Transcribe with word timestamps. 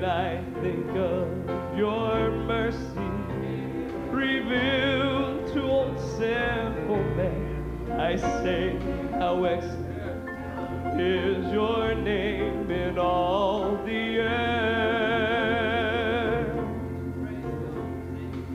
when 0.00 0.10
I 0.10 0.42
think 0.62 0.88
of 0.96 1.28
your 1.76 2.30
mercy 2.30 2.78
revealed 4.10 5.52
to 5.52 5.62
all 5.62 5.98
sinful 5.98 7.02
men, 7.16 7.86
I 7.98 8.16
say, 8.16 8.78
how 9.18 9.44
excellent 9.44 11.00
is 11.00 11.52
your 11.52 11.94
name 11.94 12.70
in 12.70 12.98
all 12.98 13.76
the 13.84 14.20
earth. 14.20 15.10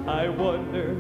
I 0.07 0.29
wonder 0.29 0.94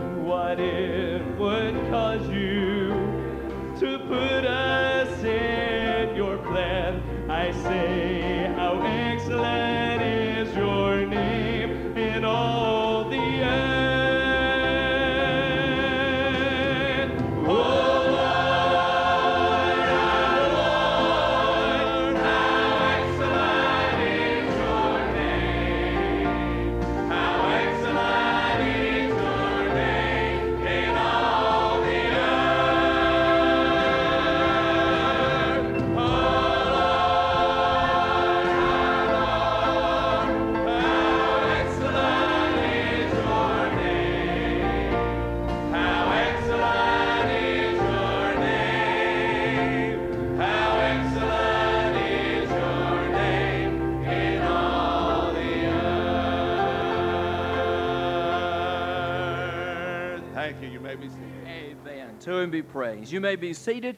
Praised. 62.71 63.11
You 63.11 63.21
may 63.21 63.35
be 63.35 63.53
seated. 63.53 63.97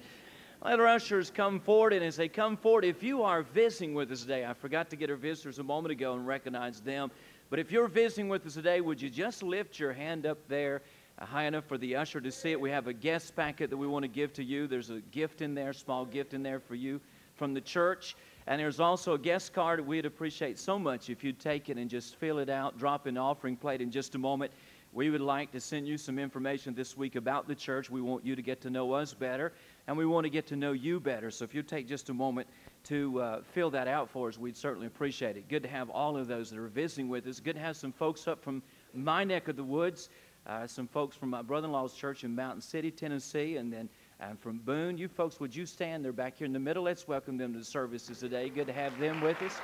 Let 0.64 0.80
our 0.80 0.88
ushers 0.88 1.32
come 1.32 1.60
forward, 1.60 1.94
and 1.94 2.04
as 2.04 2.16
they 2.16 2.28
come 2.28 2.58
forward, 2.58 2.86
if 2.86 3.02
you 3.02 3.24
are 3.24 3.42
visiting 3.42 3.94
with 3.94 4.12
us 4.12 4.22
today, 4.22 4.46
I 4.46 4.54
forgot 4.54 4.90
to 4.90 4.96
get 4.96 5.10
our 5.10 5.16
visitors 5.16 5.60
a 5.60 5.64
moment 5.64 5.92
ago 5.92 6.14
and 6.14 6.28
recognize 6.28 6.82
them. 6.82 7.12
But 7.50 7.60
if 7.60 7.72
you're 7.72 7.88
visiting 7.88 8.30
with 8.30 8.46
us 8.46 8.54
today, 8.54 8.82
would 8.82 9.02
you 9.02 9.10
just 9.10 9.42
lift 9.42 9.80
your 9.80 9.94
hand 9.94 10.26
up 10.26 10.38
there 10.48 10.82
uh, 11.20 11.26
high 11.26 11.46
enough 11.46 11.66
for 11.66 11.78
the 11.78 11.96
usher 11.96 12.20
to 12.22 12.32
see 12.32 12.52
it? 12.52 12.60
We 12.60 12.70
have 12.70 12.88
a 12.88 12.94
guest 12.94 13.36
packet 13.36 13.70
that 13.70 13.78
we 13.78 13.88
want 13.88 14.04
to 14.04 14.10
give 14.10 14.34
to 14.34 14.44
you. 14.44 14.68
There's 14.68 14.90
a 14.90 15.00
gift 15.12 15.42
in 15.42 15.56
there, 15.56 15.74
small 15.74 16.06
gift 16.06 16.34
in 16.34 16.44
there 16.44 16.60
for 16.60 16.76
you 16.76 17.00
from 17.36 17.54
the 17.54 17.62
church. 17.62 18.16
And 18.48 18.60
there's 18.60 18.80
also 18.80 19.14
a 19.14 19.20
guest 19.20 19.54
card 19.54 19.86
we'd 19.86 20.06
appreciate 20.06 20.58
so 20.58 20.78
much 20.80 21.10
if 21.10 21.24
you'd 21.24 21.40
take 21.40 21.70
it 21.70 21.78
and 21.78 21.90
just 21.90 22.16
fill 22.16 22.40
it 22.40 22.50
out, 22.50 22.78
drop 22.78 23.08
in 23.08 23.18
offering 23.18 23.56
plate 23.56 23.82
in 23.82 23.92
just 23.92 24.16
a 24.16 24.18
moment. 24.18 24.52
We 24.98 25.12
would 25.12 25.22
like 25.22 25.52
to 25.52 25.60
send 25.60 25.88
you 25.88 25.96
some 25.96 26.18
information 26.18 26.74
this 26.74 26.98
week 26.98 27.16
about 27.18 27.48
the 27.48 27.54
church. 27.54 27.88
We 27.88 28.02
want 28.02 28.26
you 28.26 28.36
to 28.36 28.42
get 28.42 28.62
to 28.62 28.72
know 28.72 28.94
us 28.94 29.14
better, 29.14 29.54
and 29.86 29.96
we 29.96 30.08
want 30.08 30.24
to 30.24 30.30
get 30.32 30.48
to 30.48 30.56
know 30.56 30.72
you 30.72 31.00
better. 31.00 31.30
So 31.30 31.46
if 31.46 31.54
you 31.54 31.62
take 31.62 31.88
just 31.88 32.10
a 32.10 32.16
moment 32.16 32.48
to 32.86 33.22
uh, 33.22 33.42
fill 33.44 33.70
that 33.70 33.88
out 33.88 34.10
for 34.10 34.28
us, 34.28 34.40
we'd 34.40 34.58
certainly 34.58 34.88
appreciate 34.88 35.38
it. 35.38 35.48
Good 35.50 35.62
to 35.62 35.70
have 35.70 35.92
all 35.92 36.18
of 36.18 36.28
those 36.28 36.50
that 36.50 36.58
are 36.58 36.68
visiting 36.68 37.10
with 37.10 37.28
us. 37.28 37.40
Good 37.40 37.58
to 37.58 37.62
have 37.62 37.78
some 37.78 37.92
folks 37.92 38.28
up 38.28 38.44
from 38.44 38.64
my 38.92 39.24
neck 39.24 39.48
of 39.50 39.56
the 39.56 39.64
woods, 39.64 40.10
uh, 40.48 40.66
some 40.66 40.88
folks 40.88 41.16
from 41.16 41.30
my 41.30 41.44
brother-in-law's 41.44 41.94
church 41.94 42.24
in 42.24 42.34
Mountain 42.34 42.62
City, 42.62 42.90
Tennessee, 42.90 43.58
and 43.58 43.72
then 43.72 43.90
uh, 44.20 44.30
from 44.40 44.58
Boone. 44.58 44.98
You 44.98 45.10
folks, 45.10 45.40
would 45.40 45.56
you 45.56 45.68
stand? 45.68 46.04
They're 46.04 46.12
back 46.12 46.40
here 46.40 46.46
in 46.48 46.54
the 46.54 46.60
middle. 46.60 46.82
Let's 46.82 47.08
welcome 47.08 47.38
them 47.38 47.54
to 47.54 47.60
the 47.60 47.66
services 47.66 48.18
today. 48.18 48.50
Good 48.50 48.66
to 48.66 48.74
have 48.74 49.00
them 49.00 49.22
with 49.22 49.40
us. 49.44 49.60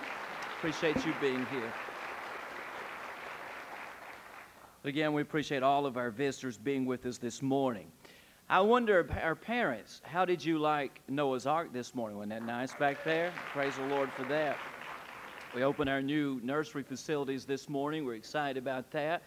Appreciate 0.60 1.04
you 1.04 1.14
being 1.20 1.44
here. 1.48 1.74
Again, 4.85 5.13
we 5.13 5.21
appreciate 5.21 5.63
all 5.63 5.85
of 5.85 5.95
our 5.95 6.09
visitors 6.09 6.57
being 6.57 6.85
with 6.85 7.06
us 7.06 7.18
this 7.18 7.41
morning. 7.41 7.88
I 8.50 8.59
wonder, 8.59 9.07
our 9.24 9.33
parents, 9.33 10.01
how 10.03 10.25
did 10.25 10.44
you 10.44 10.59
like 10.59 11.00
Noah's 11.07 11.47
Ark 11.47 11.71
this 11.71 11.95
morning? 11.95 12.18
Wasn't 12.18 12.31
that 12.31 12.44
nice 12.44 12.74
back 12.74 13.01
there? 13.06 13.31
Praise 13.53 13.77
the 13.77 13.85
Lord 13.85 14.12
for 14.12 14.24
that. 14.24 14.57
We 15.56 15.63
opened 15.63 15.89
our 15.89 16.01
new 16.01 16.41
nursery 16.44 16.83
facilities 16.83 17.45
this 17.45 17.69
morning. 17.69 18.03
We're 18.03 18.15
excited 18.15 18.57
about 18.57 18.91
that. 18.91 19.24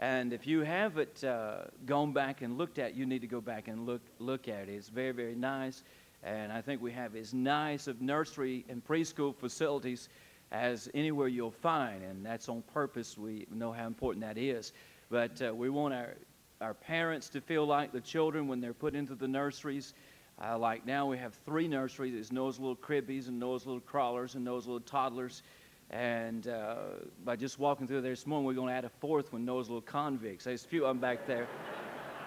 And 0.00 0.32
if 0.32 0.48
you 0.48 0.62
haven't 0.62 1.22
uh, 1.22 1.66
gone 1.86 2.12
back 2.12 2.42
and 2.42 2.58
looked 2.58 2.80
at, 2.80 2.90
it, 2.90 2.96
you 2.96 3.06
need 3.06 3.20
to 3.20 3.28
go 3.28 3.40
back 3.40 3.68
and 3.68 3.86
look 3.86 4.02
look 4.18 4.48
at 4.48 4.68
it. 4.68 4.72
It's 4.72 4.88
very 4.88 5.12
very 5.12 5.36
nice, 5.36 5.84
and 6.24 6.52
I 6.52 6.60
think 6.60 6.82
we 6.82 6.90
have 6.92 7.14
as 7.14 7.32
nice 7.32 7.86
of 7.86 8.00
nursery 8.00 8.64
and 8.68 8.84
preschool 8.84 9.34
facilities 9.36 10.08
as 10.52 10.88
anywhere 10.94 11.28
you'll 11.28 11.50
find, 11.50 12.02
and 12.02 12.24
that's 12.24 12.48
on 12.48 12.62
purpose. 12.72 13.18
We 13.18 13.46
know 13.52 13.72
how 13.72 13.86
important 13.86 14.24
that 14.24 14.38
is. 14.38 14.72
But 15.10 15.40
uh, 15.42 15.54
we 15.54 15.70
want 15.70 15.94
our 15.94 16.16
our 16.60 16.74
parents 16.74 17.28
to 17.28 17.40
feel 17.40 17.64
like 17.66 17.92
the 17.92 18.00
children 18.00 18.48
when 18.48 18.60
they're 18.60 18.74
put 18.74 18.94
into 18.94 19.14
the 19.14 19.28
nurseries. 19.28 19.94
Uh, 20.42 20.58
like 20.58 20.86
now, 20.86 21.06
we 21.06 21.18
have 21.18 21.34
three 21.44 21.68
nurseries. 21.68 22.14
There's 22.14 22.32
Noah's 22.32 22.58
little 22.58 22.76
cribbies 22.76 23.28
and 23.28 23.38
Noah's 23.38 23.66
little 23.66 23.80
crawlers 23.80 24.34
and 24.34 24.44
Noah's 24.44 24.66
little 24.66 24.80
toddlers. 24.80 25.42
And 25.90 26.48
uh, 26.48 26.76
by 27.24 27.36
just 27.36 27.58
walking 27.58 27.86
through 27.86 28.02
there 28.02 28.12
this 28.12 28.26
morning, 28.26 28.46
we're 28.46 28.54
going 28.54 28.68
to 28.68 28.74
add 28.74 28.84
a 28.84 28.88
fourth 28.88 29.32
one, 29.32 29.44
Noah's 29.44 29.68
little 29.68 29.80
convicts. 29.80 30.44
There's 30.44 30.64
a 30.64 30.68
few 30.68 30.84
of 30.84 30.90
them 30.90 31.00
back 31.00 31.26
there. 31.26 31.48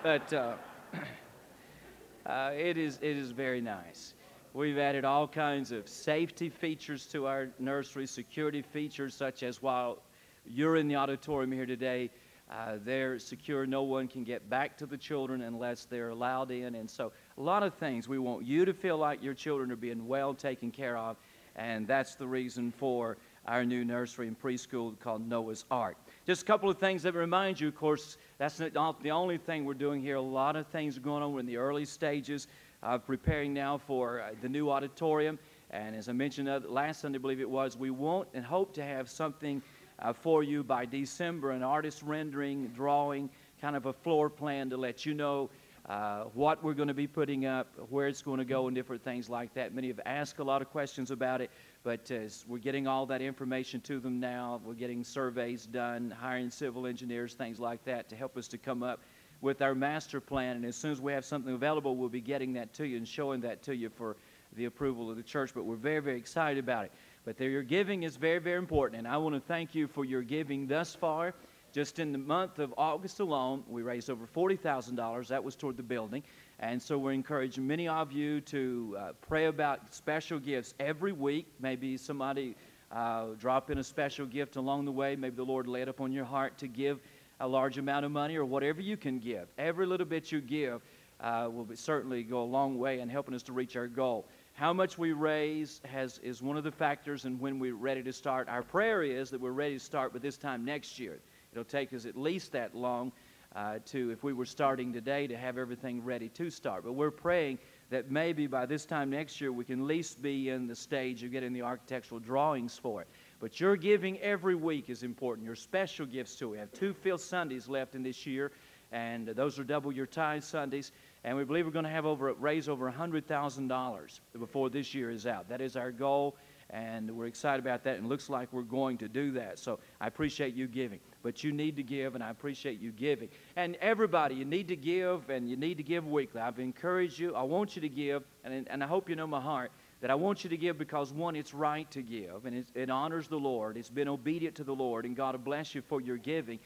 But 0.03 0.33
uh, 0.33 0.55
uh, 2.25 2.51
it, 2.55 2.77
is, 2.77 2.99
it 3.01 3.17
is 3.17 3.31
very 3.31 3.61
nice. 3.61 4.13
We've 4.53 4.77
added 4.77 5.05
all 5.05 5.29
kinds 5.29 5.71
of 5.71 5.87
safety 5.87 6.49
features 6.49 7.05
to 7.07 7.25
our 7.25 7.47
nursery, 7.57 8.05
security 8.05 8.61
features, 8.61 9.15
such 9.15 9.43
as 9.43 9.61
while 9.61 9.99
you're 10.45 10.75
in 10.75 10.89
the 10.89 10.95
auditorium 10.97 11.53
here 11.53 11.65
today, 11.65 12.09
uh, 12.51 12.75
they're 12.83 13.17
secure. 13.17 13.65
No 13.65 13.83
one 13.83 14.09
can 14.09 14.25
get 14.25 14.49
back 14.49 14.77
to 14.79 14.85
the 14.85 14.97
children 14.97 15.43
unless 15.43 15.85
they're 15.85 16.09
allowed 16.09 16.51
in. 16.51 16.75
And 16.75 16.89
so, 16.89 17.13
a 17.37 17.41
lot 17.41 17.63
of 17.63 17.75
things. 17.75 18.09
We 18.09 18.19
want 18.19 18.45
you 18.45 18.65
to 18.65 18.73
feel 18.73 18.97
like 18.97 19.23
your 19.23 19.33
children 19.33 19.71
are 19.71 19.77
being 19.77 20.05
well 20.05 20.33
taken 20.33 20.69
care 20.69 20.97
of, 20.97 21.15
and 21.55 21.87
that's 21.87 22.15
the 22.15 22.27
reason 22.27 22.73
for 22.73 23.15
our 23.47 23.63
new 23.63 23.85
nursery 23.85 24.27
and 24.27 24.37
preschool 24.37 24.99
called 24.99 25.25
Noah's 25.25 25.63
Ark. 25.71 25.95
Just 26.27 26.41
a 26.41 26.45
couple 26.45 26.69
of 26.69 26.77
things 26.77 27.03
that 27.03 27.15
remind 27.15 27.57
you, 27.57 27.69
of 27.69 27.75
course, 27.77 28.17
that's 28.37 28.59
not 28.59 29.01
the 29.01 29.11
only 29.11 29.37
thing 29.37 29.63
we're 29.63 29.75
doing 29.75 30.01
here. 30.01 30.17
A 30.17 30.21
lot 30.21 30.57
of 30.57 30.67
things 30.67 30.97
are 30.97 31.01
going 31.01 31.23
on. 31.23 31.31
We're 31.31 31.39
in 31.39 31.45
the 31.45 31.55
early 31.55 31.85
stages 31.85 32.47
of 32.83 33.05
preparing 33.05 33.53
now 33.53 33.77
for 33.77 34.21
uh, 34.21 34.31
the 34.41 34.49
new 34.49 34.69
auditorium. 34.69 35.37
And 35.69 35.95
as 35.95 36.09
I 36.09 36.13
mentioned 36.13 36.49
last 36.67 37.01
Sunday, 37.01 37.17
I 37.17 37.21
believe 37.21 37.39
it 37.39 37.49
was, 37.49 37.77
we 37.77 37.91
want 37.91 38.27
and 38.33 38.43
hope 38.43 38.73
to 38.73 38.83
have 38.83 39.09
something 39.09 39.61
uh, 39.99 40.13
for 40.13 40.43
you 40.43 40.63
by 40.63 40.85
December 40.85 41.51
an 41.51 41.63
artist 41.63 42.01
rendering, 42.01 42.67
drawing, 42.69 43.29
kind 43.61 43.75
of 43.75 43.85
a 43.85 43.93
floor 43.93 44.29
plan 44.29 44.69
to 44.69 44.77
let 44.77 45.05
you 45.05 45.13
know 45.13 45.49
uh, 45.87 46.23
what 46.33 46.63
we're 46.63 46.73
going 46.73 46.87
to 46.87 46.93
be 46.93 47.07
putting 47.07 47.45
up, 47.45 47.67
where 47.89 48.07
it's 48.07 48.21
going 48.21 48.37
to 48.37 48.45
go, 48.45 48.67
and 48.67 48.75
different 48.75 49.03
things 49.03 49.29
like 49.29 49.53
that. 49.53 49.73
Many 49.73 49.87
have 49.87 49.99
asked 50.05 50.39
a 50.39 50.43
lot 50.43 50.61
of 50.61 50.69
questions 50.69 51.11
about 51.11 51.41
it, 51.41 51.49
but 51.83 52.09
uh, 52.11 52.19
we're 52.47 52.59
getting 52.59 52.87
all 52.87 53.05
that 53.07 53.21
information 53.21 53.81
to 53.81 53.99
them 53.99 54.19
now. 54.19 54.61
We're 54.63 54.73
getting 54.73 55.03
surveys 55.03 55.65
done, 55.65 56.11
hiring 56.11 56.49
civil 56.49 56.85
engineers, 56.85 57.33
things 57.33 57.59
like 57.59 57.83
that 57.85 58.09
to 58.09 58.15
help 58.15 58.37
us 58.37 58.47
to 58.49 58.57
come 58.57 58.83
up 58.83 59.01
with 59.41 59.61
our 59.61 59.75
master 59.75 60.21
plan. 60.21 60.55
And 60.55 60.65
as 60.65 60.75
soon 60.75 60.91
as 60.91 61.01
we 61.01 61.11
have 61.13 61.25
something 61.25 61.53
available, 61.53 61.95
we'll 61.95 62.09
be 62.09 62.21
getting 62.21 62.53
that 62.53 62.73
to 62.75 62.85
you 62.85 62.97
and 62.97 63.07
showing 63.07 63.41
that 63.41 63.63
to 63.63 63.75
you 63.75 63.89
for 63.89 64.15
the 64.55 64.65
approval 64.65 65.09
of 65.09 65.17
the 65.17 65.23
church. 65.23 65.51
But 65.53 65.65
we're 65.65 65.75
very, 65.75 65.99
very 65.99 66.17
excited 66.17 66.59
about 66.63 66.85
it. 66.85 66.91
But 67.25 67.39
your 67.39 67.63
giving 67.63 68.03
is 68.03 68.15
very, 68.15 68.39
very 68.39 68.57
important. 68.57 68.99
And 68.99 69.07
I 69.07 69.17
want 69.17 69.35
to 69.35 69.41
thank 69.41 69.75
you 69.75 69.87
for 69.87 70.05
your 70.05 70.21
giving 70.21 70.67
thus 70.67 70.95
far. 70.95 71.33
Just 71.73 71.99
in 71.99 72.11
the 72.11 72.17
month 72.17 72.59
of 72.59 72.73
August 72.77 73.21
alone, 73.21 73.63
we 73.69 73.81
raised 73.81 74.09
over 74.09 74.27
$40,000. 74.27 75.27
That 75.27 75.43
was 75.43 75.55
toward 75.55 75.77
the 75.77 75.83
building. 75.83 76.21
And 76.59 76.81
so 76.81 76.97
we're 76.97 77.13
encouraging 77.13 77.65
many 77.65 77.87
of 77.87 78.11
you 78.11 78.41
to 78.41 78.97
uh, 78.99 79.11
pray 79.21 79.45
about 79.45 79.93
special 79.93 80.37
gifts 80.37 80.73
every 80.79 81.13
week. 81.13 81.47
Maybe 81.59 81.95
somebody 81.95 82.55
uh, 82.91 83.27
drop 83.39 83.69
in 83.71 83.77
a 83.77 83.83
special 83.83 84.25
gift 84.25 84.57
along 84.57 84.85
the 84.85 84.91
way. 84.91 85.15
Maybe 85.15 85.35
the 85.37 85.45
Lord 85.45 85.65
laid 85.65 85.87
upon 85.87 86.11
your 86.11 86.25
heart 86.25 86.57
to 86.57 86.67
give 86.67 86.99
a 87.41 87.47
large 87.47 87.77
amount 87.77 88.05
of 88.05 88.11
money 88.11 88.37
or 88.37 88.45
whatever 88.45 88.81
you 88.81 88.95
can 88.95 89.19
give. 89.19 89.47
Every 89.57 89.85
little 89.85 90.05
bit 90.05 90.31
you 90.31 90.41
give 90.41 90.81
uh, 91.19 91.49
will 91.51 91.67
certainly 91.75 92.23
go 92.23 92.43
a 92.43 92.45
long 92.45 92.77
way 92.77 92.99
in 92.99 93.09
helping 93.09 93.33
us 93.33 93.43
to 93.43 93.53
reach 93.53 93.75
our 93.75 93.87
goal. 93.87 94.25
How 94.53 94.73
much 94.73 94.97
we 94.97 95.11
raise 95.13 95.81
has, 95.85 96.19
is 96.19 96.41
one 96.41 96.55
of 96.55 96.63
the 96.63 96.71
factors 96.71 97.25
in 97.25 97.39
when 97.39 97.57
we're 97.57 97.75
ready 97.75 98.03
to 98.03 98.13
start. 98.13 98.47
Our 98.47 98.61
prayer 98.61 99.01
is 99.01 99.31
that 99.31 99.41
we're 99.41 99.51
ready 99.51 99.75
to 99.75 99.83
start 99.83 100.13
by 100.13 100.19
this 100.19 100.37
time 100.37 100.63
next 100.63 100.99
year. 100.99 101.19
It'll 101.51 101.63
take 101.63 101.93
us 101.93 102.05
at 102.05 102.15
least 102.15 102.51
that 102.51 102.75
long 102.75 103.11
uh, 103.55 103.79
to, 103.85 104.11
if 104.11 104.23
we 104.23 104.33
were 104.33 104.45
starting 104.45 104.93
today, 104.93 105.25
to 105.27 105.35
have 105.35 105.57
everything 105.57 106.03
ready 106.03 106.29
to 106.29 106.49
start. 106.49 106.83
But 106.83 106.93
we're 106.93 107.11
praying 107.11 107.57
that 107.89 108.11
maybe 108.11 108.47
by 108.47 108.65
this 108.65 108.85
time 108.85 109.09
next 109.09 109.41
year 109.41 109.51
we 109.51 109.65
can 109.65 109.81
at 109.81 109.85
least 109.85 110.21
be 110.21 110.49
in 110.49 110.67
the 110.67 110.75
stage 110.75 111.23
of 111.23 111.31
getting 111.31 111.53
the 111.53 111.61
architectural 111.61 112.19
drawings 112.19 112.77
for 112.77 113.01
it. 113.01 113.07
But 113.41 113.59
your 113.59 113.75
giving 113.75 114.19
every 114.19 114.53
week 114.53 114.89
is 114.89 115.01
important. 115.01 115.45
Your 115.45 115.55
special 115.55 116.05
gifts 116.05 116.35
too. 116.35 116.49
We 116.49 116.59
have 116.59 116.71
two 116.71 116.93
field 116.93 117.19
Sundays 117.19 117.67
left 117.67 117.95
in 117.95 118.03
this 118.03 118.27
year, 118.27 118.51
and 118.91 119.27
those 119.27 119.57
are 119.57 119.63
double 119.63 119.91
your 119.91 120.05
tithe 120.05 120.43
Sundays. 120.43 120.91
And 121.23 121.35
we 121.35 121.43
believe 121.43 121.65
we're 121.65 121.71
going 121.71 121.85
to 121.85 121.91
have 121.91 122.05
over 122.05 122.31
raise 122.33 122.69
over 122.69 122.89
$100,000 122.91 124.19
before 124.39 124.69
this 124.69 124.93
year 124.93 125.09
is 125.09 125.25
out. 125.25 125.49
That 125.49 125.59
is 125.59 125.75
our 125.75 125.91
goal 125.91 126.37
and 126.71 127.11
we're 127.11 127.27
excited 127.27 127.59
about 127.59 127.83
that 127.83 127.97
and 127.97 128.07
looks 128.07 128.29
like 128.29 128.51
we're 128.51 128.61
going 128.61 128.97
to 128.97 129.09
do 129.09 129.31
that 129.31 129.59
so 129.59 129.77
i 129.99 130.07
appreciate 130.07 130.53
you 130.53 130.67
giving 130.67 130.99
but 131.21 131.43
you 131.43 131.51
need 131.51 131.75
to 131.75 131.83
give 131.83 132.15
and 132.15 132.23
i 132.23 132.29
appreciate 132.29 132.79
you 132.79 132.91
giving 132.91 133.27
and 133.57 133.75
everybody 133.81 134.35
you 134.35 134.45
need 134.45 134.69
to 134.69 134.75
give 134.75 135.29
and 135.29 135.49
you 135.49 135.57
need 135.57 135.75
to 135.75 135.83
give 135.83 136.07
weekly 136.07 136.39
i've 136.39 136.59
encouraged 136.59 137.19
you 137.19 137.35
i 137.35 137.43
want 137.43 137.75
you 137.75 137.81
to 137.81 137.89
give 137.89 138.23
and, 138.45 138.67
and 138.69 138.83
i 138.83 138.87
hope 138.87 139.09
you 139.09 139.15
know 139.15 139.27
my 139.27 139.41
heart 139.41 139.71
that 140.01 140.11
i 140.11 140.15
want 140.15 140.43
you 140.43 140.49
to 140.49 140.57
give 140.57 140.77
because 140.77 141.13
one 141.13 141.35
it's 141.35 141.53
right 141.53 141.89
to 141.91 142.01
give 142.01 142.45
and 142.45 142.55
it, 142.55 142.67
it 142.75 142.89
honors 142.89 143.27
the 143.27 143.37
lord 143.37 143.77
it's 143.77 143.89
been 143.89 144.07
obedient 144.07 144.55
to 144.55 144.63
the 144.63 144.75
lord 144.75 145.05
and 145.05 145.15
god 145.15 145.33
will 145.33 145.39
bless 145.39 145.73
you 145.73 145.81
for 145.81 146.01
your 146.01 146.17
giving 146.17 146.59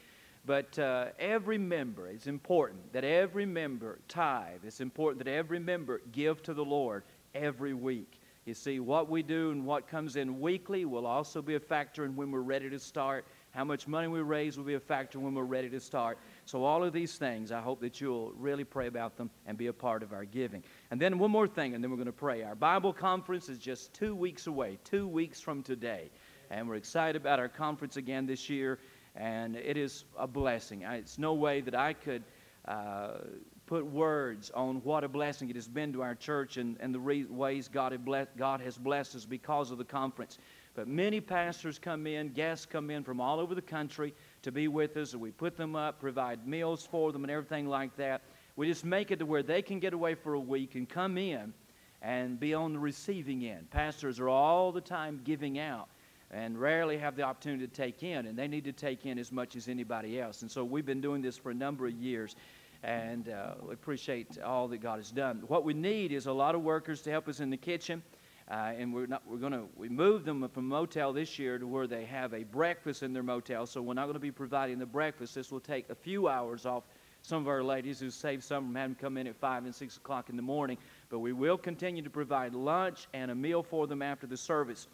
but 0.44 0.78
uh, 0.78 1.06
every 1.18 1.58
member 1.58 2.08
it's 2.08 2.26
important 2.26 2.92
that 2.92 3.04
every 3.04 3.46
member 3.46 3.98
tithe 4.08 4.64
it's 4.64 4.80
important 4.80 5.24
that 5.24 5.30
every 5.30 5.58
member 5.58 6.00
give 6.12 6.42
to 6.42 6.54
the 6.54 6.64
lord 6.64 7.02
every 7.34 7.74
week 7.74 8.20
you 8.46 8.54
see, 8.54 8.78
what 8.78 9.10
we 9.10 9.24
do 9.24 9.50
and 9.50 9.66
what 9.66 9.88
comes 9.88 10.14
in 10.14 10.40
weekly 10.40 10.84
will 10.84 11.04
also 11.04 11.42
be 11.42 11.56
a 11.56 11.60
factor 11.60 12.04
in 12.04 12.14
when 12.14 12.30
we're 12.30 12.38
ready 12.42 12.70
to 12.70 12.78
start. 12.78 13.24
How 13.50 13.64
much 13.64 13.88
money 13.88 14.06
we 14.06 14.20
raise 14.20 14.56
will 14.56 14.64
be 14.64 14.74
a 14.74 14.80
factor 14.80 15.18
when 15.18 15.34
we're 15.34 15.42
ready 15.42 15.68
to 15.68 15.80
start. 15.80 16.16
So, 16.46 16.62
all 16.62 16.84
of 16.84 16.92
these 16.92 17.16
things, 17.16 17.50
I 17.50 17.60
hope 17.60 17.80
that 17.80 18.00
you'll 18.00 18.32
really 18.38 18.62
pray 18.62 18.86
about 18.86 19.16
them 19.16 19.30
and 19.46 19.58
be 19.58 19.66
a 19.66 19.72
part 19.72 20.04
of 20.04 20.12
our 20.12 20.24
giving. 20.24 20.62
And 20.92 21.00
then, 21.00 21.18
one 21.18 21.32
more 21.32 21.48
thing, 21.48 21.74
and 21.74 21.82
then 21.82 21.90
we're 21.90 21.96
going 21.96 22.06
to 22.06 22.12
pray. 22.12 22.44
Our 22.44 22.54
Bible 22.54 22.92
conference 22.92 23.48
is 23.48 23.58
just 23.58 23.92
two 23.92 24.14
weeks 24.14 24.46
away, 24.46 24.78
two 24.84 25.08
weeks 25.08 25.40
from 25.40 25.64
today. 25.64 26.08
And 26.50 26.68
we're 26.68 26.76
excited 26.76 27.20
about 27.20 27.40
our 27.40 27.48
conference 27.48 27.96
again 27.96 28.26
this 28.26 28.48
year. 28.48 28.78
And 29.16 29.56
it 29.56 29.76
is 29.76 30.04
a 30.16 30.28
blessing. 30.28 30.82
it's 30.82 31.18
no 31.18 31.34
way 31.34 31.62
that 31.62 31.74
I 31.74 31.92
could. 31.92 32.22
Uh, 32.64 33.18
put 33.66 33.84
words 33.84 34.52
on 34.52 34.76
what 34.84 35.02
a 35.02 35.08
blessing 35.08 35.50
it 35.50 35.56
has 35.56 35.66
been 35.66 35.92
to 35.92 36.00
our 36.00 36.14
church 36.14 36.56
and, 36.56 36.76
and 36.78 36.94
the 36.94 37.00
re- 37.00 37.24
ways 37.24 37.66
God, 37.66 38.04
blessed, 38.04 38.30
God 38.36 38.60
has 38.60 38.78
blessed 38.78 39.16
us 39.16 39.24
because 39.24 39.72
of 39.72 39.78
the 39.78 39.84
conference. 39.84 40.38
But 40.76 40.86
many 40.86 41.20
pastors 41.20 41.78
come 41.78 42.06
in, 42.06 42.28
guests 42.28 42.64
come 42.64 42.90
in 42.90 43.02
from 43.02 43.20
all 43.20 43.40
over 43.40 43.56
the 43.56 43.62
country 43.62 44.14
to 44.46 44.52
be 44.52 44.68
with 44.68 44.96
us, 44.96 45.12
and 45.12 45.20
we 45.20 45.30
put 45.30 45.56
them 45.56 45.76
up, 45.76 46.00
provide 46.00 46.46
meals 46.46 46.86
for 46.86 47.12
them, 47.12 47.24
and 47.24 47.30
everything 47.30 47.68
like 47.68 47.94
that. 47.96 48.22
We 48.54 48.68
just 48.68 48.84
make 48.84 49.10
it 49.10 49.18
to 49.18 49.26
where 49.26 49.42
they 49.42 49.60
can 49.60 49.80
get 49.80 49.92
away 49.92 50.14
for 50.14 50.34
a 50.34 50.40
week 50.40 50.76
and 50.76 50.88
come 50.88 51.18
in 51.18 51.52
and 52.00 52.38
be 52.38 52.54
on 52.54 52.72
the 52.72 52.78
receiving 52.78 53.44
end. 53.44 53.70
Pastors 53.70 54.20
are 54.20 54.28
all 54.28 54.70
the 54.70 54.80
time 54.80 55.20
giving 55.24 55.58
out 55.58 55.88
and 56.30 56.58
rarely 56.58 56.96
have 56.96 57.16
the 57.16 57.22
opportunity 57.22 57.66
to 57.66 57.72
take 57.72 58.04
in, 58.04 58.26
and 58.26 58.38
they 58.38 58.46
need 58.46 58.64
to 58.64 58.72
take 58.72 59.04
in 59.04 59.18
as 59.18 59.32
much 59.32 59.56
as 59.56 59.68
anybody 59.68 60.20
else. 60.20 60.42
And 60.42 60.50
so 60.50 60.64
we've 60.64 60.86
been 60.86 61.00
doing 61.00 61.22
this 61.22 61.36
for 61.36 61.50
a 61.50 61.54
number 61.54 61.86
of 61.86 61.92
years 61.92 62.36
and 62.82 63.30
uh, 63.30 63.54
we 63.66 63.74
appreciate 63.74 64.40
all 64.42 64.68
that 64.68 64.78
God 64.78 64.98
has 64.98 65.10
done. 65.10 65.42
What 65.48 65.64
we 65.64 65.74
need 65.74 66.12
is 66.12 66.26
a 66.26 66.32
lot 66.32 66.54
of 66.54 66.62
workers 66.62 67.00
to 67.02 67.10
help 67.10 67.26
us 67.26 67.40
in 67.40 67.50
the 67.50 67.56
kitchen. 67.56 68.02
Uh, 68.48 68.72
and 68.78 68.94
we're 68.94 69.06
not 69.06 69.22
we're 69.28 69.38
going 69.38 69.52
to 69.52 69.64
we 69.76 69.88
moved 69.88 70.24
them 70.24 70.48
from 70.48 70.68
motel 70.68 71.12
this 71.12 71.36
year 71.36 71.58
to 71.58 71.66
where 71.66 71.88
they 71.88 72.04
have 72.04 72.32
a 72.32 72.44
breakfast 72.44 73.02
in 73.02 73.12
their 73.12 73.24
motel. 73.24 73.66
So 73.66 73.82
we're 73.82 73.94
not 73.94 74.04
going 74.04 74.14
to 74.14 74.20
be 74.20 74.30
providing 74.30 74.78
the 74.78 74.86
breakfast. 74.86 75.34
This 75.34 75.50
will 75.50 75.60
take 75.60 75.90
a 75.90 75.96
few 75.96 76.28
hours 76.28 76.64
off. 76.64 76.84
Some 77.22 77.42
of 77.42 77.48
our 77.48 77.64
ladies 77.64 77.98
who 77.98 78.08
save 78.08 78.44
some 78.44 78.66
from 78.66 78.74
having 78.76 78.94
to 78.94 79.00
come 79.00 79.16
in 79.16 79.26
at 79.26 79.34
5 79.34 79.64
and 79.64 79.74
6 79.74 79.96
o'clock 79.96 80.30
in 80.30 80.36
the 80.36 80.42
morning. 80.42 80.78
But 81.08 81.18
we 81.18 81.32
will 81.32 81.58
continue 81.58 82.02
to 82.02 82.10
provide 82.10 82.54
lunch 82.54 83.08
and 83.14 83.32
a 83.32 83.34
meal 83.34 83.64
for 83.64 83.88
them 83.88 84.00
after 84.00 84.28
the 84.28 84.36
service. 84.36 84.86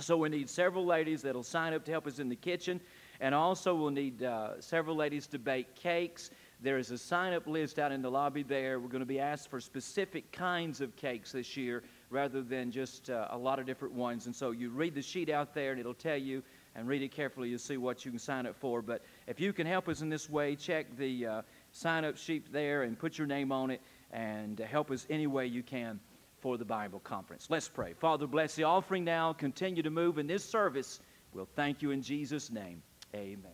So 0.00 0.16
we 0.16 0.28
need 0.28 0.50
several 0.50 0.84
ladies 0.84 1.22
that'll 1.22 1.44
sign 1.44 1.74
up 1.74 1.84
to 1.84 1.92
help 1.92 2.08
us 2.08 2.18
in 2.18 2.28
the 2.28 2.34
kitchen. 2.34 2.80
And 3.20 3.32
also 3.32 3.76
we'll 3.76 3.90
need 3.90 4.24
uh, 4.24 4.60
several 4.60 4.96
ladies 4.96 5.28
to 5.28 5.38
bake 5.38 5.76
cakes. 5.76 6.30
There 6.60 6.78
is 6.78 6.90
a 6.90 6.98
sign 6.98 7.32
up 7.32 7.46
list 7.46 7.78
out 7.78 7.92
in 7.92 8.02
the 8.02 8.10
lobby 8.10 8.42
there. 8.42 8.80
We're 8.80 8.88
going 8.88 9.00
to 9.00 9.06
be 9.06 9.20
asked 9.20 9.48
for 9.48 9.60
specific 9.60 10.32
kinds 10.32 10.80
of 10.80 10.96
cakes 10.96 11.30
this 11.30 11.56
year 11.56 11.84
rather 12.12 12.42
than 12.42 12.70
just 12.70 13.10
uh, 13.10 13.26
a 13.30 13.38
lot 13.38 13.58
of 13.58 13.66
different 13.66 13.94
ones. 13.94 14.26
And 14.26 14.36
so 14.36 14.50
you 14.50 14.70
read 14.70 14.94
the 14.94 15.02
sheet 15.02 15.30
out 15.30 15.54
there 15.54 15.70
and 15.72 15.80
it'll 15.80 15.94
tell 15.94 16.16
you, 16.16 16.42
and 16.74 16.88
read 16.88 17.02
it 17.02 17.10
carefully, 17.10 17.48
you'll 17.48 17.58
see 17.58 17.76
what 17.76 18.04
you 18.04 18.10
can 18.10 18.18
sign 18.18 18.46
up 18.46 18.56
for. 18.56 18.80
But 18.80 19.02
if 19.26 19.40
you 19.40 19.52
can 19.52 19.66
help 19.66 19.88
us 19.88 20.00
in 20.00 20.08
this 20.08 20.30
way, 20.30 20.56
check 20.56 20.96
the 20.96 21.26
uh, 21.26 21.42
sign 21.72 22.04
up 22.04 22.16
sheet 22.16 22.52
there 22.52 22.82
and 22.84 22.98
put 22.98 23.18
your 23.18 23.26
name 23.26 23.52
on 23.52 23.70
it 23.70 23.80
and 24.12 24.58
help 24.58 24.90
us 24.90 25.06
any 25.10 25.26
way 25.26 25.46
you 25.46 25.62
can 25.62 26.00
for 26.40 26.56
the 26.56 26.64
Bible 26.64 27.00
conference. 27.00 27.48
Let's 27.50 27.68
pray. 27.68 27.92
Father, 27.92 28.26
bless 28.26 28.54
the 28.54 28.64
offering 28.64 29.04
now. 29.04 29.32
Continue 29.32 29.82
to 29.82 29.90
move 29.90 30.18
in 30.18 30.26
this 30.26 30.44
service. 30.44 31.00
We'll 31.32 31.48
thank 31.56 31.82
you 31.82 31.90
in 31.90 32.02
Jesus' 32.02 32.50
name. 32.50 32.82
Amen. 33.14 33.51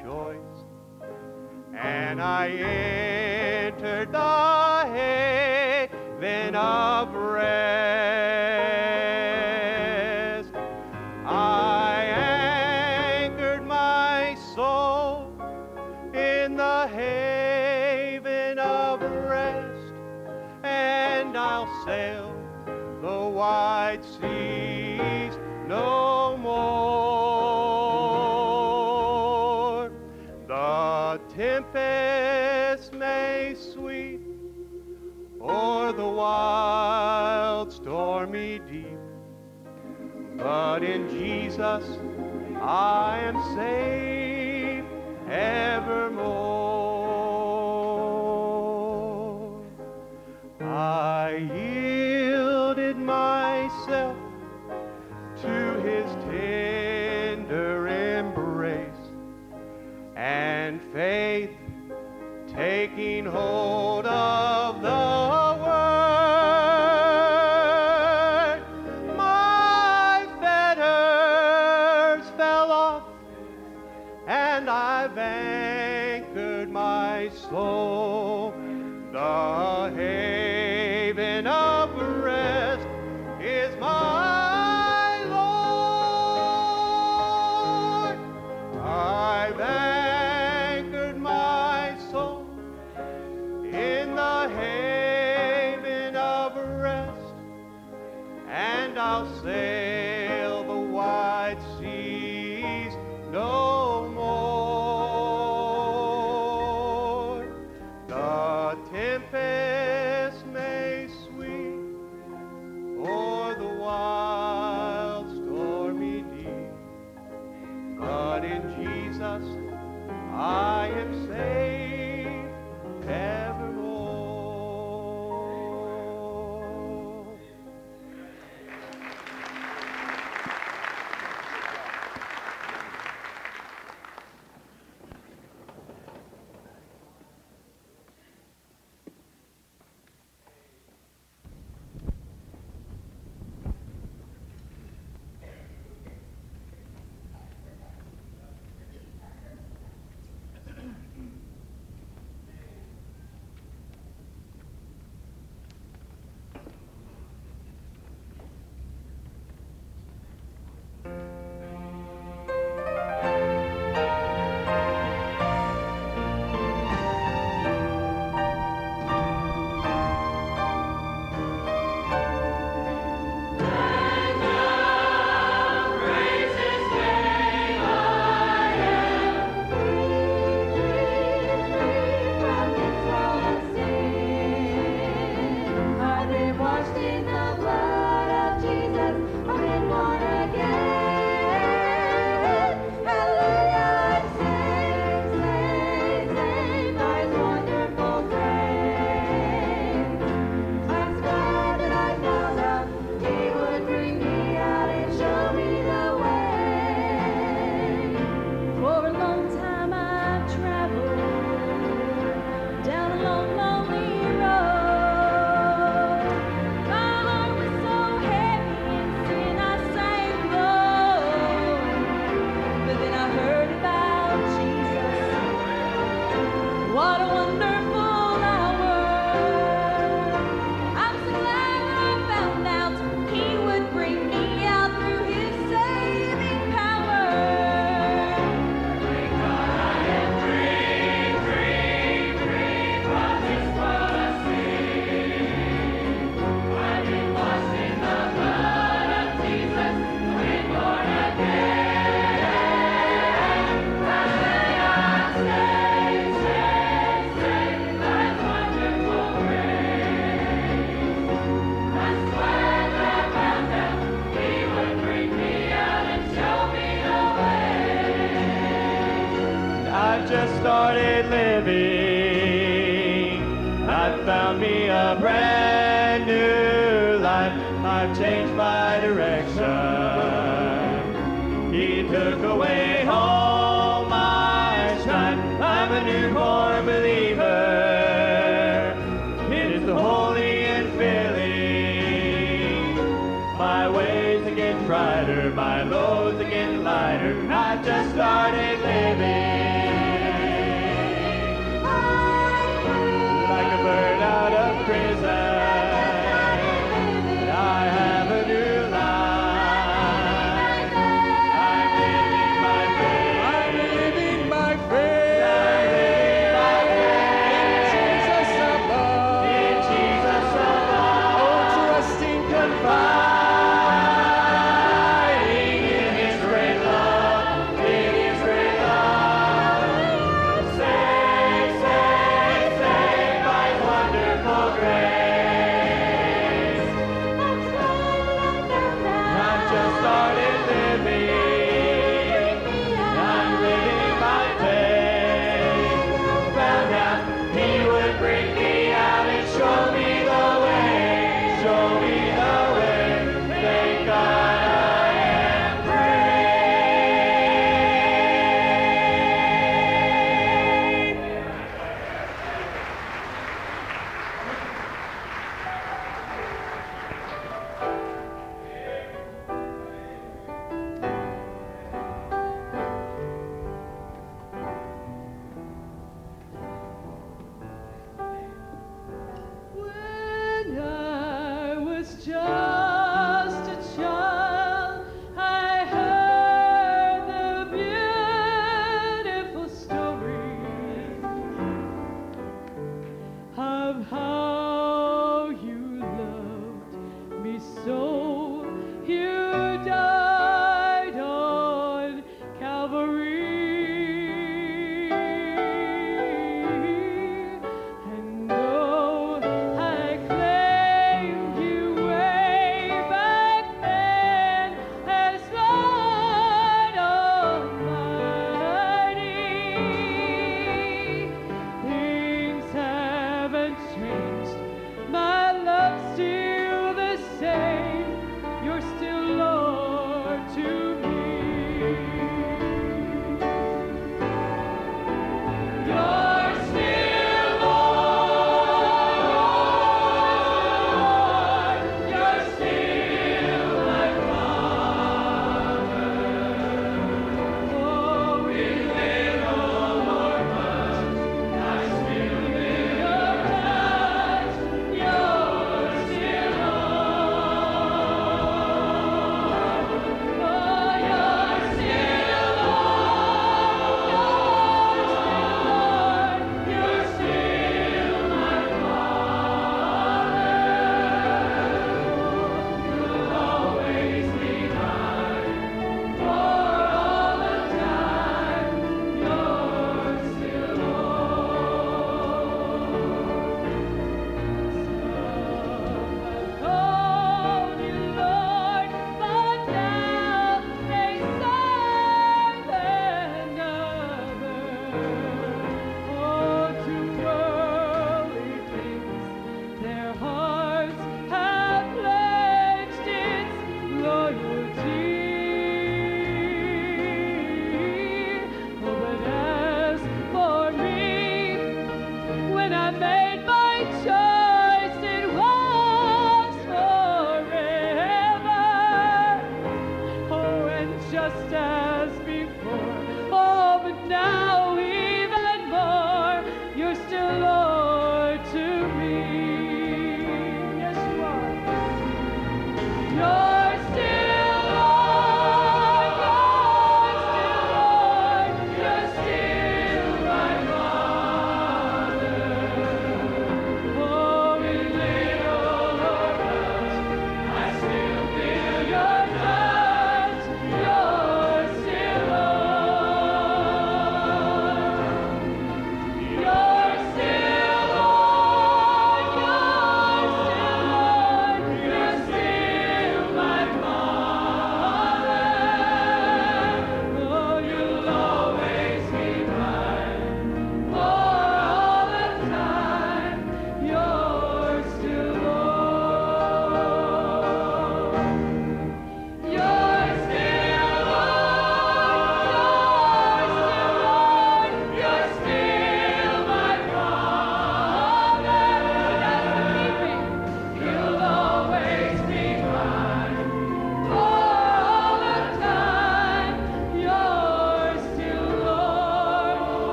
Choice. 0.00 0.36
And 1.74 2.20
I 2.20 2.48
entered 2.48 3.01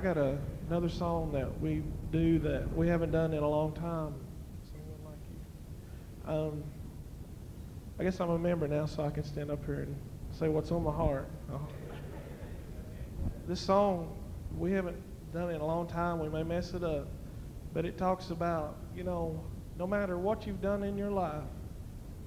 I 0.00 0.02
tell 0.02 0.14
you, 0.14 0.20
I 0.20 0.24
got 0.24 0.32
a, 0.32 0.38
another 0.68 0.88
song 0.88 1.32
that 1.32 1.60
we 1.60 1.82
do 2.10 2.38
that 2.40 2.74
we 2.74 2.88
haven't 2.88 3.10
done 3.10 3.34
in 3.34 3.42
a 3.42 3.48
long 3.48 3.72
time. 3.72 4.14
Someone 4.72 5.04
like 5.04 5.18
you. 6.26 6.32
Um, 6.32 6.64
I 7.98 8.04
guess 8.04 8.18
I'm 8.20 8.30
a 8.30 8.38
member 8.38 8.66
now, 8.66 8.86
so 8.86 9.04
I 9.04 9.10
can 9.10 9.24
stand 9.24 9.50
up 9.50 9.64
here 9.66 9.80
and 9.80 9.96
say 10.30 10.48
what's 10.48 10.70
on 10.72 10.84
my 10.84 10.92
heart. 10.92 11.28
Oh. 11.52 11.60
This 13.46 13.60
song 13.60 14.16
we 14.56 14.72
haven't 14.72 14.96
done 15.32 15.50
it 15.50 15.56
in 15.56 15.60
a 15.60 15.66
long 15.66 15.86
time. 15.86 16.18
We 16.18 16.28
may 16.28 16.44
mess 16.44 16.72
it 16.72 16.82
up, 16.82 17.08
but 17.74 17.84
it 17.84 17.98
talks 17.98 18.30
about 18.30 18.76
you 18.96 19.04
know, 19.04 19.38
no 19.78 19.86
matter 19.86 20.16
what 20.18 20.46
you've 20.46 20.62
done 20.62 20.82
in 20.82 20.96
your 20.96 21.10
life, 21.10 21.44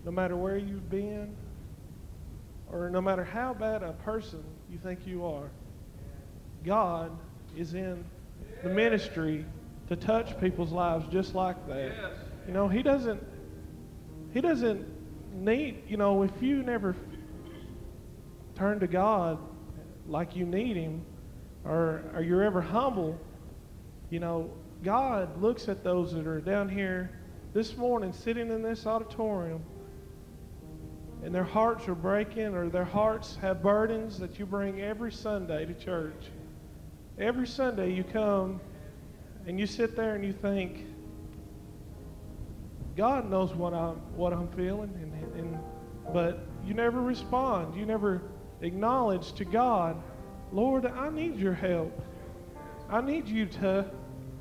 no 0.06 0.12
matter 0.12 0.36
where 0.36 0.58
you've 0.58 0.90
been, 0.92 1.36
or 2.72 2.90
no 2.92 3.02
matter 3.02 3.24
how 3.24 3.54
bad 3.54 3.82
a 3.82 3.94
person 3.94 4.44
you 4.70 4.78
think 4.78 5.08
you 5.08 5.26
are. 5.26 5.50
God 6.64 7.12
is 7.58 7.74
in 7.74 8.04
the 8.64 8.70
ministry 8.70 9.46
to 9.88 9.96
touch 9.96 10.40
people's 10.40 10.72
lives 10.72 11.06
just 11.12 11.36
like 11.36 11.68
that. 11.68 11.92
You 12.48 12.54
know, 12.54 12.68
He 12.68 12.82
doesn't. 12.82 13.22
He 14.34 14.42
doesn't 14.42 14.86
need. 15.34 15.84
You 15.88 15.98
know, 15.98 16.24
if 16.24 16.32
you 16.42 16.64
never 16.64 16.96
turn 18.56 18.80
to 18.80 18.88
God 18.88 19.38
like 20.08 20.36
you 20.36 20.46
need 20.46 20.78
Him, 20.78 21.06
or 21.66 22.04
or 22.16 22.22
you're 22.22 22.44
ever 22.44 22.62
humble, 22.62 23.20
you 24.10 24.20
know, 24.20 24.50
God 24.84 25.42
looks 25.42 25.70
at 25.70 25.84
those 25.84 26.14
that 26.14 26.28
are 26.28 26.42
down 26.42 26.70
here 26.70 27.12
this 27.54 27.78
morning, 27.78 28.12
sitting 28.12 28.50
in 28.50 28.62
this 28.62 28.86
auditorium, 28.86 29.64
and 31.24 31.34
their 31.34 31.44
hearts 31.44 31.88
are 31.88 31.96
breaking, 31.96 32.56
or 32.56 32.70
their 32.70 32.84
hearts 32.84 33.38
have 33.42 33.62
burdens 33.62 34.20
that 34.20 34.40
you 34.40 34.46
bring 34.46 34.82
every 34.82 35.12
Sunday 35.12 35.66
to 35.66 35.74
church. 35.74 36.32
Every 37.20 37.46
Sunday 37.46 37.94
you 37.94 38.04
come 38.04 38.60
and 39.46 39.60
you 39.60 39.68
sit 39.68 39.96
there 39.96 40.16
and 40.16 40.26
you 40.26 40.34
think, 40.34 40.88
God 42.98 43.30
knows 43.30 43.54
what 43.54 43.74
I'm 43.74 43.98
what 44.16 44.34
I'm 44.34 44.48
feeling, 44.50 44.92
and, 45.02 45.36
and 45.36 45.60
but 46.12 46.48
you 46.66 46.74
never 46.74 47.02
respond. 47.02 47.76
You 47.76 47.86
never 47.86 48.22
acknowledge 48.62 49.34
to 49.34 49.46
God, 49.46 50.02
Lord, 50.52 50.86
I 50.86 51.10
need 51.10 51.36
your 51.38 51.54
help. 51.54 52.02
I 52.90 53.02
need 53.02 53.28
you 53.28 53.46
to 53.46 53.86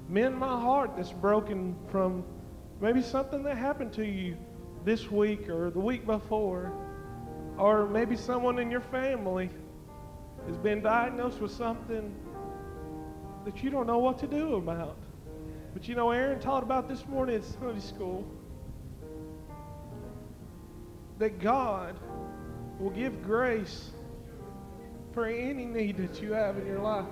mend 0.09 0.37
my 0.37 0.61
heart 0.61 0.97
that's 0.97 1.13
broken 1.13 1.77
from 1.91 2.25
maybe 2.81 3.03
something 3.03 3.43
that 3.43 3.57
happened 3.57 3.93
to 3.95 4.07
you 4.07 4.37
this 4.85 5.11
week 5.11 5.49
or 5.49 5.71
the 5.71 5.81
week 5.81 6.07
before, 6.07 6.73
or 7.59 7.87
maybe 7.87 8.17
someone 8.17 8.59
in 8.59 8.71
your 8.71 8.81
family 8.81 9.51
has 10.47 10.57
been 10.57 10.83
diagnosed 10.83 11.41
with 11.41 11.53
something 11.53 12.15
that 13.45 13.63
you 13.63 13.71
don't 13.71 13.87
know 13.87 13.99
what 13.99 14.19
to 14.21 14.27
do 14.27 14.55
about. 14.55 14.97
But 15.75 15.89
you 15.89 15.95
know, 15.95 16.11
Aaron 16.11 16.41
taught 16.41 16.63
about 16.63 16.89
this 16.89 17.07
morning 17.07 17.37
at 17.37 17.45
Sunday 17.45 17.81
school 17.81 18.25
that 21.19 21.39
God 21.39 21.97
will 22.79 22.91
give 22.91 23.23
grace 23.23 23.91
for 25.13 25.27
any 25.27 25.65
need 25.65 25.97
that 25.99 26.21
you 26.21 26.33
have 26.33 26.59
in 26.59 26.67
your 26.67 26.81
life. 26.81 27.07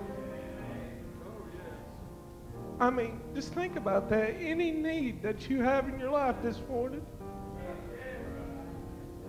I 2.79 2.89
mean, 2.89 3.21
just 3.35 3.53
think 3.53 3.75
about 3.75 4.09
that. 4.09 4.35
Any 4.39 4.71
need 4.71 5.21
that 5.21 5.49
you 5.49 5.61
have 5.61 5.87
in 5.87 5.99
your 5.99 6.09
life 6.09 6.35
this 6.41 6.59
morning, 6.67 7.05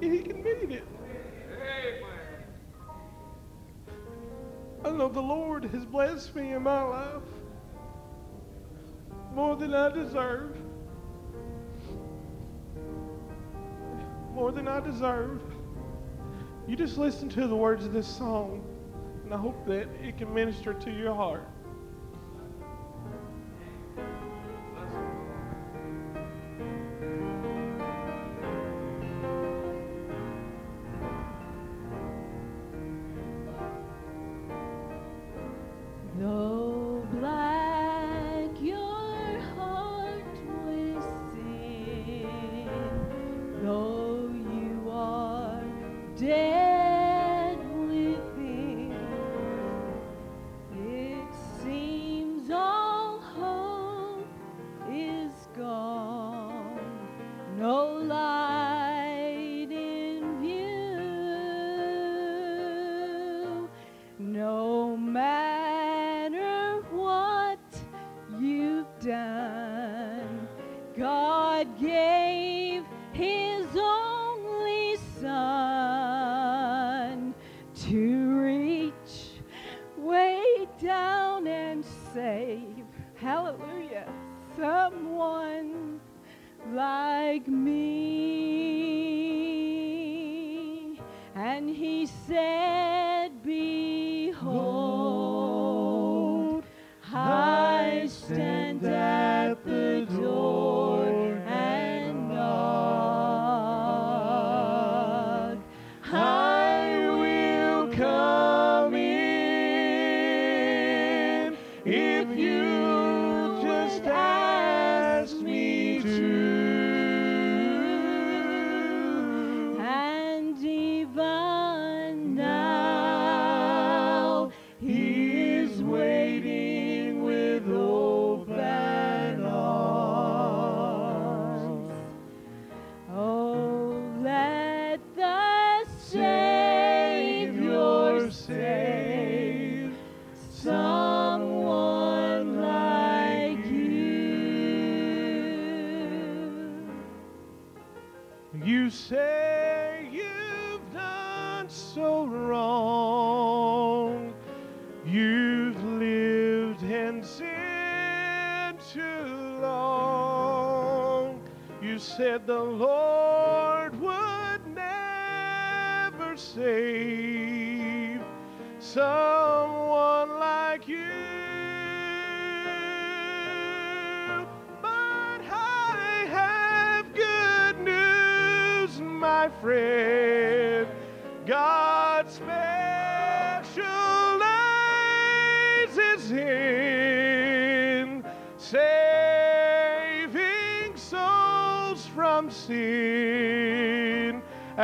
He 0.01 0.21
can 0.21 0.43
meet 0.43 0.71
it. 0.71 0.85
I 4.85 4.91
know 4.91 5.09
the 5.09 5.21
Lord 5.21 5.65
has 5.65 5.85
blessed 5.85 6.35
me 6.35 6.53
in 6.53 6.63
my 6.63 6.83
life 6.83 7.23
more 9.35 9.57
than 9.57 9.75
I 9.75 9.91
deserve. 9.91 10.57
More 14.35 14.51
than 14.51 14.69
I 14.69 14.81
deserve. 14.81 15.41
You 16.67 16.77
just 16.77 16.99
listen 16.99 17.29
to 17.31 17.47
the 17.47 17.57
words 17.57 17.85
of 17.85 17.93
this 17.93 18.07
song, 18.07 18.65
and 19.25 19.33
I 19.33 19.37
hope 19.37 19.67
that 19.67 19.89
it 20.03 20.19
can 20.19 20.33
minister 20.33 20.75
to 20.75 20.91
your 20.91 21.15
heart. 21.15 21.49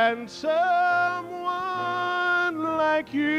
and 0.09 0.27
someone 0.27 0.57
like 2.57 3.13
you. 3.13 3.38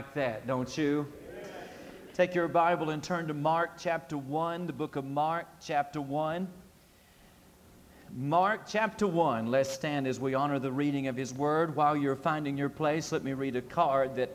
like 0.00 0.14
that, 0.14 0.46
don't 0.46 0.78
you? 0.78 1.06
Take 2.14 2.34
your 2.34 2.48
Bible 2.48 2.88
and 2.88 3.02
turn 3.02 3.28
to 3.28 3.34
Mark 3.34 3.72
chapter 3.78 4.16
1, 4.16 4.66
the 4.66 4.72
book 4.72 4.96
of 4.96 5.04
Mark 5.04 5.46
chapter 5.62 6.00
1. 6.00 6.48
Mark 8.16 8.62
chapter 8.66 9.06
1. 9.06 9.50
Let's 9.50 9.68
stand 9.68 10.06
as 10.06 10.18
we 10.18 10.32
honor 10.32 10.58
the 10.58 10.72
reading 10.72 11.08
of 11.08 11.16
his 11.18 11.34
word. 11.34 11.76
While 11.76 11.98
you're 11.98 12.16
finding 12.16 12.56
your 12.56 12.70
place, 12.70 13.12
let 13.12 13.22
me 13.22 13.34
read 13.34 13.56
a 13.56 13.60
card 13.60 14.16
that 14.16 14.30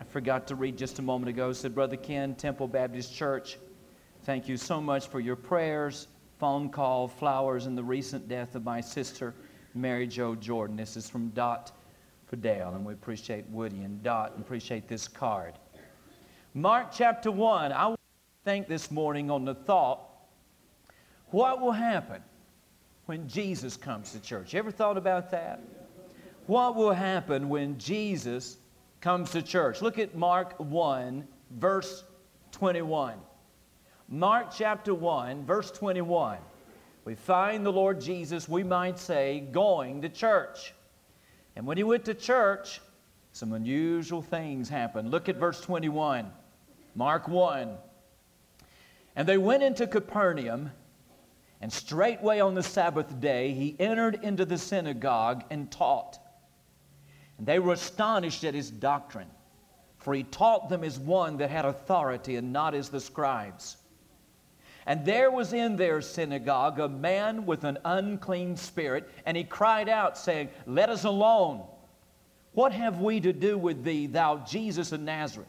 I 0.00 0.02
forgot 0.02 0.48
to 0.48 0.56
read 0.56 0.76
just 0.76 0.98
a 0.98 1.02
moment 1.02 1.28
ago. 1.28 1.50
It 1.50 1.54
said, 1.54 1.76
Brother 1.76 1.96
Ken, 1.96 2.34
Temple 2.34 2.66
Baptist 2.66 3.14
Church, 3.14 3.58
thank 4.24 4.48
you 4.48 4.56
so 4.56 4.80
much 4.80 5.06
for 5.06 5.20
your 5.20 5.36
prayers, 5.36 6.08
phone 6.40 6.68
call, 6.70 7.06
flowers, 7.06 7.66
and 7.66 7.78
the 7.78 7.84
recent 7.84 8.26
death 8.26 8.56
of 8.56 8.64
my 8.64 8.80
sister, 8.80 9.32
Mary 9.76 10.08
Jo 10.08 10.34
Jordan. 10.34 10.74
This 10.74 10.96
is 10.96 11.08
from 11.08 11.28
Dot 11.28 11.70
Fidel, 12.32 12.74
and 12.74 12.82
we 12.82 12.94
appreciate 12.94 13.46
Woody 13.50 13.82
and 13.82 14.02
Dot 14.02 14.32
and 14.32 14.42
appreciate 14.42 14.88
this 14.88 15.06
card. 15.06 15.52
Mark 16.54 16.86
chapter 16.90 17.30
1, 17.30 17.72
I 17.72 17.88
want 17.88 18.00
to 18.00 18.50
think 18.50 18.68
this 18.68 18.90
morning 18.90 19.30
on 19.30 19.44
the 19.44 19.54
thought 19.54 20.08
what 21.30 21.60
will 21.60 21.72
happen 21.72 22.22
when 23.04 23.28
Jesus 23.28 23.76
comes 23.76 24.12
to 24.12 24.20
church? 24.20 24.54
You 24.54 24.60
ever 24.60 24.70
thought 24.70 24.96
about 24.96 25.30
that? 25.32 25.60
What 26.46 26.74
will 26.74 26.92
happen 26.92 27.50
when 27.50 27.76
Jesus 27.76 28.56
comes 29.02 29.30
to 29.32 29.42
church? 29.42 29.82
Look 29.82 29.98
at 29.98 30.14
Mark 30.16 30.54
1, 30.58 31.28
verse 31.50 32.04
21. 32.52 33.16
Mark 34.08 34.46
chapter 34.56 34.94
1, 34.94 35.44
verse 35.44 35.70
21. 35.70 36.38
We 37.04 37.14
find 37.14 37.66
the 37.66 37.72
Lord 37.72 38.00
Jesus, 38.00 38.48
we 38.48 38.62
might 38.62 38.98
say, 38.98 39.40
going 39.52 40.00
to 40.00 40.08
church. 40.08 40.72
And 41.56 41.66
when 41.66 41.76
he 41.76 41.82
went 41.82 42.04
to 42.06 42.14
church, 42.14 42.80
some 43.32 43.52
unusual 43.52 44.22
things 44.22 44.68
happened. 44.68 45.10
Look 45.10 45.28
at 45.28 45.36
verse 45.36 45.60
21, 45.60 46.30
Mark 46.94 47.28
1. 47.28 47.76
And 49.16 49.28
they 49.28 49.38
went 49.38 49.62
into 49.62 49.86
Capernaum, 49.86 50.70
and 51.60 51.72
straightway 51.72 52.40
on 52.40 52.54
the 52.54 52.62
Sabbath 52.62 53.20
day 53.20 53.52
he 53.52 53.76
entered 53.78 54.18
into 54.22 54.44
the 54.44 54.58
synagogue 54.58 55.44
and 55.50 55.70
taught. 55.70 56.18
And 57.38 57.46
they 57.46 57.58
were 57.58 57.74
astonished 57.74 58.44
at 58.44 58.54
his 58.54 58.70
doctrine, 58.70 59.28
for 59.98 60.14
he 60.14 60.24
taught 60.24 60.68
them 60.68 60.82
as 60.84 60.98
one 60.98 61.36
that 61.38 61.50
had 61.50 61.64
authority 61.64 62.36
and 62.36 62.52
not 62.52 62.74
as 62.74 62.88
the 62.88 63.00
scribes. 63.00 63.76
And 64.86 65.04
there 65.04 65.30
was 65.30 65.52
in 65.52 65.76
their 65.76 66.00
synagogue 66.00 66.80
a 66.80 66.88
man 66.88 67.46
with 67.46 67.64
an 67.64 67.78
unclean 67.84 68.56
spirit, 68.56 69.08
and 69.26 69.36
he 69.36 69.44
cried 69.44 69.88
out, 69.88 70.18
saying, 70.18 70.48
Let 70.66 70.88
us 70.88 71.04
alone. 71.04 71.64
What 72.52 72.72
have 72.72 73.00
we 73.00 73.20
to 73.20 73.32
do 73.32 73.56
with 73.56 73.84
thee, 73.84 74.06
thou 74.06 74.38
Jesus 74.38 74.92
of 74.92 75.00
Nazareth? 75.00 75.48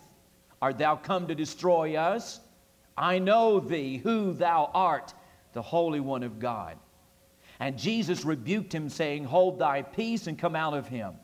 Art 0.62 0.78
thou 0.78 0.96
come 0.96 1.28
to 1.28 1.36
destroy 1.36 1.96
us? 1.96 2.39
I 2.96 3.19
know 3.19 3.60
thee, 3.60 3.98
who 3.98 4.34
thou 4.34 4.69
art, 4.74 5.13
the 5.54 5.62
Holy 5.62 6.00
One 6.00 6.24
of 6.24 6.39
God. 6.39 6.78
And 7.60 7.78
Jesus 7.78 8.24
rebuked 8.24 8.74
him, 8.74 8.88
saying, 8.89 9.26
Hold 9.26 9.60
thy 9.60 9.82
peace 9.82 10.28
and 10.28 10.38
come 10.38 10.56
out 10.56 10.74
of 10.74 10.88
him. 10.88 11.15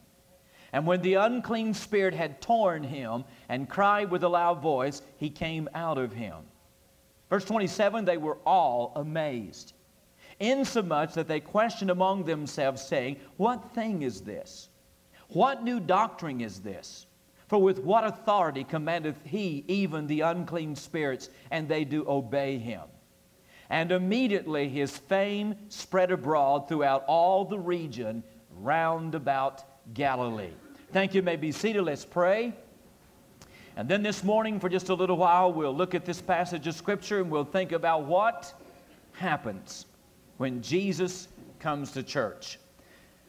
And 0.73 0.85
when 0.85 1.01
the 1.01 1.15
unclean 1.15 1.73
spirit 1.73 2.13
had 2.13 2.41
torn 2.41 2.83
him 2.83 3.23
and 3.47 3.69
cried 3.69 4.11
with 4.11 4.23
a 4.23 4.29
loud 4.29 4.61
voice, 4.61 5.01
he 5.17 5.29
came 5.29 5.67
out 5.73 5.97
of 5.97 6.13
him. 6.13 6.35
Verse 7.29 7.45
27 7.45 8.05
they 8.05 8.17
were 8.17 8.37
all 8.45 8.91
amazed, 8.95 9.73
insomuch 10.39 11.13
that 11.13 11.27
they 11.27 11.39
questioned 11.39 11.91
among 11.91 12.23
themselves, 12.23 12.81
saying, 12.81 13.17
What 13.37 13.73
thing 13.73 14.01
is 14.01 14.21
this? 14.21 14.69
What 15.29 15.63
new 15.63 15.79
doctrine 15.79 16.41
is 16.41 16.59
this? 16.59 17.05
For 17.47 17.61
with 17.61 17.79
what 17.79 18.03
authority 18.03 18.63
commandeth 18.63 19.17
he 19.23 19.63
even 19.67 20.07
the 20.07 20.21
unclean 20.21 20.75
spirits, 20.75 21.29
and 21.51 21.67
they 21.67 21.83
do 21.83 22.07
obey 22.07 22.57
him? 22.57 22.83
And 23.71 23.91
immediately 23.91 24.67
his 24.69 24.97
fame 24.97 25.55
spread 25.67 26.11
abroad 26.11 26.67
throughout 26.67 27.05
all 27.07 27.45
the 27.45 27.59
region 27.59 28.23
round 28.51 29.13
about 29.13 29.63
Galilee. 29.93 30.49
Thank 30.91 31.13
you. 31.13 31.19
you 31.19 31.23
may 31.23 31.35
be 31.35 31.51
seated. 31.51 31.83
Let's 31.83 32.05
pray. 32.05 32.53
And 33.79 33.87
then 33.87 34.03
this 34.03 34.25
morning, 34.25 34.59
for 34.59 34.67
just 34.67 34.89
a 34.89 34.93
little 34.93 35.15
while, 35.15 35.53
we'll 35.53 35.73
look 35.73 35.95
at 35.95 36.03
this 36.03 36.21
passage 36.21 36.67
of 36.67 36.75
Scripture 36.75 37.21
and 37.21 37.31
we'll 37.31 37.45
think 37.45 37.71
about 37.71 38.03
what 38.03 38.53
happens 39.13 39.85
when 40.35 40.61
Jesus 40.61 41.29
comes 41.59 41.93
to 41.93 42.03
church. 42.03 42.59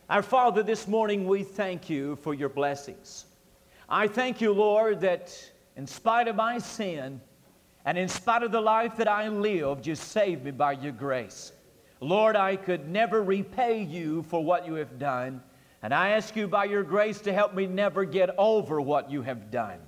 Our 0.08 0.24
Father, 0.24 0.64
this 0.64 0.88
morning 0.88 1.28
we 1.28 1.44
thank 1.44 1.88
you 1.88 2.16
for 2.16 2.34
your 2.34 2.48
blessings. 2.48 3.26
I 3.88 4.08
thank 4.08 4.40
you, 4.40 4.52
Lord, 4.52 5.00
that 5.02 5.32
in 5.76 5.86
spite 5.86 6.26
of 6.26 6.34
my 6.34 6.58
sin 6.58 7.20
and 7.84 7.96
in 7.96 8.08
spite 8.08 8.42
of 8.42 8.50
the 8.50 8.60
life 8.60 8.96
that 8.96 9.06
I 9.06 9.28
lived, 9.28 9.86
you 9.86 9.94
saved 9.94 10.44
me 10.44 10.50
by 10.50 10.72
your 10.72 10.90
grace. 10.90 11.52
Lord, 12.00 12.34
I 12.34 12.56
could 12.56 12.88
never 12.88 13.22
repay 13.22 13.84
you 13.84 14.24
for 14.24 14.42
what 14.42 14.66
you 14.66 14.74
have 14.74 14.98
done, 14.98 15.42
and 15.84 15.94
I 15.94 16.08
ask 16.08 16.34
you 16.34 16.48
by 16.48 16.64
your 16.64 16.82
grace 16.82 17.20
to 17.20 17.32
help 17.32 17.54
me 17.54 17.68
never 17.68 18.04
get 18.04 18.30
over 18.36 18.80
what 18.80 19.12
you 19.12 19.22
have 19.22 19.52
done. 19.52 19.78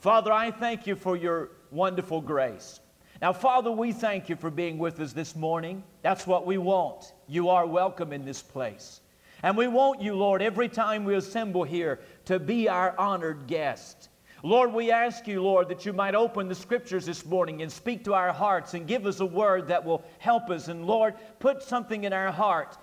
Father, 0.00 0.32
I 0.32 0.52
thank 0.52 0.86
you 0.86 0.94
for 0.94 1.16
your 1.16 1.50
wonderful 1.72 2.20
grace. 2.20 2.78
Now, 3.20 3.32
Father, 3.32 3.72
we 3.72 3.90
thank 3.90 4.28
you 4.28 4.36
for 4.36 4.48
being 4.48 4.78
with 4.78 5.00
us 5.00 5.12
this 5.12 5.34
morning. 5.34 5.82
That's 6.02 6.24
what 6.24 6.46
we 6.46 6.56
want. 6.56 7.12
You 7.26 7.48
are 7.48 7.66
welcome 7.66 8.12
in 8.12 8.24
this 8.24 8.40
place. 8.40 9.00
And 9.42 9.56
we 9.56 9.66
want 9.66 10.00
you, 10.00 10.14
Lord, 10.14 10.40
every 10.40 10.68
time 10.68 11.04
we 11.04 11.16
assemble 11.16 11.64
here 11.64 11.98
to 12.26 12.38
be 12.38 12.68
our 12.68 12.96
honored 12.96 13.48
guest. 13.48 14.08
Lord, 14.44 14.72
we 14.72 14.92
ask 14.92 15.26
you, 15.26 15.42
Lord, 15.42 15.68
that 15.68 15.84
you 15.84 15.92
might 15.92 16.14
open 16.14 16.46
the 16.46 16.54
scriptures 16.54 17.06
this 17.06 17.26
morning 17.26 17.62
and 17.62 17.70
speak 17.70 18.04
to 18.04 18.14
our 18.14 18.32
hearts 18.32 18.74
and 18.74 18.86
give 18.86 19.04
us 19.04 19.18
a 19.18 19.26
word 19.26 19.66
that 19.66 19.84
will 19.84 20.04
help 20.20 20.48
us. 20.48 20.68
And 20.68 20.86
Lord, 20.86 21.14
put 21.40 21.60
something 21.60 22.04
in 22.04 22.12
our 22.12 22.30
heart 22.30 22.78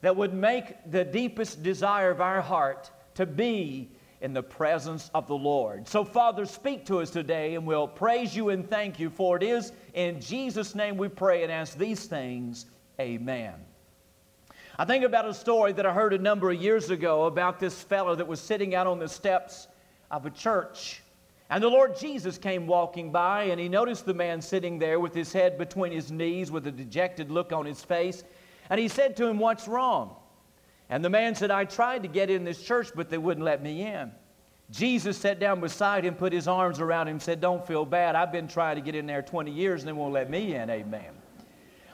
that 0.00 0.14
would 0.14 0.32
make 0.32 0.74
the 0.88 1.04
deepest 1.04 1.64
desire 1.64 2.10
of 2.10 2.20
our 2.20 2.40
heart 2.40 2.88
to 3.14 3.26
be 3.26 3.90
in 4.22 4.32
the 4.32 4.42
presence 4.42 5.10
of 5.14 5.26
the 5.26 5.36
Lord. 5.36 5.86
So, 5.88 6.04
Father, 6.04 6.46
speak 6.46 6.86
to 6.86 7.00
us 7.00 7.10
today, 7.10 7.56
and 7.56 7.66
we'll 7.66 7.88
praise 7.88 8.34
you 8.34 8.50
and 8.50 8.68
thank 8.68 9.00
you, 9.00 9.10
for 9.10 9.36
it 9.36 9.42
is 9.42 9.72
in 9.94 10.20
Jesus' 10.20 10.74
name 10.76 10.96
we 10.96 11.08
pray 11.08 11.42
and 11.42 11.50
ask 11.50 11.76
these 11.76 12.06
things. 12.06 12.66
Amen. 13.00 13.54
I 14.78 14.84
think 14.84 15.04
about 15.04 15.28
a 15.28 15.34
story 15.34 15.72
that 15.72 15.84
I 15.84 15.92
heard 15.92 16.14
a 16.14 16.18
number 16.18 16.50
of 16.50 16.62
years 16.62 16.90
ago 16.90 17.24
about 17.24 17.58
this 17.58 17.82
fellow 17.82 18.14
that 18.14 18.26
was 18.26 18.40
sitting 18.40 18.76
out 18.76 18.86
on 18.86 19.00
the 19.00 19.08
steps 19.08 19.66
of 20.10 20.24
a 20.24 20.30
church. 20.30 21.02
And 21.50 21.62
the 21.62 21.68
Lord 21.68 21.98
Jesus 21.98 22.38
came 22.38 22.66
walking 22.68 23.10
by, 23.10 23.44
and 23.44 23.60
he 23.60 23.68
noticed 23.68 24.06
the 24.06 24.14
man 24.14 24.40
sitting 24.40 24.78
there 24.78 25.00
with 25.00 25.12
his 25.14 25.32
head 25.32 25.58
between 25.58 25.92
his 25.92 26.12
knees 26.12 26.50
with 26.50 26.66
a 26.68 26.70
dejected 26.70 27.30
look 27.30 27.52
on 27.52 27.66
his 27.66 27.82
face. 27.82 28.22
And 28.70 28.78
he 28.78 28.86
said 28.86 29.16
to 29.16 29.26
him, 29.26 29.38
What's 29.38 29.66
wrong? 29.66 30.16
And 30.92 31.02
the 31.02 31.08
man 31.08 31.34
said, 31.34 31.50
I 31.50 31.64
tried 31.64 32.02
to 32.02 32.08
get 32.08 32.28
in 32.28 32.44
this 32.44 32.62
church, 32.62 32.90
but 32.94 33.08
they 33.08 33.16
wouldn't 33.16 33.46
let 33.46 33.62
me 33.62 33.86
in. 33.86 34.12
Jesus 34.70 35.16
sat 35.16 35.40
down 35.40 35.58
beside 35.58 36.04
him, 36.04 36.14
put 36.14 36.34
his 36.34 36.46
arms 36.46 36.80
around 36.80 37.08
him, 37.08 37.18
said, 37.18 37.40
Don't 37.40 37.66
feel 37.66 37.86
bad. 37.86 38.14
I've 38.14 38.30
been 38.30 38.46
trying 38.46 38.76
to 38.76 38.82
get 38.82 38.94
in 38.94 39.06
there 39.06 39.22
20 39.22 39.50
years 39.50 39.80
and 39.80 39.88
they 39.88 39.94
won't 39.94 40.12
let 40.12 40.28
me 40.28 40.54
in. 40.54 40.68
Amen. 40.68 41.14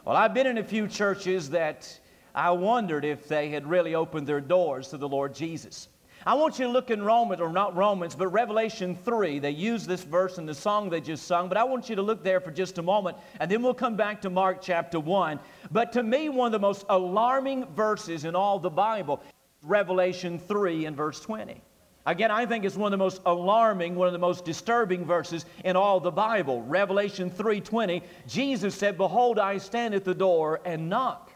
Well, 0.05 0.17
I've 0.17 0.35
been 0.35 0.49
in 0.49 0.59
a 0.59 0.65
few 0.65 0.89
churches 0.89 1.51
that 1.51 1.97
I 2.35 2.51
wondered 2.51 3.05
if 3.05 3.29
they 3.29 3.51
had 3.51 3.69
really 3.71 3.95
opened 3.95 4.27
their 4.27 4.41
doors 4.41 4.89
to 4.89 4.97
the 4.97 5.09
Lord 5.09 5.33
Jesus. 5.33 5.87
I 6.27 6.35
want 6.35 6.59
you 6.59 6.67
to 6.67 6.71
look 6.71 6.91
in 6.91 7.03
Romans, 7.03 7.41
or 7.41 7.51
not 7.51 7.77
Romans, 7.77 8.15
but 8.15 8.29
Revelation 8.29 8.97
3. 8.97 9.39
They 9.39 9.51
use 9.51 9.87
this 9.87 10.03
verse 10.03 10.39
in 10.39 10.47
the 10.47 10.55
song 10.55 10.91
they 10.91 11.01
just 11.01 11.27
sung, 11.27 11.49
but 11.49 11.57
I 11.57 11.65
want 11.65 11.89
you 11.89 11.97
to 11.97 12.03
look 12.03 12.23
there 12.23 12.41
for 12.41 12.51
just 12.51 12.79
a 12.79 12.83
moment, 12.83 13.17
and 13.41 13.51
then 13.51 13.63
we'll 13.63 13.75
come 13.75 13.97
back 13.97 14.21
to 14.23 14.31
Mark 14.31 14.59
chapter 14.61 15.01
1. 15.01 15.39
But 15.71 15.93
to 15.93 16.03
me, 16.03 16.29
one 16.29 16.47
of 16.47 16.53
the 16.53 16.59
most 16.59 16.85
alarming 16.89 17.67
verses 17.75 18.25
in 18.25 18.35
all 18.35 18.59
the 18.59 18.71
Bible, 18.71 19.23
Revelation 19.63 20.39
3 20.39 20.87
and 20.87 20.97
verse 20.97 21.21
20. 21.21 21.63
Again, 22.07 22.31
I 22.31 22.47
think 22.47 22.65
it's 22.65 22.77
one 22.77 22.93
of 22.93 22.99
the 22.99 23.05
most 23.05 23.21
alarming, 23.27 23.95
one 23.95 24.07
of 24.07 24.15
the 24.15 24.19
most 24.19 24.45
disturbing 24.45 25.05
verses 25.05 25.45
in 25.63 25.77
all 25.77 26.01
the 26.01 26.11
Bible. 26.11 26.63
Revelation 26.63 27.31
3:20, 27.31 28.03
Jesus 28.27 28.75
said, 28.75 28.97
"Behold, 28.97 29.39
I 29.39 29.59
stand 29.59 29.95
at 29.95 30.05
the 30.05 30.15
door 30.15 30.61
and 30.65 30.89
knock. 30.89 31.28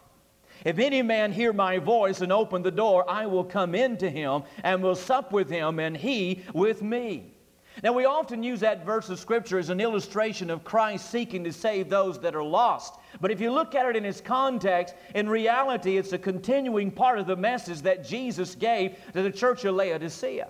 If 0.65 0.79
any 0.79 1.01
man 1.01 1.31
hear 1.31 1.53
my 1.53 1.77
voice 1.79 2.21
and 2.21 2.31
open 2.31 2.61
the 2.61 2.71
door, 2.71 3.09
I 3.09 3.25
will 3.25 3.43
come 3.43 3.75
into 3.75 4.09
him 4.09 4.43
and 4.63 4.81
will 4.81 4.95
sup 4.95 5.31
with 5.31 5.49
him 5.49 5.79
and 5.79 5.95
he 5.95 6.43
with 6.53 6.81
me. 6.81 7.33
Now, 7.81 7.93
we 7.93 8.05
often 8.05 8.43
use 8.43 8.59
that 8.59 8.85
verse 8.85 9.09
of 9.09 9.19
Scripture 9.19 9.57
as 9.57 9.69
an 9.69 9.81
illustration 9.81 10.51
of 10.51 10.63
Christ 10.63 11.09
seeking 11.09 11.43
to 11.43 11.51
save 11.51 11.89
those 11.89 12.19
that 12.19 12.35
are 12.35 12.43
lost. 12.43 12.99
But 13.19 13.31
if 13.31 13.41
you 13.41 13.51
look 13.51 13.73
at 13.73 13.87
it 13.87 13.95
in 13.95 14.05
its 14.05 14.21
context, 14.21 14.93
in 15.15 15.27
reality, 15.27 15.97
it's 15.97 16.13
a 16.13 16.19
continuing 16.19 16.91
part 16.91 17.17
of 17.17 17.25
the 17.25 17.35
message 17.35 17.81
that 17.81 18.05
Jesus 18.05 18.53
gave 18.53 18.95
to 19.13 19.23
the 19.23 19.31
church 19.31 19.65
of 19.65 19.75
Laodicea. 19.75 20.49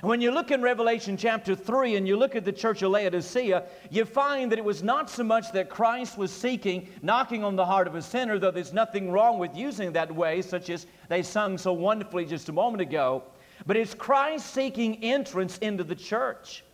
When 0.00 0.20
you 0.20 0.32
look 0.32 0.50
in 0.50 0.62
Revelation 0.62 1.16
chapter 1.16 1.54
3 1.54 1.96
and 1.96 2.08
you 2.08 2.16
look 2.16 2.34
at 2.34 2.44
the 2.44 2.52
church 2.52 2.82
of 2.82 2.90
Laodicea, 2.90 3.64
you 3.90 4.04
find 4.04 4.50
that 4.50 4.58
it 4.58 4.64
was 4.64 4.82
not 4.82 5.08
so 5.08 5.22
much 5.22 5.52
that 5.52 5.68
Christ 5.68 6.18
was 6.18 6.32
seeking, 6.32 6.88
knocking 7.02 7.44
on 7.44 7.54
the 7.54 7.64
heart 7.64 7.86
of 7.86 7.94
a 7.94 8.02
sinner, 8.02 8.38
though 8.38 8.50
there's 8.50 8.72
nothing 8.72 9.12
wrong 9.12 9.38
with 9.38 9.54
using 9.54 9.92
that 9.92 10.12
way, 10.12 10.42
such 10.42 10.70
as 10.70 10.86
they 11.08 11.22
sung 11.22 11.58
so 11.58 11.72
wonderfully 11.72 12.24
just 12.24 12.48
a 12.48 12.52
moment 12.52 12.80
ago, 12.80 13.22
but 13.66 13.76
it's 13.76 13.94
Christ 13.94 14.52
seeking 14.52 15.02
entrance 15.04 15.58
into 15.58 15.84
the 15.84 15.94
church. 15.94 16.64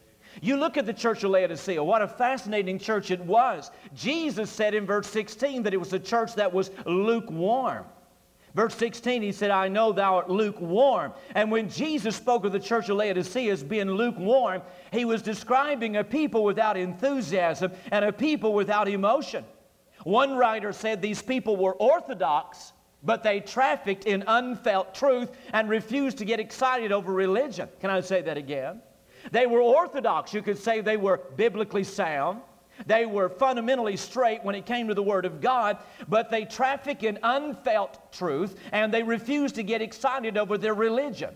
You 0.40 0.56
look 0.56 0.76
at 0.76 0.86
the 0.86 0.92
church 0.92 1.24
of 1.24 1.30
Laodicea, 1.30 1.82
what 1.82 2.00
a 2.00 2.08
fascinating 2.08 2.78
church 2.78 3.10
it 3.10 3.20
was. 3.20 3.70
Jesus 3.94 4.48
said 4.48 4.74
in 4.74 4.86
verse 4.86 5.08
16 5.08 5.64
that 5.64 5.74
it 5.74 5.78
was 5.78 5.92
a 5.92 5.98
church 5.98 6.34
that 6.36 6.52
was 6.52 6.70
lukewarm. 6.86 7.84
Verse 8.58 8.74
16, 8.74 9.22
he 9.22 9.30
said, 9.30 9.52
I 9.52 9.68
know 9.68 9.92
thou 9.92 10.16
art 10.16 10.28
lukewarm. 10.28 11.12
And 11.36 11.48
when 11.48 11.68
Jesus 11.68 12.16
spoke 12.16 12.44
of 12.44 12.50
the 12.50 12.58
church 12.58 12.88
of 12.88 12.96
Laodicea 12.96 13.52
as 13.52 13.62
being 13.62 13.88
lukewarm, 13.88 14.62
he 14.90 15.04
was 15.04 15.22
describing 15.22 15.98
a 15.98 16.02
people 16.02 16.42
without 16.42 16.76
enthusiasm 16.76 17.70
and 17.92 18.04
a 18.04 18.12
people 18.12 18.52
without 18.52 18.88
emotion. 18.88 19.44
One 20.02 20.34
writer 20.34 20.72
said 20.72 21.00
these 21.00 21.22
people 21.22 21.56
were 21.56 21.74
orthodox, 21.74 22.72
but 23.04 23.22
they 23.22 23.38
trafficked 23.38 24.06
in 24.06 24.24
unfelt 24.26 24.92
truth 24.92 25.30
and 25.52 25.68
refused 25.68 26.18
to 26.18 26.24
get 26.24 26.40
excited 26.40 26.90
over 26.90 27.12
religion. 27.12 27.68
Can 27.78 27.90
I 27.90 28.00
say 28.00 28.22
that 28.22 28.36
again? 28.36 28.82
They 29.30 29.46
were 29.46 29.60
orthodox. 29.60 30.34
You 30.34 30.42
could 30.42 30.58
say 30.58 30.80
they 30.80 30.96
were 30.96 31.20
biblically 31.36 31.84
sound. 31.84 32.40
They 32.86 33.06
were 33.06 33.28
fundamentally 33.28 33.96
straight 33.96 34.44
when 34.44 34.54
it 34.54 34.66
came 34.66 34.88
to 34.88 34.94
the 34.94 35.02
Word 35.02 35.24
of 35.24 35.40
God, 35.40 35.78
but 36.08 36.30
they 36.30 36.44
traffic 36.44 37.02
in 37.02 37.18
unfelt 37.22 38.12
truth 38.12 38.58
and 38.72 38.92
they 38.92 39.02
refused 39.02 39.56
to 39.56 39.62
get 39.62 39.82
excited 39.82 40.36
over 40.36 40.58
their 40.58 40.74
religion. 40.74 41.34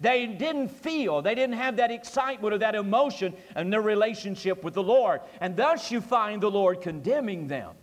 They 0.00 0.26
didn't 0.26 0.68
feel, 0.68 1.20
they 1.20 1.34
didn't 1.34 1.56
have 1.56 1.76
that 1.76 1.90
excitement 1.90 2.54
or 2.54 2.58
that 2.58 2.74
emotion 2.74 3.34
in 3.56 3.70
their 3.70 3.82
relationship 3.82 4.62
with 4.62 4.74
the 4.74 4.82
Lord. 4.82 5.20
And 5.40 5.56
thus 5.56 5.90
you 5.90 6.00
find 6.00 6.40
the 6.40 6.50
Lord 6.50 6.80
condemning 6.80 7.48
them. 7.48 7.74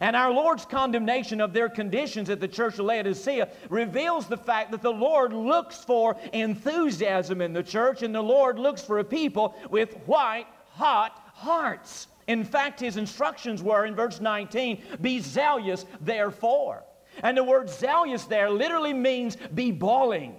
And 0.00 0.14
our 0.14 0.30
Lord's 0.30 0.66
condemnation 0.66 1.40
of 1.40 1.54
their 1.54 1.70
conditions 1.70 2.28
at 2.28 2.40
the 2.40 2.48
church 2.48 2.74
of 2.74 2.84
Laodicea 2.84 3.48
reveals 3.70 4.26
the 4.26 4.36
fact 4.36 4.70
that 4.72 4.82
the 4.82 4.92
Lord 4.92 5.32
looks 5.32 5.82
for 5.82 6.16
enthusiasm 6.34 7.40
in 7.40 7.54
the 7.54 7.62
church, 7.62 8.02
and 8.02 8.14
the 8.14 8.22
Lord 8.22 8.58
looks 8.58 8.82
for 8.82 8.98
a 8.98 9.04
people 9.04 9.56
with 9.70 9.94
white, 10.06 10.46
hot 10.72 11.22
hearts. 11.34 12.08
In 12.26 12.44
fact, 12.44 12.80
his 12.80 12.96
instructions 12.96 13.62
were 13.62 13.86
in 13.86 13.94
verse 13.94 14.20
19 14.20 14.82
be 15.00 15.20
zealous, 15.20 15.86
therefore. 16.00 16.84
And 17.22 17.36
the 17.36 17.44
word 17.44 17.70
zealous 17.70 18.24
there 18.24 18.50
literally 18.50 18.92
means 18.92 19.36
be 19.54 19.70
boiling. 19.70 20.36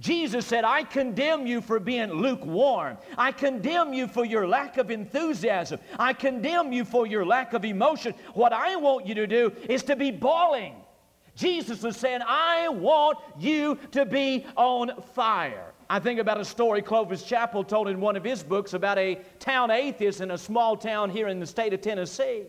Jesus 0.00 0.46
said, 0.46 0.64
I 0.64 0.84
condemn 0.84 1.46
you 1.46 1.60
for 1.60 1.78
being 1.78 2.10
lukewarm. 2.10 2.96
I 3.18 3.32
condemn 3.32 3.92
you 3.92 4.06
for 4.06 4.24
your 4.24 4.48
lack 4.48 4.78
of 4.78 4.90
enthusiasm. 4.90 5.80
I 5.98 6.12
condemn 6.12 6.72
you 6.72 6.84
for 6.84 7.06
your 7.06 7.26
lack 7.26 7.52
of 7.52 7.64
emotion. 7.64 8.14
What 8.34 8.52
I 8.52 8.76
want 8.76 9.06
you 9.06 9.14
to 9.16 9.26
do 9.26 9.52
is 9.68 9.82
to 9.84 9.96
be 9.96 10.10
boiling. 10.10 10.76
Jesus 11.34 11.82
was 11.82 11.96
saying, 11.96 12.20
I 12.26 12.68
want 12.68 13.18
you 13.38 13.78
to 13.92 14.04
be 14.04 14.46
on 14.56 15.02
fire. 15.14 15.71
I 15.92 15.98
think 15.98 16.20
about 16.20 16.40
a 16.40 16.44
story 16.46 16.80
Clovis 16.80 17.22
Chappell 17.22 17.64
told 17.64 17.86
in 17.86 18.00
one 18.00 18.16
of 18.16 18.24
his 18.24 18.42
books 18.42 18.72
about 18.72 18.96
a 18.96 19.20
town 19.38 19.70
atheist 19.70 20.22
in 20.22 20.30
a 20.30 20.38
small 20.38 20.74
town 20.74 21.10
here 21.10 21.28
in 21.28 21.38
the 21.38 21.44
state 21.44 21.74
of 21.74 21.82
Tennessee. 21.82 22.44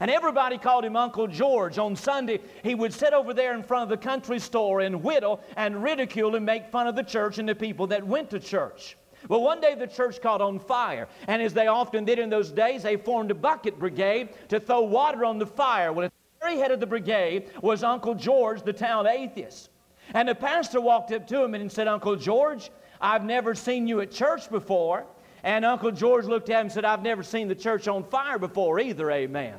And 0.00 0.10
everybody 0.10 0.58
called 0.58 0.84
him 0.84 0.96
Uncle 0.96 1.28
George. 1.28 1.78
On 1.78 1.94
Sunday, 1.94 2.40
he 2.64 2.74
would 2.74 2.92
sit 2.92 3.12
over 3.12 3.32
there 3.32 3.54
in 3.54 3.62
front 3.62 3.84
of 3.84 3.90
the 3.90 4.04
country 4.04 4.40
store 4.40 4.80
and 4.80 5.04
whittle 5.04 5.40
and 5.56 5.84
ridicule 5.84 6.34
and 6.34 6.44
make 6.44 6.66
fun 6.72 6.88
of 6.88 6.96
the 6.96 7.04
church 7.04 7.38
and 7.38 7.48
the 7.48 7.54
people 7.54 7.86
that 7.86 8.04
went 8.04 8.28
to 8.30 8.40
church. 8.40 8.96
Well, 9.28 9.40
one 9.40 9.60
day 9.60 9.76
the 9.76 9.86
church 9.86 10.20
caught 10.20 10.40
on 10.40 10.58
fire, 10.58 11.06
and 11.28 11.40
as 11.40 11.54
they 11.54 11.68
often 11.68 12.04
did 12.04 12.18
in 12.18 12.28
those 12.28 12.50
days, 12.50 12.82
they 12.82 12.96
formed 12.96 13.30
a 13.30 13.36
bucket 13.36 13.78
brigade 13.78 14.30
to 14.48 14.58
throw 14.58 14.80
water 14.80 15.24
on 15.24 15.38
the 15.38 15.46
fire. 15.46 15.92
Well, 15.92 16.06
at 16.06 16.12
the 16.40 16.44
very 16.44 16.58
head 16.58 16.72
of 16.72 16.80
the 16.80 16.88
brigade 16.88 17.52
was 17.62 17.84
Uncle 17.84 18.16
George, 18.16 18.64
the 18.64 18.72
town 18.72 19.06
atheist. 19.06 19.70
And 20.12 20.28
the 20.28 20.34
pastor 20.34 20.80
walked 20.80 21.12
up 21.12 21.28
to 21.28 21.44
him 21.44 21.54
and 21.54 21.70
said, 21.70 21.86
Uncle 21.86 22.16
George, 22.16 22.70
I've 23.00 23.24
never 23.24 23.54
seen 23.54 23.86
you 23.86 24.00
at 24.00 24.10
church 24.10 24.50
before. 24.50 25.06
And 25.42 25.64
Uncle 25.64 25.90
George 25.90 26.26
looked 26.26 26.50
at 26.50 26.56
him 26.56 26.66
and 26.66 26.72
said, 26.72 26.84
I've 26.84 27.02
never 27.02 27.22
seen 27.22 27.48
the 27.48 27.54
church 27.54 27.88
on 27.88 28.04
fire 28.04 28.38
before 28.38 28.78
either, 28.78 29.10
amen. 29.10 29.54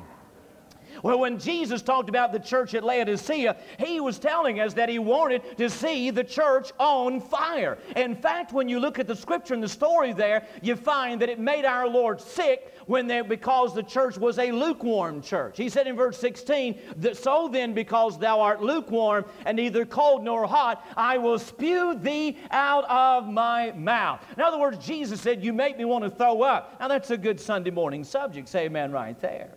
Well, 1.02 1.18
when 1.18 1.38
Jesus 1.38 1.82
talked 1.82 2.08
about 2.08 2.32
the 2.32 2.38
church 2.38 2.74
at 2.74 2.84
Laodicea, 2.84 3.56
he 3.78 4.00
was 4.00 4.18
telling 4.18 4.60
us 4.60 4.74
that 4.74 4.88
he 4.88 4.98
wanted 4.98 5.56
to 5.58 5.68
see 5.68 6.10
the 6.10 6.22
church 6.22 6.70
on 6.78 7.20
fire. 7.20 7.78
In 7.96 8.14
fact, 8.14 8.52
when 8.52 8.68
you 8.68 8.78
look 8.78 8.98
at 8.98 9.08
the 9.08 9.16
scripture 9.16 9.54
and 9.54 9.62
the 9.62 9.68
story 9.68 10.12
there, 10.12 10.46
you 10.62 10.76
find 10.76 11.20
that 11.20 11.28
it 11.28 11.40
made 11.40 11.64
our 11.64 11.88
Lord 11.88 12.20
sick 12.20 12.72
when 12.86 13.06
they, 13.06 13.20
because 13.20 13.74
the 13.74 13.82
church 13.82 14.16
was 14.16 14.38
a 14.38 14.52
lukewarm 14.52 15.22
church. 15.22 15.56
He 15.56 15.68
said 15.68 15.86
in 15.86 15.96
verse 15.96 16.18
16, 16.18 16.78
that 16.98 17.16
so 17.16 17.48
then, 17.48 17.74
because 17.74 18.18
thou 18.18 18.40
art 18.40 18.62
lukewarm 18.62 19.24
and 19.44 19.56
neither 19.56 19.84
cold 19.84 20.22
nor 20.22 20.46
hot, 20.46 20.84
I 20.96 21.18
will 21.18 21.38
spew 21.38 21.94
thee 21.94 22.38
out 22.50 22.84
of 22.84 23.28
my 23.28 23.72
mouth. 23.72 24.20
In 24.36 24.42
other 24.42 24.58
words, 24.58 24.84
Jesus 24.84 25.20
said, 25.20 25.44
You 25.44 25.52
make 25.52 25.78
me 25.78 25.84
want 25.84 26.04
to 26.04 26.10
throw 26.10 26.42
up. 26.42 26.78
Now, 26.80 26.88
that's 26.88 27.10
a 27.10 27.16
good 27.16 27.40
Sunday 27.40 27.70
morning 27.70 28.04
subject. 28.04 28.48
Say 28.48 28.66
amen 28.66 28.92
right 28.92 29.18
there. 29.20 29.50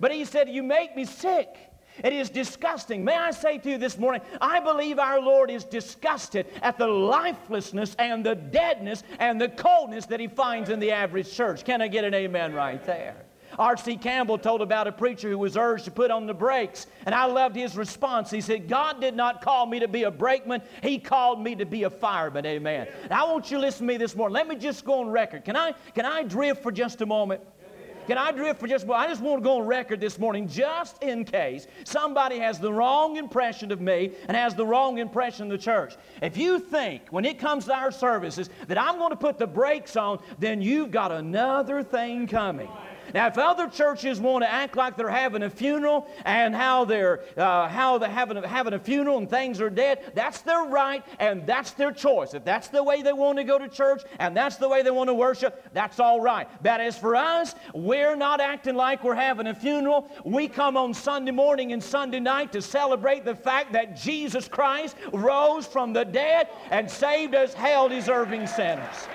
But 0.00 0.12
he 0.12 0.24
said, 0.24 0.48
You 0.48 0.62
make 0.62 0.96
me 0.96 1.04
sick. 1.04 1.56
It 2.02 2.12
is 2.12 2.30
disgusting. 2.30 3.04
May 3.04 3.16
I 3.16 3.32
say 3.32 3.58
to 3.58 3.70
you 3.70 3.78
this 3.78 3.98
morning, 3.98 4.22
I 4.40 4.60
believe 4.60 4.98
our 4.98 5.20
Lord 5.20 5.50
is 5.50 5.64
disgusted 5.64 6.46
at 6.62 6.78
the 6.78 6.86
lifelessness 6.86 7.94
and 7.98 8.24
the 8.24 8.34
deadness 8.34 9.02
and 9.18 9.40
the 9.40 9.50
coldness 9.50 10.06
that 10.06 10.18
he 10.18 10.26
finds 10.26 10.70
in 10.70 10.80
the 10.80 10.90
average 10.90 11.32
church. 11.32 11.64
Can 11.64 11.82
I 11.82 11.88
get 11.88 12.04
an 12.04 12.14
amen 12.14 12.54
right 12.54 12.82
there? 12.84 13.16
R.C. 13.58 13.96
Campbell 13.96 14.38
told 14.38 14.62
about 14.62 14.86
a 14.86 14.92
preacher 14.92 15.28
who 15.28 15.38
was 15.38 15.56
urged 15.56 15.84
to 15.84 15.90
put 15.90 16.10
on 16.10 16.26
the 16.26 16.34
brakes, 16.34 16.86
and 17.04 17.14
I 17.14 17.26
loved 17.26 17.54
his 17.54 17.76
response. 17.76 18.30
He 18.30 18.40
said, 18.40 18.68
God 18.68 19.00
did 19.00 19.14
not 19.14 19.42
call 19.42 19.66
me 19.66 19.80
to 19.80 19.88
be 19.88 20.04
a 20.04 20.10
brakeman, 20.10 20.62
He 20.82 20.98
called 20.98 21.42
me 21.42 21.54
to 21.56 21.66
be 21.66 21.82
a 21.82 21.90
fireman. 21.90 22.46
Amen. 22.46 22.88
Now, 23.10 23.26
I 23.26 23.32
want 23.32 23.50
you 23.50 23.58
to 23.58 23.60
listen 23.60 23.86
to 23.86 23.92
me 23.92 23.98
this 23.98 24.16
morning. 24.16 24.34
Let 24.34 24.48
me 24.48 24.56
just 24.56 24.84
go 24.84 25.00
on 25.00 25.10
record. 25.10 25.44
Can 25.44 25.56
I, 25.56 25.74
can 25.94 26.06
I 26.06 26.22
drift 26.22 26.62
for 26.62 26.72
just 26.72 27.02
a 27.02 27.06
moment? 27.06 27.42
Can 28.06 28.18
I 28.18 28.32
drift 28.32 28.58
for 28.58 28.66
just? 28.66 28.88
I 28.88 29.06
just 29.06 29.20
want 29.20 29.42
to 29.42 29.44
go 29.44 29.60
on 29.60 29.66
record 29.66 30.00
this 30.00 30.18
morning 30.18 30.48
just 30.48 31.02
in 31.02 31.24
case 31.24 31.68
somebody 31.84 32.38
has 32.38 32.58
the 32.58 32.72
wrong 32.72 33.16
impression 33.16 33.70
of 33.70 33.80
me 33.80 34.12
and 34.26 34.36
has 34.36 34.54
the 34.54 34.66
wrong 34.66 34.98
impression 34.98 35.44
of 35.44 35.58
the 35.58 35.64
church. 35.64 35.94
If 36.20 36.36
you 36.36 36.58
think 36.58 37.02
when 37.10 37.24
it 37.24 37.38
comes 37.38 37.66
to 37.66 37.74
our 37.74 37.92
services 37.92 38.50
that 38.66 38.80
I'm 38.80 38.98
going 38.98 39.10
to 39.10 39.16
put 39.16 39.38
the 39.38 39.46
brakes 39.46 39.96
on, 39.96 40.18
then 40.40 40.60
you've 40.60 40.90
got 40.90 41.12
another 41.12 41.84
thing 41.84 42.26
coming. 42.26 42.68
Now, 43.14 43.26
if 43.26 43.38
other 43.38 43.68
churches 43.68 44.20
want 44.20 44.44
to 44.44 44.50
act 44.50 44.76
like 44.76 44.96
they're 44.96 45.08
having 45.08 45.42
a 45.42 45.50
funeral 45.50 46.06
and 46.24 46.54
how 46.54 46.84
they're 46.84 47.22
uh, 47.36 47.68
how 47.68 47.98
they're 47.98 48.08
having 48.08 48.36
a, 48.38 48.46
having 48.46 48.72
a 48.72 48.78
funeral 48.78 49.18
and 49.18 49.28
things 49.28 49.60
are 49.60 49.70
dead, 49.70 50.12
that's 50.14 50.40
their 50.42 50.64
right 50.64 51.04
and 51.18 51.46
that's 51.46 51.72
their 51.72 51.92
choice. 51.92 52.34
If 52.34 52.44
that's 52.44 52.68
the 52.68 52.82
way 52.82 53.02
they 53.02 53.12
want 53.12 53.38
to 53.38 53.44
go 53.44 53.58
to 53.58 53.68
church 53.68 54.02
and 54.18 54.36
that's 54.36 54.56
the 54.56 54.68
way 54.68 54.82
they 54.82 54.90
want 54.90 55.08
to 55.08 55.14
worship, 55.14 55.64
that's 55.72 56.00
all 56.00 56.20
right. 56.20 56.48
But 56.62 56.80
as 56.80 56.98
for 56.98 57.16
us, 57.16 57.54
we're 57.74 58.16
not 58.16 58.40
acting 58.40 58.74
like 58.74 59.04
we're 59.04 59.14
having 59.14 59.46
a 59.46 59.54
funeral. 59.54 60.08
We 60.24 60.48
come 60.48 60.76
on 60.76 60.94
Sunday 60.94 61.32
morning 61.32 61.72
and 61.72 61.82
Sunday 61.82 62.20
night 62.20 62.52
to 62.52 62.62
celebrate 62.62 63.24
the 63.24 63.34
fact 63.34 63.72
that 63.72 63.96
Jesus 63.96 64.48
Christ 64.48 64.96
rose 65.12 65.66
from 65.66 65.92
the 65.92 66.04
dead 66.04 66.48
and 66.70 66.90
saved 66.90 67.34
us 67.34 67.54
hell 67.54 67.88
deserving 67.88 68.46
sinners. 68.46 69.08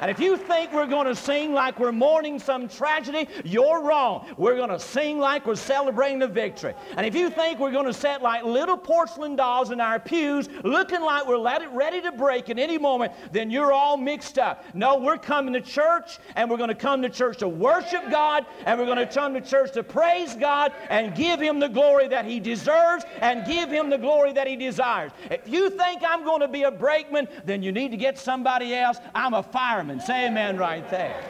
And 0.00 0.10
if 0.10 0.18
you 0.18 0.36
think 0.36 0.72
we're 0.72 0.86
going 0.86 1.06
to 1.06 1.14
sing 1.14 1.52
like 1.52 1.78
we're 1.78 1.92
mourning 1.92 2.38
some 2.38 2.68
tragedy, 2.68 3.28
you're 3.44 3.82
wrong. 3.82 4.26
We're 4.36 4.56
going 4.56 4.70
to 4.70 4.80
sing 4.80 5.18
like 5.18 5.46
we're 5.46 5.54
celebrating 5.54 6.18
the 6.18 6.28
victory. 6.28 6.74
And 6.96 7.06
if 7.06 7.14
you 7.14 7.30
think 7.30 7.58
we're 7.58 7.72
going 7.72 7.86
to 7.86 7.92
sit 7.92 8.22
like 8.22 8.44
little 8.44 8.76
porcelain 8.76 9.36
dolls 9.36 9.70
in 9.70 9.80
our 9.80 9.98
pews, 9.98 10.48
looking 10.62 11.00
like 11.00 11.26
we're 11.26 11.42
ready 11.72 12.00
to 12.00 12.12
break 12.12 12.50
at 12.50 12.58
any 12.58 12.78
moment, 12.78 13.12
then 13.32 13.50
you're 13.50 13.72
all 13.72 13.96
mixed 13.96 14.38
up. 14.38 14.64
No, 14.74 14.98
we're 14.98 15.18
coming 15.18 15.52
to 15.54 15.60
church, 15.60 16.18
and 16.36 16.50
we're 16.50 16.56
going 16.56 16.68
to 16.68 16.74
come 16.74 17.02
to 17.02 17.08
church 17.08 17.38
to 17.38 17.48
worship 17.48 18.10
God, 18.10 18.46
and 18.66 18.78
we're 18.78 18.86
going 18.86 18.98
to 18.98 19.06
come 19.06 19.34
to 19.34 19.40
church 19.40 19.72
to 19.72 19.82
praise 19.82 20.34
God 20.34 20.72
and 20.88 21.14
give 21.14 21.40
Him 21.40 21.58
the 21.58 21.68
glory 21.68 22.08
that 22.08 22.24
He 22.24 22.40
deserves 22.40 23.04
and 23.20 23.46
give 23.46 23.70
Him 23.70 23.90
the 23.90 23.98
glory 23.98 24.32
that 24.32 24.46
He 24.46 24.56
desires. 24.56 25.12
If 25.30 25.48
you 25.48 25.70
think 25.70 26.02
I'm 26.06 26.24
going 26.24 26.40
to 26.40 26.48
be 26.48 26.62
a 26.64 26.70
brakeman, 26.70 27.28
then 27.44 27.62
you 27.62 27.72
need 27.72 27.90
to 27.90 27.96
get 27.96 28.18
somebody 28.18 28.74
else. 28.74 28.98
I'm 29.14 29.34
a 29.34 29.42
fireman. 29.42 29.83
Say 30.00 30.26
amen 30.26 30.56
right 30.56 30.88
there. 30.90 31.22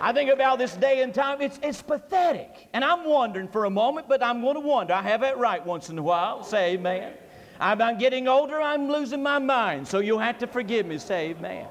I 0.00 0.12
think 0.12 0.30
about 0.30 0.58
this 0.58 0.74
day 0.74 1.02
and 1.02 1.14
time, 1.14 1.40
it's, 1.40 1.58
it's 1.62 1.80
pathetic. 1.80 2.68
And 2.72 2.84
I'm 2.84 3.04
wondering 3.04 3.48
for 3.48 3.64
a 3.64 3.70
moment, 3.70 4.08
but 4.08 4.22
I'm 4.22 4.42
going 4.42 4.54
to 4.54 4.60
wonder. 4.60 4.94
I 4.94 5.02
have 5.02 5.22
that 5.22 5.38
right 5.38 5.64
once 5.64 5.88
in 5.88 5.98
a 5.98 6.02
while. 6.02 6.42
Say 6.42 6.74
amen. 6.74 7.14
I'm 7.58 7.98
getting 7.98 8.28
older, 8.28 8.60
I'm 8.60 8.90
losing 8.90 9.22
my 9.22 9.38
mind, 9.38 9.88
so 9.88 10.00
you'll 10.00 10.18
have 10.18 10.38
to 10.38 10.46
forgive 10.46 10.86
me. 10.86 10.98
Say 10.98 11.30
amen. 11.30 11.66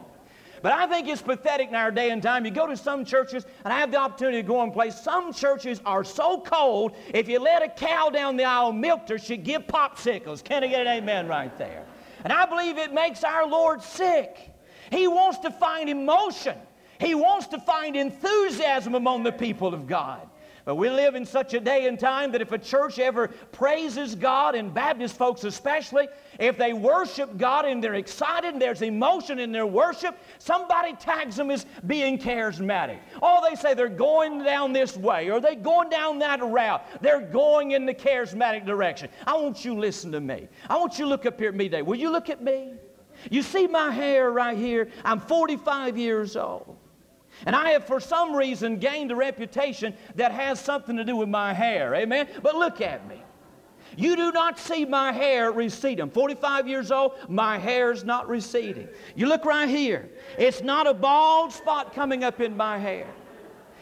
But 0.64 0.72
I 0.72 0.88
think 0.88 1.08
it's 1.08 1.22
pathetic 1.22 1.70
in 1.70 1.76
our 1.76 1.92
day 1.92 2.10
and 2.10 2.24
time. 2.24 2.44
You 2.44 2.50
go 2.50 2.66
to 2.66 2.76
some 2.76 3.06
churches, 3.06 3.46
and 3.64 3.72
I 3.72 3.80
have 3.80 3.92
the 3.92 4.00
opportunity 4.00 4.42
to 4.42 4.48
go 4.48 4.64
and 4.64 4.74
play. 4.74 4.90
Some 4.90 5.32
churches 5.32 5.80
are 5.86 6.04
so 6.04 6.42
cold, 6.42 6.96
if 7.14 7.28
you 7.28 7.40
let 7.40 7.62
a 7.62 7.70
cow 7.70 8.10
down 8.10 8.36
the 8.36 8.46
aisle 8.46 8.74
milk 8.74 9.08
her, 9.10 9.20
she'd 9.20 9.44
give 9.44 9.68
popsicles. 9.68 10.44
Can 10.44 10.64
I 10.64 10.68
get 10.68 10.82
an 10.82 10.88
amen 10.88 11.28
right 11.28 11.56
there? 11.60 11.86
And 12.24 12.34
I 12.34 12.48
believe 12.48 12.80
it 12.80 12.92
makes 12.92 13.24
our 13.24 13.48
Lord 13.48 13.84
sick. 13.84 14.55
He 14.92 15.08
wants 15.08 15.40
to 15.40 15.52
find 15.52 15.90
emotion. 15.90 16.58
He 17.00 17.16
wants 17.16 17.48
to 17.48 17.60
find 17.60 17.96
enthusiasm 17.96 18.96
among 18.96 19.24
the 19.24 19.32
people 19.32 19.74
of 19.74 19.88
God. 19.88 20.30
But 20.66 20.76
we 20.76 20.90
live 20.90 21.14
in 21.14 21.28
such 21.28 21.54
a 21.54 21.60
day 21.60 21.88
and 21.88 22.00
time 22.00 22.32
that 22.32 22.42
if 22.42 22.52
a 22.52 22.58
church 22.58 22.98
ever 22.98 23.28
praises 23.28 24.16
God, 24.16 24.56
and 24.56 24.74
Baptist 24.74 25.16
folks 25.16 25.44
especially, 25.44 26.08
if 26.40 26.58
they 26.58 26.74
worship 26.74 27.38
God 27.38 27.66
and 27.66 27.84
they're 27.84 27.94
excited 27.94 28.54
and 28.54 28.62
there's 28.62 28.82
emotion 28.82 29.38
in 29.38 29.52
their 29.52 29.68
worship, 29.68 30.18
somebody 30.40 30.94
tags 30.94 31.36
them 31.36 31.52
as 31.52 31.68
being 31.86 32.18
charismatic. 32.18 32.98
Oh, 33.22 33.48
they 33.48 33.56
say 33.56 33.76
they're 33.76 33.88
going 33.88 34.44
down 34.44 34.74
this 34.74 34.98
way 34.98 35.30
or 35.30 35.40
they're 35.40 35.54
going 35.54 35.92
down 35.92 36.18
that 36.20 36.42
route. 36.42 36.84
They're 37.00 37.22
going 37.22 37.72
in 37.72 37.86
the 37.86 37.94
charismatic 37.94 38.66
direction. 38.66 39.10
I 39.28 39.38
want 39.38 39.64
you 39.64 39.76
to 39.76 39.80
listen 39.80 40.12
to 40.14 40.20
me. 40.20 40.48
I 40.68 40.78
want 40.78 40.98
you 40.98 41.06
to 41.06 41.10
look 41.10 41.28
up 41.28 41.40
here 41.40 41.50
at 41.50 41.56
me 41.56 41.66
today. 41.66 41.84
Will 41.84 41.96
you 41.96 42.10
look 42.10 42.32
at 42.32 42.42
me? 42.42 42.74
You 43.30 43.42
see 43.42 43.68
my 43.68 43.92
hair 43.92 44.32
right 44.32 44.58
here? 44.58 44.90
I'm 45.04 45.20
45 45.20 45.98
years 45.98 46.36
old. 46.36 46.78
And 47.46 47.56
I 47.56 47.72
have, 47.72 47.86
for 47.86 48.00
some 48.00 48.36
reason, 48.36 48.78
gained 48.78 49.12
a 49.12 49.16
reputation 49.16 49.94
that 50.16 50.32
has 50.32 50.60
something 50.60 50.96
to 50.96 51.04
do 51.04 51.16
with 51.16 51.30
my 51.30 51.54
hair. 51.54 51.94
Amen? 51.96 52.28
But 52.42 52.56
look 52.56 52.82
at 52.82 53.08
me. 53.08 53.22
You 53.98 54.16
do 54.16 54.32
not 54.32 54.60
see 54.60 54.86
my 54.86 55.12
hair 55.12 55.52
receding. 55.52 56.02
I'm 56.02 56.10
45 56.10 56.68
years 56.68 56.92
old, 56.92 57.14
my 57.30 57.58
hair's 57.58 58.04
not 58.04 58.28
receding. 58.28 58.90
You 59.16 59.28
look 59.28 59.46
right 59.46 59.70
here, 59.70 60.10
it's 60.38 60.62
not 60.62 60.88
a 60.88 60.94
bald 60.94 61.54
spot 61.54 61.94
coming 61.94 62.24
up 62.24 62.42
in 62.42 62.58
my 62.58 62.78
hair. 62.78 63.08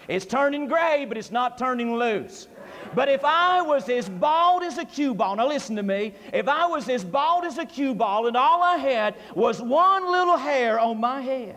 It's 0.07 0.25
turning 0.25 0.67
gray, 0.67 1.05
but 1.05 1.17
it's 1.17 1.31
not 1.31 1.57
turning 1.57 1.95
loose. 1.95 2.47
But 2.95 3.09
if 3.09 3.23
I 3.23 3.61
was 3.61 3.89
as 3.89 4.07
bald 4.07 4.63
as 4.63 4.77
a 4.77 4.85
cue 4.85 5.13
ball, 5.13 5.35
now 5.35 5.47
listen 5.47 5.75
to 5.75 5.83
me, 5.83 6.13
if 6.31 6.47
I 6.47 6.65
was 6.65 6.87
as 6.89 7.03
bald 7.03 7.45
as 7.45 7.57
a 7.57 7.65
cue 7.65 7.95
ball 7.95 8.27
and 8.27 8.37
all 8.37 8.61
I 8.61 8.77
had 8.77 9.15
was 9.35 9.61
one 9.61 10.11
little 10.11 10.37
hair 10.37 10.79
on 10.79 10.99
my 10.99 11.21
head, 11.21 11.55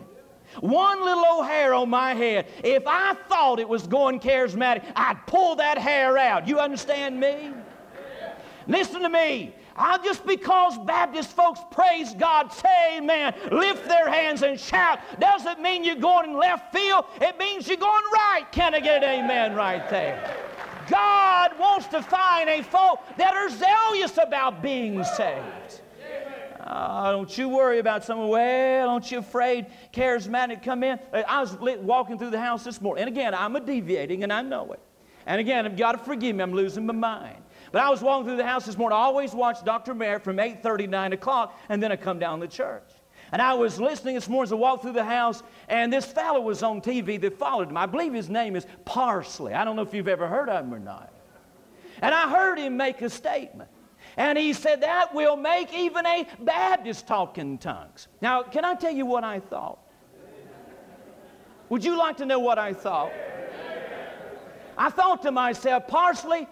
one 0.59 1.03
little 1.03 1.25
old 1.25 1.45
hair 1.45 1.73
on 1.73 1.89
my 1.89 2.13
head, 2.13 2.47
if 2.63 2.83
I 2.87 3.13
thought 3.29 3.59
it 3.59 3.67
was 3.67 3.85
going 3.85 4.19
charismatic, 4.19 4.83
I'd 4.95 5.25
pull 5.27 5.55
that 5.57 5.77
hair 5.77 6.17
out. 6.17 6.47
You 6.47 6.59
understand 6.59 7.19
me? 7.19 7.51
Listen 8.67 9.01
to 9.01 9.09
me. 9.09 9.53
I, 9.75 9.99
just 9.99 10.25
because 10.25 10.77
Baptist 10.79 11.35
folks 11.35 11.59
praise 11.69 12.15
God, 12.15 12.51
say 12.51 12.97
amen, 12.97 13.35
lift 13.51 13.87
their 13.87 14.09
hands 14.09 14.41
and 14.41 14.59
shout, 14.59 14.99
doesn't 15.19 15.61
mean 15.61 15.83
you're 15.83 15.95
going 15.95 16.31
in 16.31 16.37
left 16.37 16.73
field. 16.73 17.05
It 17.21 17.37
means 17.37 17.67
you're 17.67 17.77
going 17.77 18.03
right. 18.11 18.45
Can 18.51 18.73
I 18.73 18.79
get 18.79 19.03
an 19.03 19.25
amen 19.25 19.53
right 19.53 19.87
there? 19.89 20.46
God 20.89 21.59
wants 21.59 21.87
to 21.87 22.01
find 22.01 22.49
a 22.49 22.61
folk 22.63 22.99
that 23.17 23.33
are 23.33 23.49
zealous 23.49 24.17
about 24.17 24.61
being 24.61 25.03
saved. 25.03 25.81
Uh, 26.59 27.11
don't 27.11 27.37
you 27.37 27.47
worry 27.47 27.79
about 27.79 28.03
someone. 28.03 28.27
Well, 28.27 28.87
don't 28.87 29.11
you 29.11 29.19
afraid 29.19 29.67
charismatic 29.93 30.61
come 30.61 30.83
in? 30.83 30.99
I 31.13 31.39
was 31.39 31.55
walking 31.55 32.17
through 32.17 32.31
the 32.31 32.39
house 32.39 32.65
this 32.65 32.81
morning, 32.81 33.03
and 33.03 33.15
again, 33.15 33.33
I'm 33.33 33.55
a 33.55 33.61
deviating, 33.61 34.23
and 34.23 34.33
I 34.33 34.41
know 34.41 34.73
it. 34.73 34.79
And 35.25 35.39
again, 35.39 35.65
you've 35.65 35.77
got 35.77 35.93
to 35.93 35.97
forgive 35.97 36.35
me. 36.35 36.43
I'm 36.43 36.53
losing 36.53 36.85
my 36.85 36.93
mind. 36.93 37.43
But 37.71 37.81
I 37.81 37.89
was 37.89 38.01
walking 38.01 38.27
through 38.27 38.37
the 38.37 38.45
house 38.45 38.65
this 38.65 38.77
morning. 38.77 38.97
I 38.97 39.01
always 39.01 39.33
watch 39.33 39.63
Dr. 39.63 39.93
Merritt 39.93 40.23
from 40.23 40.37
8:30 40.37 40.77
to 40.77 40.87
9 40.87 41.13
o'clock, 41.13 41.59
and 41.69 41.81
then 41.81 41.91
I 41.91 41.95
come 41.95 42.19
down 42.19 42.39
to 42.41 42.47
church. 42.47 42.86
And 43.31 43.41
I 43.41 43.53
was 43.53 43.79
listening 43.79 44.15
this 44.15 44.29
morning 44.29 44.47
as 44.47 44.51
I 44.53 44.55
walked 44.55 44.83
through 44.83 44.93
the 44.93 45.03
house, 45.03 45.43
and 45.67 45.91
this 45.91 46.05
fellow 46.05 46.39
was 46.39 46.63
on 46.63 46.81
TV 46.81 47.19
that 47.21 47.37
followed 47.37 47.69
him. 47.69 47.77
I 47.77 47.85
believe 47.85 48.13
his 48.13 48.29
name 48.29 48.55
is 48.55 48.65
Parsley. 48.85 49.53
I 49.53 49.65
don't 49.65 49.75
know 49.75 49.81
if 49.81 49.93
you've 49.93 50.07
ever 50.07 50.27
heard 50.27 50.49
of 50.49 50.65
him 50.65 50.73
or 50.73 50.79
not. 50.79 51.11
And 52.01 52.13
I 52.13 52.29
heard 52.29 52.57
him 52.57 52.77
make 52.77 53.01
a 53.01 53.09
statement. 53.09 53.69
And 54.15 54.37
he 54.37 54.53
said, 54.53 54.81
That 54.81 55.13
will 55.13 55.35
make 55.35 55.73
even 55.73 56.05
a 56.05 56.27
Baptist 56.39 57.07
talk 57.07 57.37
in 57.37 57.57
tongues. 57.57 58.07
Now, 58.21 58.43
can 58.43 58.63
I 58.63 58.75
tell 58.75 58.93
you 58.93 59.05
what 59.05 59.23
I 59.23 59.39
thought? 59.39 59.79
Would 61.69 61.83
you 61.83 61.97
like 61.97 62.17
to 62.17 62.25
know 62.25 62.39
what 62.39 62.57
I 62.57 62.73
thought? 62.73 63.11
I 64.77 64.89
thought 64.89 65.23
to 65.23 65.31
myself, 65.31 65.87
Parsley, 65.87 66.47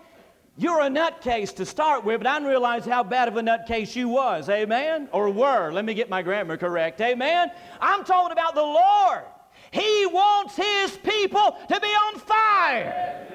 you're 0.58 0.80
a 0.80 0.90
nutcase 0.90 1.54
to 1.58 1.66
start 1.66 2.06
with, 2.06 2.22
but 2.22 2.28
I 2.28 2.36
didn't 2.36 2.48
realize 2.48 2.86
how 2.86 3.04
bad 3.04 3.28
of 3.28 3.36
a 3.36 3.42
nutcase 3.42 3.94
you 3.94 4.08
was. 4.08 4.48
Amen? 4.48 5.10
Or 5.12 5.30
were. 5.30 5.72
Let 5.72 5.84
me 5.84 5.94
get 5.94 6.10
my 6.10 6.22
grammar 6.22 6.56
correct. 6.56 7.02
Amen? 7.02 7.52
I'm 7.82 8.06
talking 8.06 8.32
about 8.32 8.56
the 8.56 8.62
Lord. 8.62 9.24
He 9.72 10.06
wants 10.06 10.56
His 10.56 10.98
people 10.98 11.58
to 11.68 11.80
be 11.80 11.88
on 11.88 12.20
fire. 12.20 13.28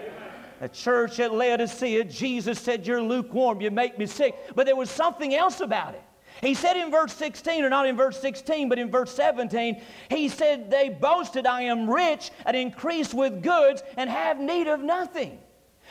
The 0.61 0.69
church 0.69 1.21
at 1.21 1.33
Laodicea, 1.35 2.05
Jesus 2.05 2.59
said, 2.59 2.87
You're 2.87 3.03
lukewarm, 3.03 3.61
you 3.61 3.71
make 3.71 3.99
me 3.99 4.07
sick. 4.07 4.35
But 4.55 4.65
there 4.65 4.77
was 4.77 4.91
something 4.91 5.35
else 5.35 5.61
about 5.61 5.95
it. 5.95 6.03
He 6.41 6.55
said 6.55 6.77
in 6.77 6.91
verse 6.91 7.13
16, 7.15 7.63
or 7.63 7.69
not 7.69 7.87
in 7.87 7.97
verse 7.99 8.19
16, 8.19 8.71
but 8.71 8.79
in 8.79 8.91
verse 8.91 9.15
17, 9.15 9.83
he 10.09 10.29
said, 10.31 10.71
They 10.71 10.89
boasted, 10.89 11.47
I 11.47 11.63
am 11.63 11.89
rich 11.89 12.31
and 12.47 12.57
increased 12.57 13.13
with 13.13 13.43
goods 13.43 13.83
and 13.99 14.09
have 14.09 14.41
need 14.41 14.69
of 14.69 14.81
nothing. 14.81 15.39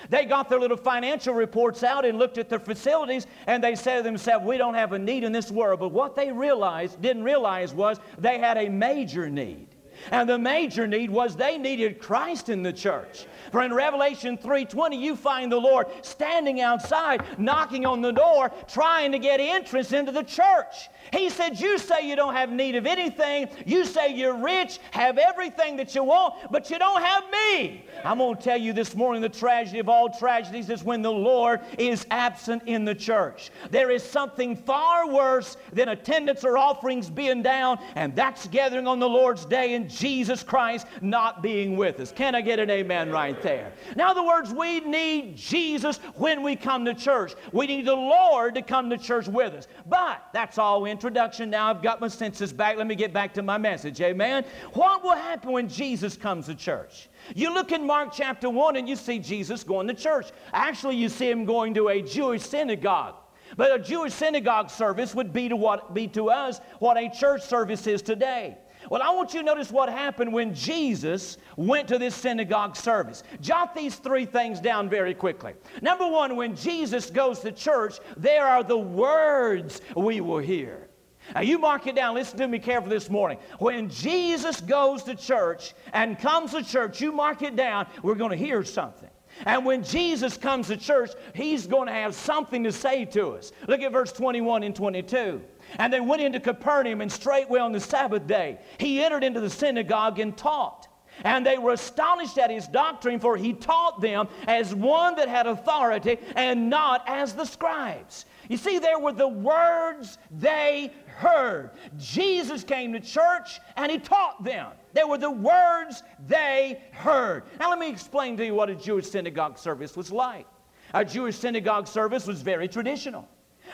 They 0.09 0.25
got 0.25 0.49
their 0.49 0.59
little 0.59 0.77
financial 0.77 1.33
reports 1.33 1.83
out 1.83 2.05
and 2.05 2.17
looked 2.17 2.37
at 2.37 2.49
their 2.49 2.59
facilities 2.59 3.27
and 3.47 3.63
they 3.63 3.75
said 3.75 3.97
to 3.97 4.03
themselves, 4.03 4.45
We 4.45 4.57
don't 4.57 4.75
have 4.75 4.93
a 4.93 4.99
need 4.99 5.23
in 5.23 5.31
this 5.31 5.51
world. 5.51 5.79
But 5.79 5.89
what 5.89 6.15
they 6.15 6.31
realized, 6.31 7.01
didn't 7.01 7.23
realize 7.23 7.73
was 7.73 7.99
they 8.17 8.39
had 8.39 8.57
a 8.57 8.69
major 8.69 9.29
need. 9.29 9.67
And 10.11 10.29
the 10.29 10.37
major 10.37 10.87
need 10.87 11.09
was 11.09 11.35
they 11.35 11.57
needed 11.57 11.99
Christ 11.99 12.49
in 12.49 12.63
the 12.63 12.73
church. 12.73 13.25
For 13.51 13.61
in 13.63 13.73
Revelation 13.73 14.37
3:20 14.37 14.97
you 14.97 15.15
find 15.15 15.51
the 15.51 15.59
Lord 15.59 15.87
standing 16.01 16.61
outside 16.61 17.23
knocking 17.37 17.85
on 17.85 18.01
the 18.01 18.11
door 18.11 18.51
trying 18.67 19.11
to 19.11 19.19
get 19.19 19.39
entrance 19.39 19.91
into 19.91 20.11
the 20.11 20.23
church. 20.23 20.89
He 21.12 21.30
said, 21.30 21.60
You 21.60 21.78
say 21.78 22.07
you 22.07 22.16
don't 22.16 22.36
have 22.36 22.51
need 22.51 22.76
of 22.76 22.86
anything. 22.86 23.49
You 23.66 23.86
say 23.86 24.14
you're 24.14 24.38
rich, 24.38 24.80
have 24.91 25.18
everything 25.18 25.78
that 25.78 25.95
you 25.95 26.03
want, 26.03 26.36
but 26.51 26.70
you 26.70 26.78
don't 26.78 27.01
have 27.01 27.24
me. 27.32 27.86
I'm 28.03 28.20
going 28.20 28.36
to 28.36 28.41
tell 28.41 28.57
you 28.57 28.74
this 28.74 28.95
morning 28.95 29.22
the 29.22 29.30
tragedy 29.30 29.80
of 29.80 29.89
all 29.89 30.10
tragedies 30.10 30.70
is 30.70 30.84
when 30.84 31.01
the 31.01 31.12
Lord 31.12 31.62
is 31.78 32.05
absent 32.12 32.64
in 32.66 32.86
the 32.86 32.95
church. 32.95 33.51
There 33.72 33.91
is 33.91 34.03
something 34.03 34.55
far 34.55 35.10
worse 35.10 35.57
than 35.74 35.89
attendance 35.89 36.43
or 36.43 36.57
offerings 36.57 37.10
being 37.10 37.41
down, 37.41 37.80
and 37.95 38.16
that's 38.16 38.47
gathering 38.47 38.88
on 38.88 38.99
the 38.99 39.10
Lord's 39.10 39.45
day 39.45 39.76
and 39.76 39.89
Jesus 39.89 40.43
Christ 40.43 40.88
not 41.01 41.41
being 41.41 41.76
with 41.76 41.99
us. 41.99 42.12
Can 42.12 42.36
I 42.36 42.41
get 42.41 42.60
an 42.60 42.70
amen 42.70 43.12
right 43.12 43.41
there? 43.41 43.74
In 43.93 44.01
other 44.01 44.24
words, 44.24 44.53
we 44.53 44.80
need 44.82 45.36
Jesus 45.36 45.97
when 46.16 46.43
we 46.43 46.55
come 46.55 46.86
to 46.86 46.93
church. 46.93 47.34
We 47.51 47.68
need 47.68 47.86
the 47.86 47.95
Lord 47.95 48.55
to 48.55 48.62
come 48.62 48.89
to 48.89 48.97
church 48.97 49.28
with 49.28 49.53
us. 49.53 49.68
But 49.88 50.24
that's 50.34 50.57
all 50.57 50.86
in 50.86 50.98
introduction. 50.99 51.49
Now 51.49 51.69
I've 51.69 51.81
got 51.81 52.01
my 52.01 52.09
senses 52.09 52.51
back. 52.51 52.75
Let 52.75 52.85
me 52.85 52.93
get 52.93 53.13
back 53.13 53.33
to 53.35 53.41
my 53.41 53.57
message. 53.57 54.01
Amen. 54.01 54.43
What 54.73 55.01
will 55.01 55.15
happen 55.15 55.53
when 55.53 55.69
Jesus 55.69 56.17
comes 56.17 56.47
to 56.47 56.55
church? 56.55 57.07
You 57.35 57.53
look 57.53 57.71
in 57.71 57.87
Mark 57.87 58.09
chapter 58.11 58.49
1 58.49 58.75
and 58.75 58.89
you 58.89 58.97
see 58.97 59.17
Jesus 59.17 59.63
going 59.63 59.87
to 59.87 59.93
church. 59.93 60.31
Actually, 60.51 60.97
you 60.97 61.07
see 61.07 61.29
him 61.29 61.45
going 61.45 61.73
to 61.75 61.87
a 61.87 62.01
Jewish 62.01 62.41
synagogue. 62.41 63.15
But 63.55 63.73
a 63.73 63.81
Jewish 63.81 64.13
synagogue 64.13 64.69
service 64.69 65.15
would 65.15 65.31
be 65.31 65.47
to 65.47 65.55
what 65.55 65.93
be 65.93 66.07
to 66.09 66.29
us 66.29 66.59
what 66.79 66.97
a 66.97 67.09
church 67.09 67.43
service 67.43 67.87
is 67.87 68.01
today. 68.01 68.57
Well, 68.89 69.01
I 69.01 69.11
want 69.11 69.33
you 69.33 69.39
to 69.39 69.45
notice 69.45 69.71
what 69.71 69.89
happened 69.89 70.33
when 70.33 70.53
Jesus 70.53 71.37
went 71.55 71.87
to 71.89 71.97
this 71.97 72.15
synagogue 72.15 72.75
service. 72.75 73.23
Jot 73.39 73.75
these 73.75 73.95
three 73.95 74.25
things 74.25 74.59
down 74.59 74.89
very 74.89 75.13
quickly. 75.13 75.53
Number 75.81 76.07
one, 76.07 76.35
when 76.35 76.55
Jesus 76.55 77.09
goes 77.09 77.39
to 77.39 77.51
church, 77.51 77.99
there 78.17 78.45
are 78.45 78.63
the 78.63 78.77
words 78.77 79.81
we 79.95 80.21
will 80.21 80.39
hear. 80.39 80.88
Now, 81.36 81.41
you 81.41 81.59
mark 81.59 81.88
it 81.88 81.95
down. 81.95 82.15
Listen 82.15 82.38
to 82.39 82.47
me 82.47 82.59
carefully 82.59 82.95
this 82.95 83.09
morning. 83.09 83.38
When 83.59 83.89
Jesus 83.89 84.61
goes 84.61 85.03
to 85.03 85.15
church 85.15 85.73
and 85.93 86.17
comes 86.19 86.51
to 86.51 86.63
church, 86.63 87.01
you 87.01 87.11
mark 87.11 87.41
it 87.41 87.55
down. 87.55 87.88
We're 88.03 88.15
going 88.15 88.32
to 88.32 88.38
hear 88.38 88.63
something. 88.63 89.09
And 89.45 89.65
when 89.65 89.84
Jesus 89.84 90.38
comes 90.38 90.67
to 90.67 90.77
church, 90.77 91.11
he's 91.34 91.65
going 91.67 91.88
to 91.88 91.93
have 91.93 92.13
something 92.13 92.63
to 92.63 92.71
say 92.71 93.05
to 93.05 93.30
us. 93.30 93.51
Look 93.67 93.82
at 93.82 93.91
verse 93.91 94.11
21 94.11 94.63
and 94.63 94.75
22. 94.75 95.41
And 95.77 95.93
they 95.93 95.99
went 95.99 96.21
into 96.21 96.39
Capernaum, 96.39 97.01
and 97.01 97.11
straightway 97.11 97.59
on 97.59 97.71
the 97.71 97.80
Sabbath 97.80 98.25
day, 98.25 98.59
he 98.80 99.03
entered 99.03 99.23
into 99.23 99.39
the 99.39 99.49
synagogue 99.49 100.19
and 100.19 100.36
taught. 100.36 100.88
And 101.23 101.45
they 101.45 101.57
were 101.57 101.73
astonished 101.73 102.38
at 102.38 102.49
his 102.49 102.67
doctrine, 102.67 103.19
for 103.19 103.36
he 103.38 103.53
taught 103.53 104.01
them 104.01 104.27
as 104.47 104.73
one 104.73 105.15
that 105.15 105.27
had 105.27 105.47
authority 105.47 106.17
and 106.36 106.69
not 106.69 107.03
as 107.07 107.34
the 107.34 107.45
scribes. 107.45 108.25
You 108.47 108.57
see, 108.57 108.80
there 108.80 108.99
were 108.99 109.11
the 109.11 109.27
words 109.27 110.17
they 110.32 110.91
heard. 111.20 111.72
Jesus 111.97 112.63
came 112.63 112.93
to 112.93 112.99
church 112.99 113.59
and 113.76 113.91
he 113.91 113.97
taught 113.97 114.43
them. 114.43 114.72
They 114.93 115.03
were 115.03 115.17
the 115.17 115.30
words 115.30 116.01
they 116.28 116.82
heard. 116.91 117.43
Now, 117.59 117.70
let 117.70 117.80
me 117.80 117.89
explain 117.89 118.38
to 118.38 118.45
you 118.45 118.55
what 118.55 118.70
a 118.70 118.76
Jewish 118.76 119.09
synagogue 119.09 119.59
service 119.59 119.97
was 119.97 120.11
like. 120.11 120.47
A 120.93 121.03
Jewish 121.03 121.36
synagogue 121.38 121.88
service 121.88 122.26
was 122.26 122.41
very 122.41 122.67
traditional. 122.67 123.28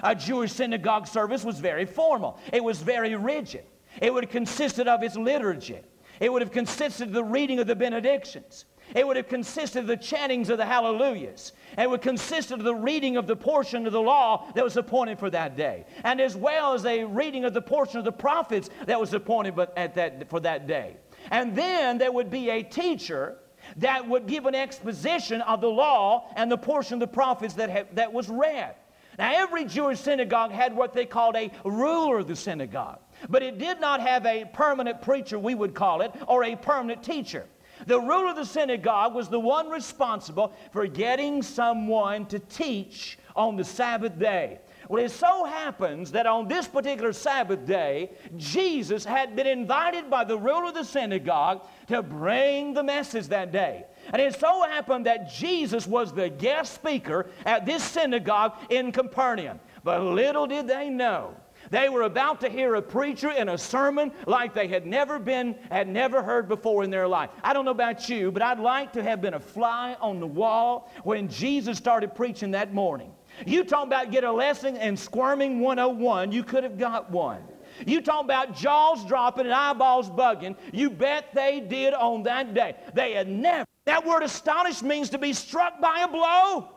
A 0.04 0.16
Jewish 0.16 0.52
synagogue 0.52 1.08
service 1.08 1.44
was 1.44 1.60
very 1.60 1.86
formal. 1.86 2.40
It 2.52 2.64
was 2.64 2.82
very 2.82 3.16
rigid. 3.16 3.64
It 4.02 4.14
would 4.14 4.24
have 4.26 4.32
consisted 4.32 4.88
of 4.88 5.04
its 5.04 5.16
liturgy. 5.16 5.82
It 6.20 6.34
would 6.34 6.42
have 6.42 6.52
consisted 6.52 7.10
of 7.10 7.14
the 7.14 7.24
reading 7.24 7.60
of 7.60 7.68
the 7.68 7.76
benedictions. 7.76 8.66
It 8.94 9.06
would 9.06 9.18
have 9.18 9.28
consisted 9.28 9.80
of 9.80 9.88
the 9.88 9.98
chantings 9.98 10.50
of 10.50 10.58
the 10.58 10.66
hallelujahs. 10.66 11.54
It 11.78 11.90
would 11.90 12.02
consist 12.02 12.52
of 12.52 12.64
the 12.64 12.76
reading 12.76 13.18
of 13.18 13.26
the 13.26 13.36
portion 13.36 13.88
of 13.88 13.94
the 13.94 14.02
law 14.02 14.52
that 14.54 14.64
was 14.64 14.78
appointed 14.78 15.18
for 15.18 15.30
that 15.32 15.58
day, 15.58 15.86
and 16.04 16.22
as 16.22 16.36
well 16.36 16.74
as 16.74 16.86
a 16.86 17.04
reading 17.04 17.46
of 17.46 17.54
the 17.54 17.62
portion 17.62 17.98
of 17.98 18.06
the 18.06 18.12
prophets 18.12 18.70
that 18.86 19.00
was 19.00 19.14
appointed 19.14 19.58
at 19.76 19.96
that, 19.96 20.30
for 20.30 20.40
that 20.42 20.68
day. 20.68 20.98
And 21.32 21.56
then 21.56 21.98
there 21.98 22.12
would 22.12 22.30
be 22.30 22.50
a 22.50 22.62
teacher 22.62 23.38
that 23.78 24.08
would 24.08 24.28
give 24.28 24.46
an 24.46 24.56
exposition 24.56 25.42
of 25.42 25.62
the 25.62 25.70
law 25.70 26.30
and 26.36 26.52
the 26.52 26.58
portion 26.58 26.96
of 26.96 27.00
the 27.00 27.08
prophets 27.08 27.56
that, 27.56 27.70
have, 27.70 27.96
that 27.96 28.14
was 28.14 28.30
read. 28.30 28.76
Now, 29.18 29.32
every 29.34 29.66
Jewish 29.66 30.02
synagogue 30.02 30.52
had 30.52 30.76
what 30.76 30.94
they 30.94 31.06
called 31.06 31.36
a 31.36 31.50
ruler 31.64 32.20
of 32.20 32.28
the 32.28 32.36
synagogue, 32.36 33.00
but 33.30 33.42
it 33.42 33.58
did 33.58 33.80
not 33.80 34.02
have 34.02 34.26
a 34.26 34.46
permanent 34.54 35.02
preacher, 35.02 35.40
we 35.40 35.56
would 35.56 35.74
call 35.74 36.02
it, 36.02 36.12
or 36.28 36.44
a 36.44 36.56
permanent 36.56 37.02
teacher. 37.02 37.46
The 37.86 38.00
ruler 38.00 38.30
of 38.30 38.36
the 38.36 38.46
synagogue 38.46 39.14
was 39.14 39.30
the 39.30 39.40
one 39.40 39.70
responsible 39.70 40.54
for 40.72 40.88
getting 40.88 41.42
someone 41.42 42.26
to 42.28 42.40
teach 42.40 43.20
on 43.36 43.56
the 43.56 43.64
Sabbath 43.64 44.18
day. 44.18 44.60
Well, 44.88 45.04
it 45.04 45.12
so 45.12 45.46
happens 45.46 46.12
that 46.12 46.28
on 46.28 46.48
this 46.48 46.68
particular 46.68 47.12
Sabbath 47.12 47.66
day, 47.66 48.12
Jesus 48.38 49.04
had 49.04 49.36
been 49.36 49.48
invited 49.48 50.10
by 50.10 50.24
the 50.24 50.38
ruler 50.38 50.66
of 50.66 50.76
the 50.76 50.84
synagogue 50.84 51.66
to 51.88 52.04
bring 52.04 52.74
the 52.74 52.84
message 52.84 53.28
that 53.28 53.52
day. 53.52 53.86
And 54.14 54.22
it 54.22 54.40
so 54.40 54.62
happened 54.64 55.06
that 55.08 55.32
Jesus 55.32 55.88
was 55.88 56.14
the 56.14 56.30
guest 56.30 56.74
speaker 56.76 57.28
at 57.46 57.66
this 57.66 57.84
synagogue 57.84 58.54
in 58.70 58.92
Capernaum. 58.92 59.60
But 59.84 60.04
little 60.04 60.46
did 60.46 60.68
they 60.68 60.90
know 60.90 61.36
they 61.72 61.90
were 61.90 62.04
about 62.04 62.42
to 62.42 62.50
hear 62.50 62.76
a 62.76 62.82
preacher 62.82 63.32
in 63.32 63.50
a 63.50 63.58
sermon 63.58 64.12
like 64.26 64.54
they 64.54 64.68
had 64.68 64.86
never 64.86 65.20
been, 65.20 65.56
had 65.70 65.88
never 65.88 66.22
heard 66.22 66.48
before 66.48 66.84
in 66.84 66.90
their 66.90 67.08
life. 67.08 67.30
I 67.44 67.54
don't 67.54 67.66
know 67.66 67.72
about 67.72 68.10
you, 68.10 68.32
but 68.32 68.42
I'd 68.42 68.60
like 68.60 68.94
to 68.94 69.04
have 69.04 69.22
been 69.22 69.34
a 69.34 69.40
fly 69.40 69.98
on 70.00 70.20
the 70.20 70.28
wall 70.28 70.92
when 71.04 71.28
Jesus 71.28 71.78
started 71.78 72.16
preaching 72.16 72.52
that 72.52 72.74
morning. 72.74 73.12
You 73.46 73.64
talk 73.64 73.86
about 73.86 74.12
get 74.12 74.24
a 74.24 74.32
lesson 74.32 74.78
in 74.78 74.96
squirming 74.96 75.60
101, 75.60 76.32
you 76.32 76.44
could 76.44 76.64
have 76.64 76.78
got 76.78 77.12
one. 77.12 77.42
You 77.86 78.02
talk 78.02 78.24
about 78.24 78.56
jaws 78.56 79.06
dropping 79.06 79.46
and 79.46 79.54
eyeballs 79.54 80.10
bugging. 80.10 80.56
You 80.72 80.90
bet 80.90 81.34
they 81.34 81.60
did 81.60 81.94
on 81.94 82.24
that 82.24 82.54
day. 82.54 82.76
They 82.94 83.14
had 83.14 83.28
never. 83.28 83.66
That 83.86 84.06
word 84.06 84.24
astonished 84.24 84.82
means 84.82 85.10
to 85.10 85.18
be 85.18 85.34
struck 85.34 85.82
by 85.82 86.02
a 86.02 86.08
blow. 86.08 86.70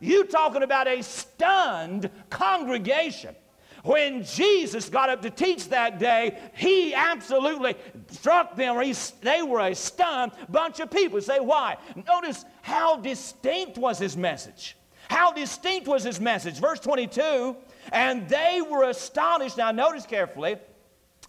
You 0.00 0.24
talking 0.24 0.62
about 0.62 0.86
a 0.86 1.02
stunned 1.02 2.10
congregation. 2.30 3.34
When 3.88 4.22
Jesus 4.22 4.90
got 4.90 5.08
up 5.08 5.22
to 5.22 5.30
teach 5.30 5.70
that 5.70 5.98
day, 5.98 6.38
he 6.54 6.92
absolutely 6.92 7.74
struck 8.10 8.54
them. 8.54 8.78
He, 8.82 8.94
they 9.22 9.42
were 9.42 9.60
a 9.60 9.74
stunned 9.74 10.32
bunch 10.48 10.78
of 10.80 10.90
people. 10.90 11.20
Say 11.22 11.40
why? 11.40 11.78
Notice 12.06 12.44
how 12.60 12.96
distinct 12.96 13.78
was 13.78 13.98
his 13.98 14.14
message. 14.14 14.76
How 15.08 15.32
distinct 15.32 15.88
was 15.88 16.04
his 16.04 16.20
message? 16.20 16.60
Verse 16.60 16.80
22 16.80 17.56
and 17.92 18.28
they 18.28 18.60
were 18.60 18.84
astonished. 18.84 19.56
Now, 19.56 19.70
notice 19.70 20.06
carefully 20.06 20.56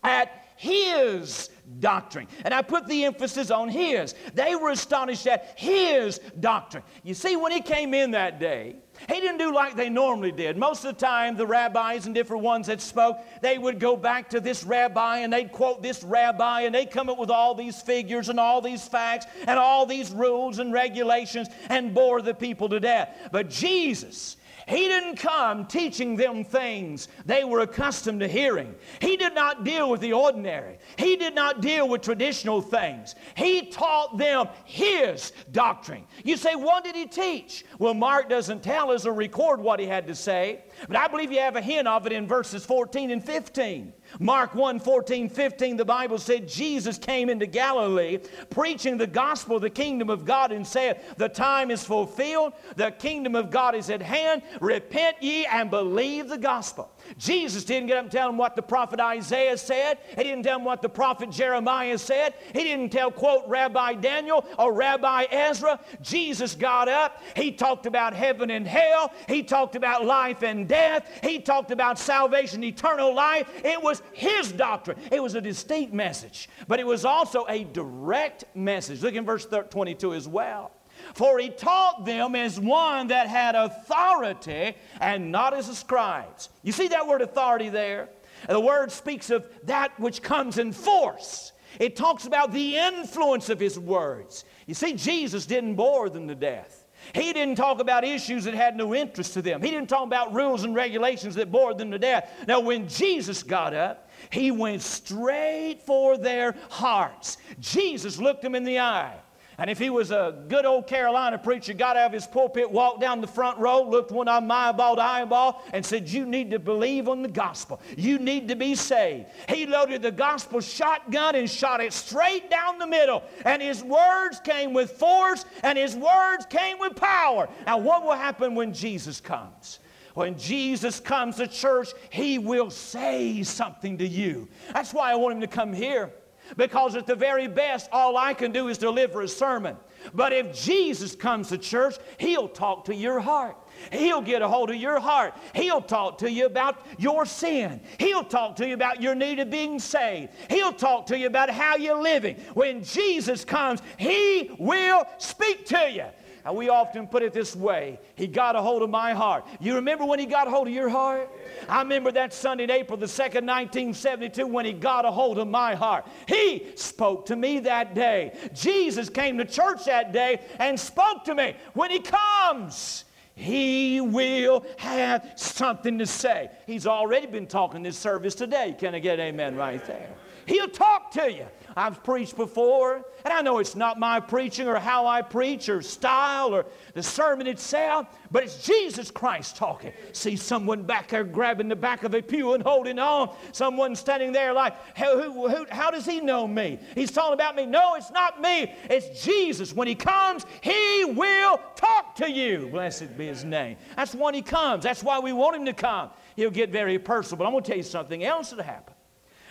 at 0.04 0.48
his 0.58 1.50
doctrine. 1.80 2.28
And 2.44 2.54
I 2.54 2.62
put 2.62 2.88
the 2.88 3.06
emphasis 3.06 3.52
on 3.52 3.70
his. 3.70 4.14
They 4.34 4.56
were 4.56 4.72
astonished 4.72 5.28
at 5.28 5.58
his 5.58 6.20
doctrine. 6.40 6.84
You 7.04 7.14
see, 7.14 7.36
when 7.36 7.52
he 7.52 7.62
came 7.62 7.94
in 7.94 8.12
that 8.12 8.40
day, 8.40 8.76
he 9.08 9.20
didn't 9.20 9.38
do 9.38 9.54
like 9.54 9.76
they 9.76 9.90
normally 9.90 10.32
did. 10.32 10.58
Most 10.58 10.84
of 10.84 10.96
the 10.96 11.06
time, 11.06 11.38
the 11.38 11.48
rabbis 11.48 12.06
and 12.06 12.14
different 12.14 12.44
ones 12.44 12.68
that 12.68 12.82
spoke, 12.82 13.18
they 13.42 13.58
would 13.58 13.80
go 13.80 13.96
back 13.96 14.30
to 14.32 14.40
this 14.40 14.64
rabbi 14.64 15.20
and 15.20 15.32
they'd 15.32 15.52
quote 15.52 15.82
this 15.82 16.04
rabbi 16.04 16.62
and 16.62 16.76
they'd 16.76 16.92
come 16.92 17.10
up 17.10 17.18
with 17.18 17.30
all 17.30 17.56
these 17.56 17.82
figures 17.82 18.30
and 18.30 18.40
all 18.40 18.62
these 18.62 18.88
facts 18.88 19.26
and 19.48 19.58
all 19.58 19.86
these 19.86 20.12
rules 20.12 20.60
and 20.60 20.74
regulations 20.74 21.48
and 21.70 21.94
bore 21.94 22.22
the 22.22 22.34
people 22.34 22.68
to 22.70 22.80
death. 22.80 23.30
But 23.32 23.50
Jesus, 23.50 24.38
he 24.70 24.88
didn't 24.88 25.16
come 25.16 25.66
teaching 25.66 26.16
them 26.16 26.44
things 26.44 27.08
they 27.26 27.44
were 27.44 27.62
accustomed 27.62 28.20
to 28.20 28.28
hearing. 28.28 28.76
He 29.02 29.18
did 29.18 29.34
not 29.34 29.64
deal 29.64 29.90
with 29.90 30.00
the 30.00 30.14
ordinary. 30.14 30.78
He 30.96 31.16
did 31.16 31.34
not 31.34 31.60
deal 31.60 31.90
with 31.90 32.04
traditional 32.04 32.62
things. 32.62 33.16
He 33.36 33.72
taught 33.72 34.20
them 34.20 34.48
His 34.66 35.34
doctrine. 35.52 36.06
You 36.24 36.38
say, 36.38 36.54
what 36.54 36.84
did 36.84 36.96
He 36.96 37.08
teach? 37.08 37.66
Well, 37.80 37.96
Mark 37.96 38.30
doesn't 38.30 38.62
tell 38.62 38.92
us 38.92 39.08
or 39.08 39.14
record 39.14 39.60
what 39.60 39.80
He 39.80 39.88
had 39.88 40.06
to 40.06 40.14
say, 40.14 40.66
but 40.88 40.96
I 40.96 41.08
believe 41.08 41.32
you 41.32 41.40
have 41.40 41.56
a 41.56 41.62
hint 41.62 41.88
of 41.88 42.06
it 42.06 42.12
in 42.12 42.28
verses 42.28 42.64
14 42.64 43.10
and 43.10 43.26
15. 43.26 43.92
Mark 44.20 44.56
1 44.56 44.80
14, 44.80 45.30
15, 45.30 45.78
the 45.78 45.86
Bible 45.86 46.18
said 46.18 46.48
Jesus 46.48 46.98
came 46.98 47.30
into 47.30 47.46
Galilee 47.46 48.20
preaching 48.50 48.98
the 48.98 49.08
gospel 49.08 49.58
of 49.58 49.62
the 49.62 49.70
kingdom 49.70 50.10
of 50.10 50.26
God 50.26 50.52
and 50.52 50.66
said, 50.66 51.02
The 51.18 51.30
time 51.30 51.70
is 51.70 51.84
fulfilled, 51.84 52.54
the 52.76 52.92
kingdom 52.92 53.36
of 53.36 53.52
God 53.52 53.76
is 53.76 53.90
at 53.90 54.02
hand. 54.02 54.42
Repent 54.60 55.22
ye 55.22 55.46
and 55.46 55.70
believe 55.70 56.30
the 56.30 56.38
gospel. 56.38 56.92
Jesus 57.18 57.64
didn't 57.64 57.88
get 57.88 57.98
up 57.98 58.04
and 58.04 58.12
tell 58.12 58.28
them 58.28 58.38
what 58.38 58.56
the 58.56 58.62
prophet 58.62 59.00
Isaiah 59.00 59.58
said. 59.58 60.00
He 60.16 60.24
didn't 60.24 60.44
tell 60.44 60.58
them 60.58 60.66
what 60.66 60.82
the 60.82 60.90
prophet 60.90 61.30
Jeremiah 61.30 61.98
said. 61.98 62.34
He 62.54 62.64
didn't 62.64 62.92
tell, 62.92 63.12
quote, 63.12 63.48
Rabbi 63.48 63.96
Daniel 63.96 64.46
or 64.58 64.74
Rabbi 64.74 65.24
Ezra. 65.32 65.80
Jesus 66.02 66.56
got 66.56 66.88
up. 66.88 67.22
He 67.36 67.52
talked 67.52 67.86
about 67.86 68.14
heaven 68.14 68.52
and 68.52 68.68
hell. 68.68 69.12
He 69.28 69.44
talked 69.44 69.76
about 69.76 70.06
life 70.06 70.44
and 70.44 70.68
death. 70.68 71.10
He 71.24 71.40
talked 71.40 71.72
about 71.72 72.00
salvation, 72.00 72.64
eternal 72.64 73.14
life. 73.14 73.50
It 73.64 73.82
was 73.82 74.02
his 74.14 74.52
doctrine. 74.52 74.98
It 75.12 75.22
was 75.22 75.36
a 75.36 75.42
distinct 75.42 75.94
message, 75.94 76.50
but 76.68 76.80
it 76.80 76.88
was 76.88 77.06
also 77.06 77.46
a 77.50 77.64
direct 77.64 78.46
message. 78.56 79.02
Look 79.02 79.16
in 79.16 79.26
verse 79.26 79.48
22 79.70 80.14
as 80.14 80.28
well. 80.28 80.72
For 81.14 81.40
he 81.40 81.50
taught 81.50 82.06
them 82.06 82.36
as 82.36 82.60
one 82.60 83.08
that 83.08 83.28
had 83.28 83.56
authority 83.56 84.76
and 85.02 85.32
not 85.32 85.54
as 85.54 85.68
the 85.68 85.76
scribes. 85.76 86.50
You 86.64 86.72
see 86.72 86.88
that 86.90 87.08
word 87.08 87.22
authority 87.22 87.70
there? 87.70 88.10
The 88.48 88.60
word 88.60 88.92
speaks 88.92 89.30
of 89.30 89.46
that 89.64 90.00
which 90.00 90.22
comes 90.22 90.58
in 90.58 90.72
force. 90.72 91.52
It 91.80 91.96
talks 91.96 92.26
about 92.26 92.52
the 92.52 92.78
influence 92.78 93.50
of 93.50 93.60
his 93.60 93.78
words. 93.78 94.46
You 94.66 94.74
see, 94.74 94.94
Jesus 94.94 95.46
didn't 95.46 95.76
bore 95.76 96.10
them 96.10 96.28
to 96.28 96.36
death. 96.36 96.86
He 97.14 97.34
didn't 97.34 97.56
talk 97.56 97.80
about 97.80 98.04
issues 98.04 98.44
that 98.44 98.54
had 98.54 98.76
no 98.76 98.94
interest 98.94 99.34
to 99.34 99.42
them. 99.42 99.62
He 99.62 99.72
didn't 99.72 99.90
talk 99.90 100.06
about 100.06 100.34
rules 100.34 100.64
and 100.64 100.76
regulations 100.76 101.36
that 101.36 101.52
bored 101.52 101.78
them 101.78 101.92
to 101.92 102.00
death. 102.00 102.30
Now, 102.48 102.60
when 102.60 102.88
Jesus 102.88 103.42
got 103.42 103.74
up, 103.74 104.10
he 104.30 104.52
went 104.52 104.82
straight 104.82 105.82
for 105.86 106.18
their 106.18 106.56
hearts. 106.70 107.38
Jesus 107.60 108.20
looked 108.20 108.42
them 108.42 108.54
in 108.54 108.64
the 108.64 108.80
eye. 108.80 109.16
And 109.60 109.70
if 109.70 109.78
he 109.78 109.90
was 109.90 110.12
a 110.12 110.36
good 110.48 110.66
old 110.66 110.88
Carolina 110.88 111.38
preacher, 111.38 111.74
got 111.74 111.98
out 111.98 112.08
of 112.08 112.14
his 112.14 112.26
pulpit, 112.26 112.72
walked 112.72 113.02
down 113.02 113.20
the 113.20 113.28
front 113.28 113.60
row, 113.60 113.84
looked 113.84 114.10
one 114.10 114.28
them 114.28 114.50
eyeball 114.50 114.96
to 114.96 115.02
eyeball, 115.02 115.62
and 115.74 115.86
said, 115.86 116.08
You 116.08 116.26
need 116.26 116.50
to 116.52 116.60
believe 116.60 117.10
on 117.10 117.22
the 117.22 117.28
gospel. 117.28 117.82
You 117.98 118.20
need 118.20 118.48
to 118.48 118.56
be 118.56 118.74
saved. 118.74 119.26
He 119.50 119.66
loaded 119.66 120.02
the 120.02 120.12
gospel 120.12 120.62
shotgun 120.62 121.36
and 121.36 121.50
shot 121.50 121.82
it 121.82 121.92
straight 121.92 122.50
down 122.50 122.80
the 122.80 122.88
middle. 122.88 123.22
And 123.44 123.62
his 123.62 123.84
words 123.84 124.40
came 124.40 124.72
with 124.72 124.92
force, 124.92 125.44
and 125.62 125.78
his 125.78 125.94
words 125.94 126.46
came 126.46 126.80
with 126.80 126.96
power. 126.96 127.50
Now, 127.66 127.80
what 127.80 128.06
will 128.06 128.14
happen 128.14 128.56
when 128.56 128.74
Jesus 128.74 129.20
comes? 129.20 129.80
When 130.14 130.38
Jesus 130.38 131.02
comes 131.02 131.36
to 131.36 131.48
church, 131.48 131.90
he 132.10 132.40
will 132.40 132.70
say 132.70 133.44
something 133.44 133.98
to 133.98 134.08
you. 134.08 134.48
That's 134.74 134.94
why 134.94 135.12
I 135.12 135.16
want 135.16 135.36
him 135.36 135.42
to 135.42 135.48
come 135.48 135.74
here. 135.74 136.14
Because 136.58 136.96
at 136.96 137.08
the 137.08 137.16
very 137.16 137.48
best, 137.48 137.90
all 137.92 138.18
I 138.18 138.34
can 138.34 138.52
do 138.52 138.68
is 138.68 138.78
deliver 138.78 139.22
a 139.22 139.28
sermon. 139.28 139.78
But 140.14 140.34
if 140.34 140.54
Jesus 140.54 141.16
comes 141.16 141.50
to 141.50 141.58
church, 141.58 141.96
He'll 142.18 142.48
talk 142.48 142.86
to 142.86 142.96
your 142.96 143.20
heart. 143.20 143.58
He'll 143.92 144.22
get 144.22 144.42
a 144.42 144.48
hold 144.48 144.70
of 144.70 144.76
your 144.76 145.00
heart. 145.00 145.34
He'll 145.54 145.82
talk 145.82 146.18
to 146.20 146.32
you 146.32 146.46
about 146.46 146.86
your 146.98 147.26
sin. 147.26 147.82
He'll 147.98 148.24
talk 148.24 148.56
to 148.58 148.68
you 148.68 148.74
about 148.74 149.02
your 149.02 149.16
need 149.16 149.40
of 149.40 149.50
being 149.50 149.80
saved. 149.80 150.34
He'll 150.50 150.74
talk 150.74 151.06
to 151.08 151.18
you 151.18 151.28
about 151.28 151.50
how 151.50 151.78
you're 151.78 152.02
living. 152.02 152.36
When 152.54 152.84
Jesus 152.84 153.46
comes, 153.46 153.82
He 153.98 154.52
will 154.60 155.06
speak 155.18 155.66
to 155.68 155.90
you. 155.92 156.06
And 156.46 156.56
we 156.56 156.70
often 156.70 157.08
put 157.08 157.24
it 157.24 157.34
this 157.34 157.56
way 157.56 158.00
He 158.16 158.28
got 158.28 158.56
a 158.56 158.62
hold 158.62 158.82
of 158.82 158.90
my 158.90 159.14
heart. 159.14 159.46
You 159.60 159.76
remember 159.76 160.06
when 160.06 160.20
He 160.20 160.26
got 160.26 160.48
a 160.48 160.50
hold 160.50 160.68
of 160.68 160.74
your 160.74 160.90
heart? 160.90 161.30
I 161.68 161.82
remember 161.82 162.12
that 162.14 162.34
Sunday 162.34 162.66
April 162.66 162.98
the 162.98 163.06
2nd, 163.06 163.46
1972, 163.46 164.48
when 164.48 164.66
He 164.66 164.74
got 164.74 165.06
a 165.06 165.12
hold 165.12 165.38
of 165.38 165.48
my 165.48 165.76
heart. 165.76 166.08
He 166.28 166.68
spoke 166.76 167.26
to 167.28 167.36
me 167.36 167.60
that 167.60 167.94
day. 167.94 168.38
Jesus 168.54 169.10
came 169.10 169.38
to 169.38 169.46
church 169.46 169.86
that 169.86 170.12
day 170.12 170.42
and 170.60 170.80
spoke 170.80 171.24
to 171.26 171.36
me. 171.36 171.56
When 171.74 171.92
He 171.92 172.00
comes, 172.00 173.06
he 173.40 174.02
will 174.02 174.66
have 174.78 175.32
something 175.38 175.98
to 176.00 176.06
say. 176.06 176.50
He's 176.68 176.86
already 176.86 177.26
been 177.26 177.48
talking 177.48 177.82
this 177.84 177.98
service 177.98 178.36
today. 178.36 178.76
Can 178.78 178.94
I 178.94 179.00
get 179.00 179.18
amen 179.18 179.56
right 179.56 179.84
there? 179.88 180.10
He'll 180.46 180.68
talk 180.68 181.12
to 181.12 181.32
you. 181.32 181.46
I've 181.76 182.04
preached 182.04 182.36
before, 182.36 183.06
and 183.24 183.34
I 183.34 183.42
know 183.42 183.60
it's 183.60 183.76
not 183.76 184.00
my 184.00 184.20
preaching 184.20 184.68
or 184.68 184.78
how 184.78 185.08
I 185.08 185.22
preach 185.22 185.70
or 185.70 185.82
style 185.82 186.54
or 186.54 186.66
the 186.94 187.04
sermon 187.04 187.48
itself, 187.48 188.08
but 188.32 188.44
it's 188.44 188.66
Jesus 188.66 189.12
Christ 189.12 189.58
talking. 189.58 189.94
See 190.14 190.36
someone 190.36 190.84
back 190.84 191.10
there 191.10 191.24
grabbing 191.24 191.68
the 191.68 191.76
back 191.76 192.04
of 192.04 192.14
a 192.14 192.22
pew 192.22 192.54
and 192.54 192.64
holding 192.64 193.00
on. 193.00 193.36
Someone 193.52 193.96
standing 193.96 194.32
there 194.32 194.54
like, 194.54 194.76
who, 194.98 195.48
who, 195.48 195.66
how 195.70 195.92
does 195.92 196.06
he 196.06 196.22
know 196.22 196.48
me? 196.48 196.80
He's 196.96 197.12
talking 197.12 197.34
about 197.34 197.56
me. 197.56 197.66
No, 197.66 197.96
it's 197.96 198.12
not 198.12 198.42
me. 198.42 198.74
It's 198.90 199.24
Jesus. 199.24 199.74
When 199.74 199.88
he 199.88 199.96
comes, 199.96 200.46
he 200.62 201.06
will 201.06 201.60
talk 201.76 202.16
to 202.16 202.30
you. 202.30 202.68
Blessed 202.72 203.18
be 203.18 203.28
his 203.28 203.44
name. 203.44 203.78
That's 203.96 204.16
when 204.16 204.34
he 204.34 204.42
comes. 204.42 204.84
That's 204.84 205.04
why 205.04 205.20
we 205.20 205.34
want 205.34 205.56
him 205.56 205.66
to 205.66 205.74
come. 205.74 206.10
He'll 206.36 206.52
get 206.52 206.70
very 206.70 207.00
personal. 207.00 207.38
But 207.38 207.46
I'm 207.46 207.52
going 207.52 207.64
to 207.64 207.68
tell 207.68 207.78
you 207.78 207.84
something 207.84 208.24
else 208.24 208.52
that 208.52 208.64
happened. 208.64 208.96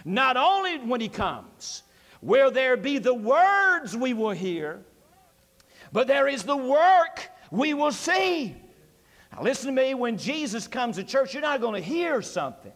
Not 0.04 0.36
only 0.36 0.78
when 0.78 1.00
he 1.00 1.08
comes, 1.08 1.82
will 2.22 2.50
there 2.50 2.76
be 2.76 2.98
the 2.98 3.14
words 3.14 3.96
we 3.96 4.14
will 4.14 4.30
hear, 4.30 4.80
but 5.92 6.06
there 6.06 6.28
is 6.28 6.42
the 6.42 6.56
work 6.56 7.28
we 7.50 7.74
will 7.74 7.92
see. 7.92 8.54
Now, 9.32 9.42
listen 9.42 9.74
to 9.74 9.82
me 9.82 9.94
when 9.94 10.16
Jesus 10.18 10.66
comes 10.66 10.96
to 10.96 11.04
church, 11.04 11.32
you're 11.32 11.42
not 11.42 11.60
going 11.60 11.80
to 11.80 11.86
hear 11.86 12.22
something. 12.22 12.72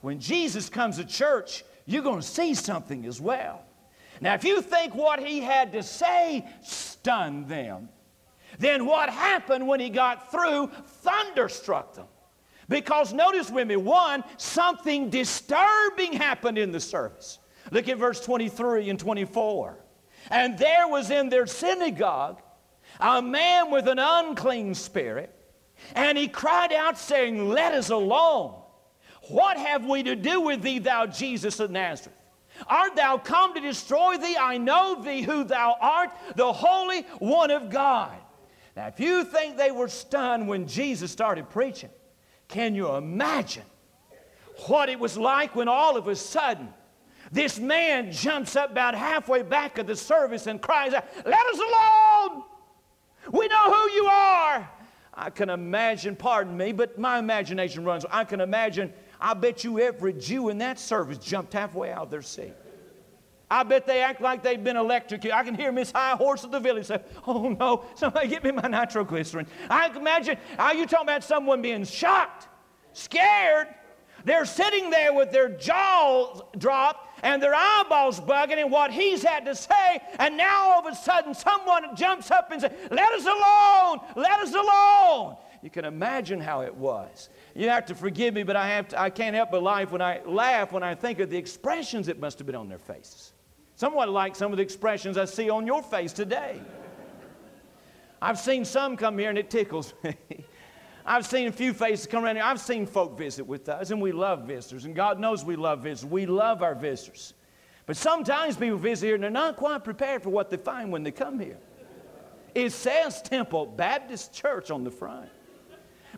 When 0.00 0.20
Jesus 0.20 0.68
comes 0.68 0.98
to 0.98 1.04
church, 1.04 1.64
you're 1.86 2.02
going 2.02 2.20
to 2.20 2.26
see 2.26 2.54
something 2.54 3.06
as 3.06 3.20
well. 3.20 3.62
Now, 4.20 4.34
if 4.34 4.44
you 4.44 4.62
think 4.62 4.94
what 4.94 5.20
he 5.20 5.40
had 5.40 5.72
to 5.72 5.82
say 5.82 6.46
stunned 6.62 7.48
them, 7.48 7.88
then 8.58 8.86
what 8.86 9.10
happened 9.10 9.66
when 9.66 9.80
he 9.80 9.90
got 9.90 10.30
through 10.30 10.70
thunderstruck 11.02 11.94
them. 11.94 12.06
Because 12.68 13.12
notice 13.12 13.50
with 13.50 13.68
me, 13.68 13.76
one, 13.76 14.24
something 14.38 15.10
disturbing 15.10 16.12
happened 16.12 16.58
in 16.58 16.72
the 16.72 16.80
service. 16.80 17.38
Look 17.70 17.88
at 17.88 17.98
verse 17.98 18.20
23 18.20 18.90
and 18.90 18.98
24. 18.98 19.78
And 20.30 20.58
there 20.58 20.88
was 20.88 21.10
in 21.10 21.28
their 21.28 21.46
synagogue 21.46 22.40
a 23.00 23.20
man 23.20 23.70
with 23.70 23.88
an 23.88 23.98
unclean 23.98 24.74
spirit, 24.74 25.32
and 25.94 26.16
he 26.16 26.28
cried 26.28 26.72
out, 26.72 26.98
saying, 26.98 27.48
Let 27.48 27.74
us 27.74 27.90
alone. 27.90 28.54
What 29.28 29.56
have 29.56 29.84
we 29.84 30.02
to 30.04 30.14
do 30.14 30.40
with 30.40 30.62
thee, 30.62 30.78
thou 30.78 31.06
Jesus 31.06 31.58
of 31.60 31.70
Nazareth? 31.70 32.16
Art 32.68 32.96
thou 32.96 33.18
come 33.18 33.54
to 33.54 33.60
destroy 33.60 34.16
thee? 34.16 34.36
I 34.40 34.56
know 34.56 35.02
thee 35.02 35.22
who 35.22 35.44
thou 35.44 35.76
art, 35.80 36.10
the 36.36 36.52
Holy 36.52 37.02
One 37.18 37.50
of 37.50 37.70
God. 37.70 38.16
Now, 38.76 38.86
if 38.86 39.00
you 39.00 39.24
think 39.24 39.56
they 39.56 39.70
were 39.70 39.88
stunned 39.88 40.48
when 40.48 40.66
Jesus 40.66 41.10
started 41.10 41.50
preaching, 41.50 41.90
can 42.48 42.74
you 42.74 42.94
imagine 42.94 43.64
what 44.66 44.88
it 44.88 44.98
was 44.98 45.18
like 45.18 45.54
when 45.54 45.68
all 45.68 45.96
of 45.96 46.08
a 46.08 46.16
sudden 46.16 46.68
this 47.32 47.58
man 47.58 48.12
jumps 48.12 48.56
up 48.56 48.70
about 48.70 48.94
halfway 48.94 49.42
back 49.42 49.78
of 49.78 49.86
the 49.86 49.96
service 49.96 50.46
and 50.46 50.60
cries 50.60 50.94
out, 50.94 51.04
Let 51.24 51.46
us 51.46 51.58
alone! 51.58 52.44
We 53.32 53.48
know 53.48 53.72
who 53.72 53.90
you 53.92 54.06
are! 54.06 54.70
I 55.14 55.30
can 55.30 55.48
imagine, 55.48 56.14
pardon 56.14 56.56
me, 56.56 56.72
but 56.72 56.98
my 56.98 57.18
imagination 57.18 57.84
runs. 57.84 58.04
I 58.10 58.24
can 58.24 58.40
imagine, 58.40 58.92
I 59.18 59.32
bet 59.34 59.64
you 59.64 59.80
every 59.80 60.12
Jew 60.12 60.50
in 60.50 60.58
that 60.58 60.78
service 60.78 61.16
jumped 61.18 61.54
halfway 61.54 61.90
out 61.90 62.02
of 62.02 62.10
their 62.10 62.22
seat. 62.22 62.52
I 63.50 63.62
bet 63.62 63.86
they 63.86 64.02
act 64.02 64.20
like 64.20 64.42
they've 64.42 64.62
been 64.62 64.76
electrocuted. 64.76 65.30
I 65.30 65.44
can 65.44 65.54
hear 65.54 65.70
Miss 65.70 65.92
High 65.92 66.16
Horse 66.16 66.42
of 66.44 66.50
the 66.50 66.58
Village 66.60 66.86
say, 66.86 67.00
Oh 67.26 67.48
no, 67.48 67.84
somebody 67.94 68.28
get 68.28 68.42
me 68.42 68.50
my 68.50 68.68
nitroglycerin. 68.68 69.46
I 69.70 69.88
can 69.88 69.98
imagine, 69.98 70.36
are 70.58 70.74
you 70.74 70.84
talking 70.84 71.06
about 71.06 71.22
someone 71.22 71.62
being 71.62 71.84
shocked, 71.84 72.48
scared? 72.92 73.68
They're 74.24 74.44
sitting 74.44 74.90
there 74.90 75.14
with 75.14 75.30
their 75.30 75.48
jaws 75.48 76.42
dropped 76.58 77.15
and 77.22 77.42
their 77.42 77.54
eyeballs 77.54 78.20
bugging 78.20 78.58
and 78.58 78.70
what 78.70 78.90
he's 78.90 79.22
had 79.22 79.44
to 79.46 79.54
say, 79.54 80.00
and 80.18 80.36
now 80.36 80.72
all 80.72 80.86
of 80.86 80.92
a 80.92 80.96
sudden 80.96 81.34
someone 81.34 81.94
jumps 81.96 82.30
up 82.30 82.50
and 82.50 82.60
says, 82.60 82.72
Let 82.90 83.12
us 83.12 83.24
alone, 83.24 84.00
let 84.16 84.40
us 84.40 84.54
alone. 84.54 85.36
You 85.62 85.70
can 85.70 85.84
imagine 85.84 86.40
how 86.40 86.60
it 86.60 86.74
was. 86.74 87.28
You 87.54 87.68
have 87.68 87.86
to 87.86 87.94
forgive 87.94 88.34
me, 88.34 88.42
but 88.42 88.56
I, 88.56 88.68
have 88.68 88.88
to, 88.88 89.00
I 89.00 89.10
can't 89.10 89.34
help 89.34 89.50
but 89.50 89.62
laugh 89.62 89.90
when 89.90 90.02
I 90.02 90.20
laugh 90.24 90.72
when 90.72 90.82
I 90.82 90.94
think 90.94 91.18
of 91.18 91.30
the 91.30 91.38
expressions 91.38 92.06
that 92.06 92.20
must 92.20 92.38
have 92.38 92.46
been 92.46 92.56
on 92.56 92.68
their 92.68 92.78
faces. 92.78 93.32
Somewhat 93.74 94.08
like 94.08 94.36
some 94.36 94.52
of 94.52 94.58
the 94.58 94.62
expressions 94.62 95.18
I 95.18 95.24
see 95.24 95.50
on 95.50 95.66
your 95.66 95.82
face 95.82 96.12
today. 96.12 96.60
I've 98.20 98.38
seen 98.38 98.64
some 98.64 98.96
come 98.96 99.18
here 99.18 99.28
and 99.28 99.38
it 99.38 99.50
tickles 99.50 99.92
me. 100.04 100.16
I've 101.08 101.24
seen 101.24 101.46
a 101.46 101.52
few 101.52 101.72
faces 101.72 102.06
come 102.06 102.24
around 102.24 102.36
here. 102.36 102.44
I've 102.44 102.60
seen 102.60 102.84
folk 102.84 103.16
visit 103.16 103.46
with 103.46 103.68
us, 103.68 103.90
and 103.90 104.02
we 104.02 104.10
love 104.10 104.42
visitors, 104.42 104.84
and 104.86 104.94
God 104.94 105.20
knows 105.20 105.44
we 105.44 105.54
love 105.54 105.82
visitors. 105.82 106.10
We 106.10 106.26
love 106.26 106.62
our 106.62 106.74
visitors. 106.74 107.34
But 107.86 107.96
sometimes 107.96 108.56
people 108.56 108.78
visit 108.78 109.06
here 109.06 109.14
and 109.14 109.22
they're 109.22 109.30
not 109.30 109.56
quite 109.56 109.84
prepared 109.84 110.24
for 110.24 110.30
what 110.30 110.50
they 110.50 110.56
find 110.56 110.90
when 110.90 111.04
they 111.04 111.12
come 111.12 111.38
here. 111.38 111.58
It 112.52 112.70
says 112.72 113.22
Temple 113.22 113.66
Baptist 113.66 114.32
Church 114.32 114.72
on 114.72 114.82
the 114.82 114.90
front, 114.90 115.28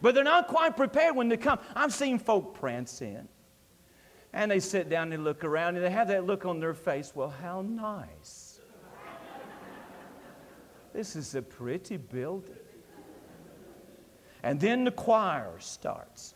but 0.01 0.15
they're 0.15 0.25
not 0.25 0.49
quite 0.49 0.77
prepared 0.77 1.15
when 1.15 1.29
they 1.29 1.37
come. 1.37 1.59
I've 1.77 1.93
seen 1.93 2.19
folk 2.19 2.55
prance 2.55 3.03
in. 3.03 3.29
And 4.33 4.51
they 4.51 4.61
sit 4.61 4.89
down 4.89 5.05
and 5.05 5.13
they 5.13 5.17
look 5.17 5.43
around 5.43 5.77
and 5.77 5.85
they 5.85 5.91
have 5.91 6.09
that 6.09 6.27
look 6.27 6.47
on 6.47 6.61
their 6.61 6.75
face. 6.75 7.13
Well, 7.15 7.31
how 7.31 7.63
nice. 7.63 8.61
this 10.93 11.17
is 11.17 11.35
a 11.35 11.43
pretty 11.43 11.97
building. 11.97 12.55
And 14.43 14.61
then 14.61 14.85
the 14.85 14.91
choir 14.91 15.53
starts. 15.59 16.35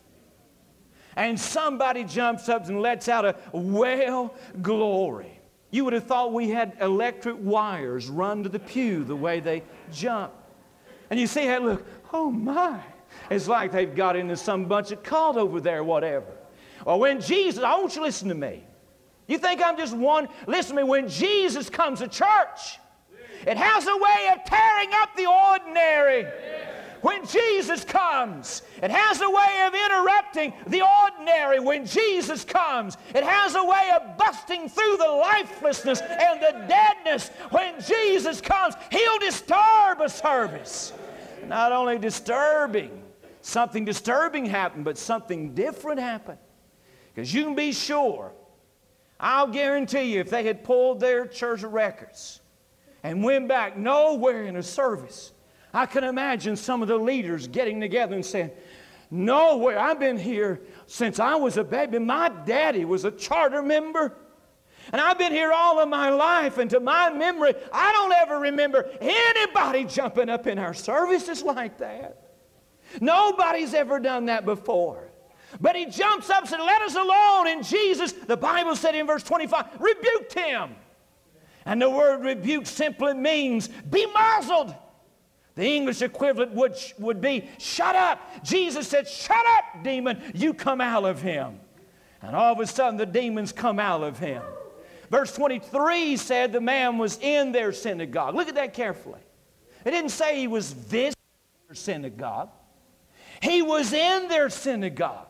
And 1.16 1.38
somebody 1.38 2.05
jumps 2.05 2.48
up 2.48 2.68
and 2.68 2.80
lets 2.80 3.09
out 3.09 3.24
a 3.24 3.36
well 3.53 4.34
glory. 4.61 5.38
You 5.70 5.84
would 5.84 5.92
have 5.94 6.05
thought 6.05 6.32
we 6.32 6.50
had 6.50 6.76
electric 6.80 7.36
wires 7.38 8.09
run 8.09 8.42
to 8.42 8.48
the 8.48 8.59
pew 8.59 9.05
the 9.05 9.16
way 9.16 9.40
they 9.40 9.62
jump. 9.90 10.32
And 11.11 11.18
you 11.18 11.26
see 11.26 11.46
how 11.46 11.61
look, 11.61 11.86
oh 12.12 12.30
my. 12.30 12.80
It's 13.30 13.48
like 13.48 13.72
they've 13.72 13.94
got 13.94 14.16
into 14.16 14.36
some 14.36 14.64
bunch 14.66 14.90
of 14.90 15.03
cult 15.03 15.36
over 15.36 15.61
there, 15.61 15.84
whatever. 15.84 16.26
Or 16.84 16.98
when 16.98 17.20
Jesus, 17.20 17.62
oh, 17.62 17.66
I 17.66 17.78
want 17.78 17.94
you 17.94 18.00
to 18.00 18.07
listen 18.07 18.28
to 18.28 18.34
me. 18.34 18.64
You 19.26 19.38
think 19.38 19.62
I'm 19.62 19.76
just 19.76 19.94
one? 19.96 20.28
Listen 20.46 20.76
to 20.76 20.82
me. 20.82 20.88
When 20.88 21.09
Jesus 21.09 21.70
comes 21.70 22.00
to 22.00 22.09
church, 22.09 22.78
it 23.46 23.57
has 23.57 23.86
a 23.86 23.96
way 23.96 24.28
of 24.34 24.44
tearing 24.44 24.90
up 24.94 25.16
the 25.16 25.26
ordinary. 25.26 26.26
When 27.03 27.26
Jesus 27.26 27.84
comes, 27.84 28.62
it 28.80 28.90
has 28.90 29.20
a 29.20 29.28
way 29.28 29.64
of 29.66 29.74
interrupting 29.74 30.53
the 30.68 30.82
ordinary. 31.03 31.59
When 31.59 31.84
Jesus 31.84 32.44
comes, 32.44 32.96
it 33.12 33.24
has 33.24 33.57
a 33.57 33.64
way 33.64 33.90
of 33.96 34.16
busting 34.16 34.68
through 34.68 34.96
the 34.98 35.09
lifelessness 35.09 36.00
and 36.00 36.40
the 36.40 36.64
deadness. 36.68 37.28
When 37.50 37.74
Jesus 37.80 38.40
comes, 38.40 38.76
He'll 38.90 39.18
disturb 39.18 40.00
a 40.00 40.09
service. 40.09 40.92
Not 41.48 41.72
only 41.72 41.98
disturbing, 41.98 43.03
something 43.40 43.84
disturbing 43.84 44.46
happened, 44.46 44.84
but 44.84 44.96
something 44.96 45.55
different 45.55 45.98
happened. 45.98 46.38
Because 47.12 47.34
you 47.34 47.42
can 47.42 47.57
be 47.57 47.72
sure, 47.72 48.32
I'll 49.18 49.48
guarantee 49.48 50.14
you, 50.14 50.20
if 50.20 50.30
they 50.30 50.44
had 50.44 50.62
pulled 50.62 51.00
their 51.00 51.26
church 51.26 51.64
records 51.64 52.40
and 53.03 53.24
went 53.24 53.48
back 53.48 53.76
nowhere 53.76 54.44
in 54.44 54.55
a 54.55 54.62
service, 54.62 55.32
I 55.73 55.87
can 55.87 56.05
imagine 56.05 56.57
some 56.57 56.83
of 56.83 56.89
the 56.89 56.97
leaders 56.97 57.49
getting 57.49 57.81
together 57.81 58.14
and 58.14 58.25
saying, 58.25 58.51
No 59.11 59.57
way, 59.57 59.77
I've 59.77 59.99
been 59.99 60.18
here 60.18 60.61
since 60.87 61.18
I 61.18 61.37
was 61.37 61.57
a 61.57 61.64
baby. 61.64 61.99
My 61.99 62.29
daddy 62.29 62.85
was 62.85 63.05
a 63.05 63.11
charter 63.11 63.62
member. 63.62 64.14
And 64.93 65.01
I've 65.01 65.16
been 65.16 65.33
here 65.33 65.53
all 65.53 65.79
of 65.79 65.89
my 65.89 66.11
life, 66.11 66.59
and 66.59 66.68
to 66.70 66.81
my 66.81 67.09
memory, 67.11 67.55
I 67.73 67.93
don't 67.93 68.12
ever 68.12 68.41
remember 68.41 68.91
anybody 69.01 69.85
jumping 69.85 70.29
up 70.29 70.49
in 70.49 70.59
our 70.59 70.75
services 70.75 71.43
like 71.43 71.79
that. 71.79 72.18
Nobody's 73.01 73.75
ever 73.75 74.01
done 74.01 74.27
that 74.27 74.45
before. 74.45 75.12
But 75.61 75.77
he 75.77 75.87
jumps 75.87 76.31
up 76.31 76.41
and 76.41 76.49
said, 76.49 76.61
Let 76.61 76.83
us 76.83 76.95
alone. 76.95 77.49
And 77.49 77.64
Jesus, 77.64 78.12
the 78.12 78.37
Bible 78.37 78.75
said 78.75 78.95
in 78.95 79.07
verse 79.07 79.23
25, 79.23 79.81
rebuked 79.81 80.33
him. 80.35 80.75
And 81.64 81.81
the 81.81 81.91
word 81.91 82.25
rebuke 82.25 82.66
simply 82.66 83.14
means 83.14 83.68
be 83.68 84.07
muzzled. 84.07 84.75
The 85.55 85.66
English 85.66 86.00
equivalent 86.00 86.53
would, 86.53 86.76
would 86.98 87.20
be 87.20 87.48
shut 87.59 87.94
up. 87.94 88.42
Jesus 88.42 88.88
said, 88.88 89.07
Shut 89.07 89.44
up, 89.59 89.84
demon, 89.84 90.20
you 90.34 90.55
come 90.55 90.80
out 90.80 91.05
of 91.05 91.20
him. 91.20 91.61
And 92.22 92.34
all 92.34 92.53
of 92.53 92.61
a 92.61 92.66
sudden, 92.66 92.96
the 92.96 93.07
demons 93.07 93.53
come 93.53 93.78
out 93.78 94.03
of 94.03 94.18
him. 94.18 94.42
Verse 95.11 95.34
23 95.34 96.16
said 96.16 96.53
the 96.53 96.61
man 96.61 96.96
was 96.96 97.18
in 97.20 97.53
their 97.53 97.72
synagogue. 97.72 98.34
Look 98.34 98.48
at 98.48 98.55
that 98.55 98.72
carefully. 98.72 99.20
It 99.84 99.90
didn't 99.90 100.11
say 100.11 100.38
he 100.38 100.46
was 100.46 100.72
visiting 100.72 101.14
their 101.68 101.74
synagogue, 101.74 102.50
he 103.42 103.61
was 103.61 103.92
in 103.92 104.28
their 104.28 104.48
synagogue. 104.48 105.26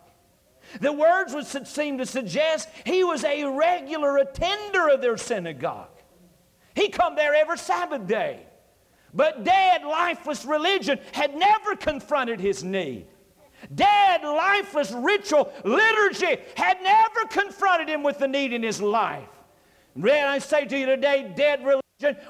The 0.80 0.92
words 0.92 1.34
would 1.34 1.66
seem 1.66 1.98
to 1.98 2.06
suggest 2.06 2.68
he 2.86 3.02
was 3.04 3.24
a 3.24 3.44
regular 3.44 4.18
attender 4.18 4.88
of 4.88 5.02
their 5.02 5.16
synagogue. 5.16 5.90
He 6.74 6.88
come 6.88 7.16
there 7.16 7.34
every 7.34 7.58
Sabbath 7.58 8.06
day. 8.06 8.46
But 9.14 9.44
dead, 9.44 9.84
lifeless 9.84 10.44
religion 10.44 10.98
had 11.12 11.34
never 11.34 11.76
confronted 11.76 12.40
his 12.40 12.64
need. 12.64 13.06
Dead, 13.74 14.22
lifeless 14.22 14.90
ritual 14.90 15.52
liturgy 15.64 16.38
had 16.56 16.82
never 16.82 17.26
confronted 17.28 17.88
him 17.88 18.02
with 18.02 18.18
the 18.18 18.28
need 18.28 18.52
in 18.52 18.62
his 18.62 18.80
life. 18.80 19.28
And 19.94 20.08
I 20.08 20.38
say 20.38 20.64
to 20.64 20.78
you 20.78 20.86
today, 20.86 21.32
dead 21.36 21.60
religion 21.60 21.81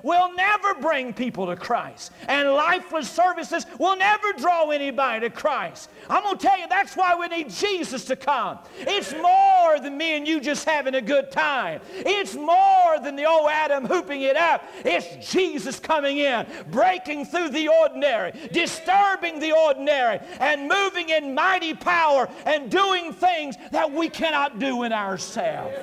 will 0.03 0.35
never 0.35 0.75
bring 0.75 1.13
people 1.13 1.47
to 1.47 1.57
Christ. 1.57 2.13
And 2.29 2.51
lifeless 2.51 3.11
services 3.11 3.67
will 3.79 3.97
never 3.97 4.33
draw 4.35 4.71
anybody 4.71 5.29
to 5.29 5.31
Christ. 5.31 5.91
I'm 6.09 6.23
going 6.23 6.39
to 6.39 6.47
tell 6.47 6.59
you, 6.59 6.67
that's 6.69 6.97
why 6.97 7.15
we 7.15 7.29
need 7.29 7.51
Jesus 7.51 8.05
to 8.07 8.17
come. 8.17 8.59
It's 8.81 9.13
more 9.13 9.81
than 9.81 9.97
me 9.97 10.17
and 10.17 10.27
you 10.27 10.41
just 10.41 10.65
having 10.69 10.95
a 10.95 11.01
good 11.01 11.31
time. 11.31 11.81
It's 11.93 12.35
more 12.35 12.99
than 13.03 13.17
the 13.17 13.25
old 13.25 13.49
Adam 13.51 13.85
hooping 13.85 14.23
it 14.23 14.37
up. 14.37 14.65
It's 14.85 15.31
Jesus 15.31 15.79
coming 15.79 16.19
in, 16.19 16.47
breaking 16.71 17.27
through 17.27 17.51
the 17.51 17.69
ordinary, 17.69 18.33
disturbing 18.53 19.41
the 19.41 19.53
ordinary, 19.53 20.21
and 20.41 20.69
moving 20.69 21.11
in 21.11 21.35
mighty 21.35 21.75
power 21.75 22.29
and 22.47 22.71
doing 22.71 23.13
things 23.13 23.57
that 23.71 23.91
we 23.91 24.09
cannot 24.09 24.59
do 24.59 24.83
in 24.83 24.93
ourselves. 24.93 25.77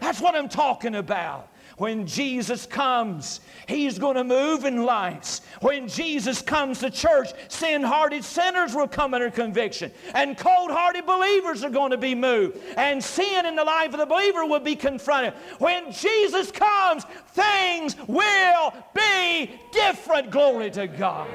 That's 0.00 0.20
what 0.20 0.34
I'm 0.34 0.48
talking 0.48 0.96
about. 0.96 1.48
When 1.76 2.06
Jesus 2.06 2.66
comes, 2.66 3.40
He's 3.66 3.98
going 3.98 4.16
to 4.16 4.24
move 4.24 4.64
in 4.64 4.84
lives. 4.84 5.40
When 5.60 5.88
Jesus 5.88 6.40
comes 6.40 6.78
to 6.80 6.90
church, 6.90 7.30
sin 7.48 7.82
hearted 7.82 8.24
sinners 8.24 8.74
will 8.74 8.86
come 8.86 9.12
under 9.12 9.30
conviction, 9.30 9.90
and 10.14 10.38
cold 10.38 10.70
hearted 10.70 11.04
believers 11.04 11.64
are 11.64 11.70
going 11.70 11.90
to 11.90 11.96
be 11.96 12.14
moved, 12.14 12.58
and 12.76 13.02
sin 13.02 13.46
in 13.46 13.56
the 13.56 13.64
life 13.64 13.92
of 13.92 13.98
the 13.98 14.06
believer 14.06 14.46
will 14.46 14.60
be 14.60 14.76
confronted. 14.76 15.32
When 15.58 15.90
Jesus 15.90 16.52
comes, 16.52 17.04
things 17.32 17.96
will 18.06 18.72
be 18.94 19.50
different. 19.72 20.30
Glory 20.30 20.70
to 20.72 20.86
God. 20.86 21.28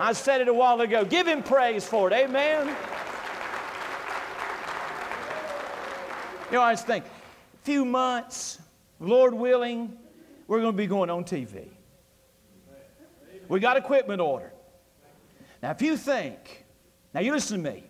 I 0.00 0.12
said 0.12 0.40
it 0.40 0.48
a 0.48 0.54
while 0.54 0.80
ago. 0.80 1.04
Give 1.04 1.26
Him 1.26 1.42
praise 1.42 1.84
for 1.84 2.08
it. 2.10 2.14
Amen. 2.14 2.66
You 6.46 6.54
know, 6.54 6.62
I 6.62 6.70
was 6.70 6.82
thinking, 6.82 7.10
few 7.62 7.84
months, 7.84 8.58
Lord 9.00 9.34
willing, 9.34 9.96
we're 10.46 10.60
going 10.60 10.72
to 10.72 10.76
be 10.76 10.86
going 10.86 11.10
on 11.10 11.24
TV. 11.24 11.68
We 13.48 13.60
got 13.60 13.76
equipment 13.76 14.20
ordered. 14.20 14.52
Now, 15.62 15.70
if 15.70 15.82
you 15.82 15.96
think, 15.96 16.66
now 17.14 17.20
you 17.20 17.32
listen 17.32 17.62
to 17.62 17.70
me, 17.70 17.84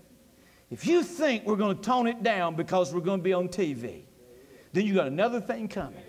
if 0.70 0.86
you 0.86 1.02
think 1.02 1.44
we're 1.44 1.56
going 1.56 1.76
to 1.76 1.82
tone 1.82 2.06
it 2.06 2.22
down 2.22 2.54
because 2.54 2.92
we're 2.92 3.00
going 3.00 3.20
to 3.20 3.24
be 3.24 3.32
on 3.32 3.48
TV, 3.48 4.02
then 4.72 4.86
you 4.86 4.94
got 4.94 5.06
another 5.06 5.40
thing 5.40 5.68
coming. 5.68 6.02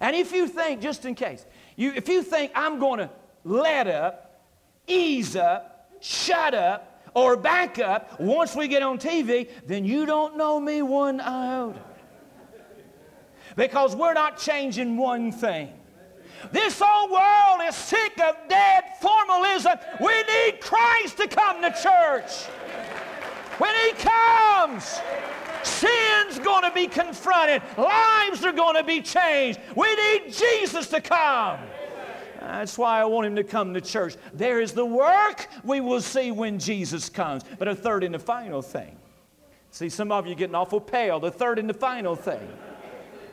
And 0.00 0.14
if 0.14 0.32
you 0.32 0.46
think, 0.46 0.82
just 0.82 1.04
in 1.04 1.14
case, 1.14 1.46
you, 1.76 1.92
if 1.94 2.08
you 2.08 2.22
think 2.22 2.52
I'm 2.54 2.78
going 2.78 2.98
to 2.98 3.10
let 3.44 3.86
up, 3.86 4.44
ease 4.86 5.36
up, 5.36 5.90
shut 6.00 6.54
up, 6.54 7.02
or 7.14 7.36
back 7.36 7.78
up 7.78 8.20
once 8.20 8.54
we 8.54 8.68
get 8.68 8.82
on 8.82 8.98
TV, 8.98 9.48
then 9.66 9.86
you 9.86 10.04
don't 10.04 10.36
know 10.36 10.60
me 10.60 10.82
one 10.82 11.20
iota. 11.20 11.80
Because 13.56 13.96
we're 13.96 14.14
not 14.14 14.38
changing 14.38 14.96
one 14.96 15.32
thing. 15.32 15.72
This 16.52 16.80
old 16.80 17.10
world 17.10 17.60
is 17.66 17.74
sick 17.74 18.20
of 18.20 18.36
dead 18.48 18.84
formalism. 19.00 19.78
We 20.00 20.22
need 20.22 20.60
Christ 20.60 21.16
to 21.16 21.26
come 21.26 21.62
to 21.62 21.70
church. 21.70 22.44
When 23.58 23.74
He 23.74 23.92
comes, 23.92 25.00
sin's 25.62 26.38
going 26.38 26.62
to 26.62 26.70
be 26.72 26.86
confronted, 26.86 27.62
lives 27.76 28.44
are 28.44 28.52
going 28.52 28.76
to 28.76 28.84
be 28.84 29.00
changed. 29.00 29.58
We 29.74 29.94
need 29.94 30.32
Jesus 30.32 30.88
to 30.88 31.00
come. 31.00 31.58
That's 32.40 32.78
why 32.78 33.00
I 33.00 33.04
want 33.06 33.26
him 33.26 33.36
to 33.36 33.44
come 33.44 33.74
to 33.74 33.80
church. 33.80 34.14
There 34.32 34.60
is 34.60 34.72
the 34.72 34.84
work 34.84 35.48
we 35.64 35.80
will 35.80 36.00
see 36.00 36.30
when 36.30 36.60
Jesus 36.60 37.08
comes. 37.08 37.42
But 37.58 37.66
a 37.66 37.74
third 37.74 38.04
and 38.04 38.14
the 38.14 38.20
final 38.20 38.62
thing. 38.62 38.96
See, 39.72 39.88
some 39.88 40.12
of 40.12 40.26
you 40.26 40.34
getting 40.36 40.54
awful 40.54 40.80
pale. 40.80 41.18
The 41.18 41.30
third 41.30 41.58
and 41.58 41.68
the 41.68 41.74
final 41.74 42.14
thing. 42.14 42.48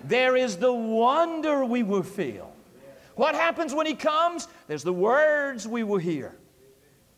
There 0.04 0.36
is 0.36 0.58
the 0.58 0.74
wonder 0.74 1.66
we 1.66 1.84
will 1.84 2.04
feel. 2.04 2.54
What 3.16 3.36
happens 3.36 3.74
when 3.74 3.86
he 3.86 3.94
comes? 3.94 4.48
There's 4.68 4.84
the 4.84 4.94
words 4.94 5.68
we 5.68 5.84
will 5.84 5.98
hear. 5.98 6.36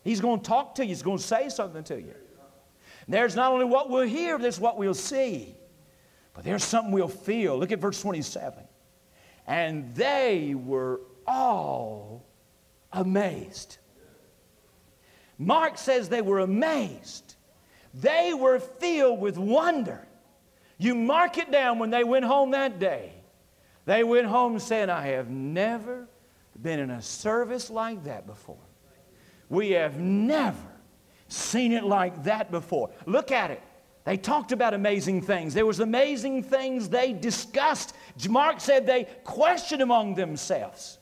He's 0.04 0.20
going 0.20 0.40
to 0.40 0.46
talk 0.46 0.74
to 0.76 0.82
you, 0.82 0.88
he's 0.88 1.02
going 1.02 1.18
to 1.18 1.24
say 1.24 1.48
something 1.48 1.82
to 1.84 2.00
you. 2.00 2.14
There's 3.08 3.36
not 3.36 3.52
only 3.52 3.64
what 3.64 3.88
we'll 3.88 4.06
hear, 4.06 4.38
there's 4.38 4.60
what 4.60 4.76
we'll 4.76 4.94
see. 4.94 5.54
But 6.34 6.44
there's 6.44 6.64
something 6.64 6.92
we'll 6.92 7.08
feel. 7.08 7.58
Look 7.58 7.72
at 7.72 7.78
verse 7.78 8.00
27. 8.00 8.62
And 9.46 9.94
they 9.94 10.54
were 10.54 11.00
all 11.26 12.24
amazed. 12.92 13.78
Mark 15.38 15.78
says 15.78 16.08
they 16.08 16.22
were 16.22 16.40
amazed. 16.40 17.36
They 17.94 18.34
were 18.34 18.58
filled 18.58 19.20
with 19.20 19.38
wonder. 19.38 20.05
You 20.78 20.94
mark 20.94 21.38
it 21.38 21.50
down 21.50 21.78
when 21.78 21.90
they 21.90 22.04
went 22.04 22.24
home 22.24 22.50
that 22.50 22.78
day. 22.78 23.12
They 23.86 24.04
went 24.04 24.26
home 24.26 24.58
saying, 24.58 24.90
I 24.90 25.08
have 25.08 25.30
never 25.30 26.08
been 26.60 26.80
in 26.80 26.90
a 26.90 27.00
service 27.00 27.70
like 27.70 28.04
that 28.04 28.26
before. 28.26 28.58
We 29.48 29.70
have 29.70 29.98
never 29.98 30.56
seen 31.28 31.72
it 31.72 31.84
like 31.84 32.24
that 32.24 32.50
before. 32.50 32.90
Look 33.06 33.30
at 33.30 33.50
it. 33.50 33.62
They 34.04 34.16
talked 34.16 34.52
about 34.52 34.74
amazing 34.74 35.22
things. 35.22 35.54
There 35.54 35.66
was 35.66 35.80
amazing 35.80 36.44
things 36.44 36.88
they 36.88 37.12
discussed. 37.12 37.94
Mark 38.28 38.60
said 38.60 38.86
they 38.86 39.08
questioned 39.24 39.82
among 39.82 40.14
themselves. 40.14 40.98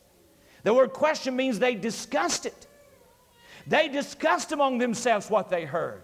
The 0.62 0.72
word 0.72 0.93
question 0.95 1.37
means 1.37 1.59
they 1.59 1.75
discussed 1.75 2.47
it. 2.47 2.66
They 3.66 3.89
discussed 3.89 4.53
among 4.53 4.79
themselves 4.79 5.29
what 5.29 5.51
they 5.51 5.64
heard. 5.64 6.03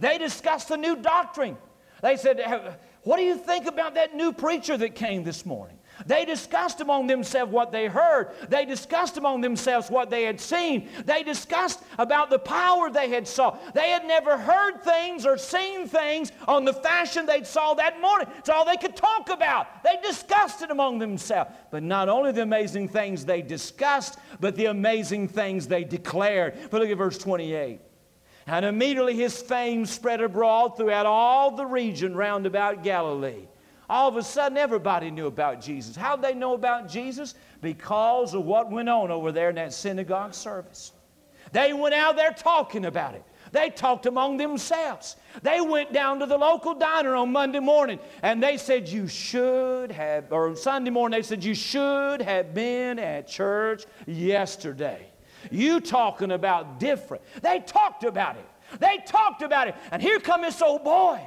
They 0.00 0.18
discussed 0.18 0.68
the 0.68 0.76
new 0.76 0.96
doctrine. 0.96 1.56
They 2.02 2.16
said, 2.16 2.76
What 3.02 3.16
do 3.16 3.22
you 3.22 3.36
think 3.36 3.66
about 3.66 3.94
that 3.94 4.14
new 4.14 4.32
preacher 4.32 4.76
that 4.76 4.94
came 4.94 5.24
this 5.24 5.46
morning? 5.46 5.78
They 6.04 6.26
discussed 6.26 6.80
among 6.80 7.06
themselves 7.06 7.50
what 7.50 7.72
they 7.72 7.86
heard. 7.86 8.32
They 8.50 8.66
discussed 8.66 9.16
among 9.16 9.40
themselves 9.40 9.90
what 9.90 10.10
they 10.10 10.24
had 10.24 10.40
seen. 10.40 10.90
They 11.06 11.22
discussed 11.22 11.82
about 11.98 12.28
the 12.28 12.38
power 12.38 12.90
they 12.90 13.08
had 13.08 13.26
saw. 13.26 13.56
They 13.74 13.90
had 13.90 14.04
never 14.04 14.36
heard 14.36 14.82
things 14.82 15.24
or 15.24 15.38
seen 15.38 15.88
things 15.88 16.32
on 16.46 16.64
the 16.64 16.74
fashion 16.74 17.24
they 17.24 17.44
saw 17.44 17.74
that 17.74 18.00
morning. 18.00 18.28
It's 18.38 18.50
all 18.50 18.66
they 18.66 18.76
could 18.76 18.96
talk 18.96 19.30
about. 19.30 19.82
They 19.82 19.96
discussed 20.02 20.60
it 20.60 20.70
among 20.70 20.98
themselves. 20.98 21.50
But 21.70 21.82
not 21.82 22.08
only 22.10 22.32
the 22.32 22.42
amazing 22.42 22.88
things 22.88 23.24
they 23.24 23.40
discussed, 23.40 24.18
but 24.38 24.54
the 24.56 24.66
amazing 24.66 25.28
things 25.28 25.66
they 25.66 25.84
declared. 25.84 26.58
But 26.70 26.82
look 26.82 26.90
at 26.90 26.98
verse 26.98 27.16
28. 27.18 27.80
And 28.46 28.64
immediately 28.64 29.16
his 29.16 29.40
fame 29.40 29.86
spread 29.86 30.20
abroad 30.20 30.76
throughout 30.76 31.06
all 31.06 31.50
the 31.50 31.66
region 31.66 32.16
round 32.16 32.46
about 32.46 32.82
Galilee 32.82 33.46
all 33.88 34.08
of 34.08 34.16
a 34.16 34.22
sudden 34.22 34.58
everybody 34.58 35.10
knew 35.10 35.26
about 35.26 35.60
Jesus. 35.60 35.96
How'd 35.96 36.22
they 36.22 36.34
know 36.34 36.54
about 36.54 36.88
Jesus? 36.88 37.34
Because 37.60 38.34
of 38.34 38.44
what 38.44 38.70
went 38.70 38.88
on 38.88 39.10
over 39.10 39.32
there 39.32 39.50
in 39.50 39.56
that 39.56 39.72
synagogue 39.72 40.34
service. 40.34 40.92
They 41.52 41.72
went 41.72 41.94
out 41.94 42.16
there 42.16 42.32
talking 42.32 42.84
about 42.84 43.14
it. 43.14 43.24
They 43.52 43.70
talked 43.70 44.06
among 44.06 44.38
themselves. 44.38 45.16
They 45.42 45.60
went 45.60 45.92
down 45.92 46.18
to 46.18 46.26
the 46.26 46.36
local 46.36 46.74
diner 46.74 47.14
on 47.14 47.30
Monday 47.30 47.60
morning 47.60 48.00
and 48.22 48.42
they 48.42 48.56
said, 48.56 48.88
You 48.88 49.06
should 49.06 49.92
have, 49.92 50.32
or 50.32 50.56
Sunday 50.56 50.90
morning, 50.90 51.16
they 51.16 51.22
said, 51.22 51.44
You 51.44 51.54
should 51.54 52.20
have 52.20 52.52
been 52.52 52.98
at 52.98 53.28
church 53.28 53.84
yesterday. 54.06 55.06
You 55.50 55.80
talking 55.80 56.32
about 56.32 56.80
different. 56.80 57.22
They 57.42 57.60
talked 57.60 58.04
about 58.04 58.36
it. 58.36 58.46
They 58.80 58.98
talked 59.06 59.42
about 59.42 59.68
it. 59.68 59.74
And 59.90 60.02
here 60.02 60.18
come 60.18 60.42
this 60.42 60.60
old 60.62 60.84
boy. 60.84 61.20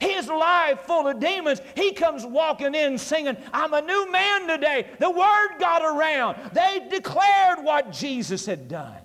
His 0.00 0.28
life 0.28 0.80
full 0.80 1.08
of 1.08 1.18
demons. 1.18 1.60
He 1.74 1.92
comes 1.92 2.24
walking 2.24 2.74
in 2.74 2.98
singing, 2.98 3.36
I'm 3.52 3.72
a 3.72 3.80
new 3.80 4.10
man 4.10 4.46
today. 4.46 4.86
The 4.98 5.10
word 5.10 5.58
got 5.58 5.82
around. 5.82 6.36
They 6.52 6.86
declared 6.90 7.64
what 7.64 7.92
Jesus 7.92 8.46
had 8.46 8.68
done. 8.68 9.00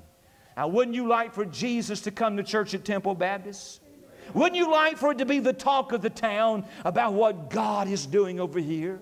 Now, 0.56 0.68
wouldn't 0.68 0.96
you 0.96 1.08
like 1.08 1.34
for 1.34 1.46
Jesus 1.46 2.02
to 2.02 2.12
come 2.12 2.38
to 2.38 2.44
church 2.44 2.74
at 2.74 2.86
Temple 2.86 3.16
Baptist? 3.16 3.82
Wouldn't 4.34 4.56
you 4.56 4.72
like 4.72 4.98
for 4.98 5.12
it 5.12 5.18
to 5.18 5.26
be 5.26 5.40
the 5.40 5.54
talk 5.54 5.92
of 5.92 6.02
the 6.02 6.10
town 6.10 6.66
about 6.86 7.14
what 7.14 7.50
God 7.50 7.88
is 7.88 8.06
doing 8.06 8.40
over 8.40 8.60
here? 8.60 9.02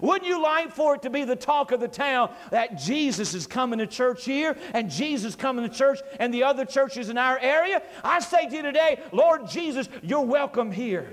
Wouldn't 0.00 0.28
you 0.28 0.42
like 0.42 0.72
for 0.72 0.94
it 0.94 1.02
to 1.02 1.10
be 1.10 1.24
the 1.24 1.36
talk 1.36 1.72
of 1.72 1.80
the 1.80 1.88
town 1.88 2.32
that 2.50 2.78
Jesus 2.78 3.34
is 3.34 3.46
coming 3.46 3.78
to 3.78 3.86
church 3.86 4.24
here 4.24 4.56
and 4.74 4.90
Jesus 4.90 5.34
coming 5.34 5.68
to 5.68 5.74
church 5.74 6.00
and 6.18 6.32
the 6.32 6.42
other 6.42 6.64
churches 6.64 7.08
in 7.08 7.18
our 7.18 7.38
area? 7.38 7.82
I 8.02 8.20
say 8.20 8.48
to 8.48 8.56
you 8.56 8.62
today, 8.62 9.00
Lord 9.12 9.48
Jesus, 9.48 9.88
you're 10.02 10.20
welcome 10.20 10.70
here. 10.70 11.12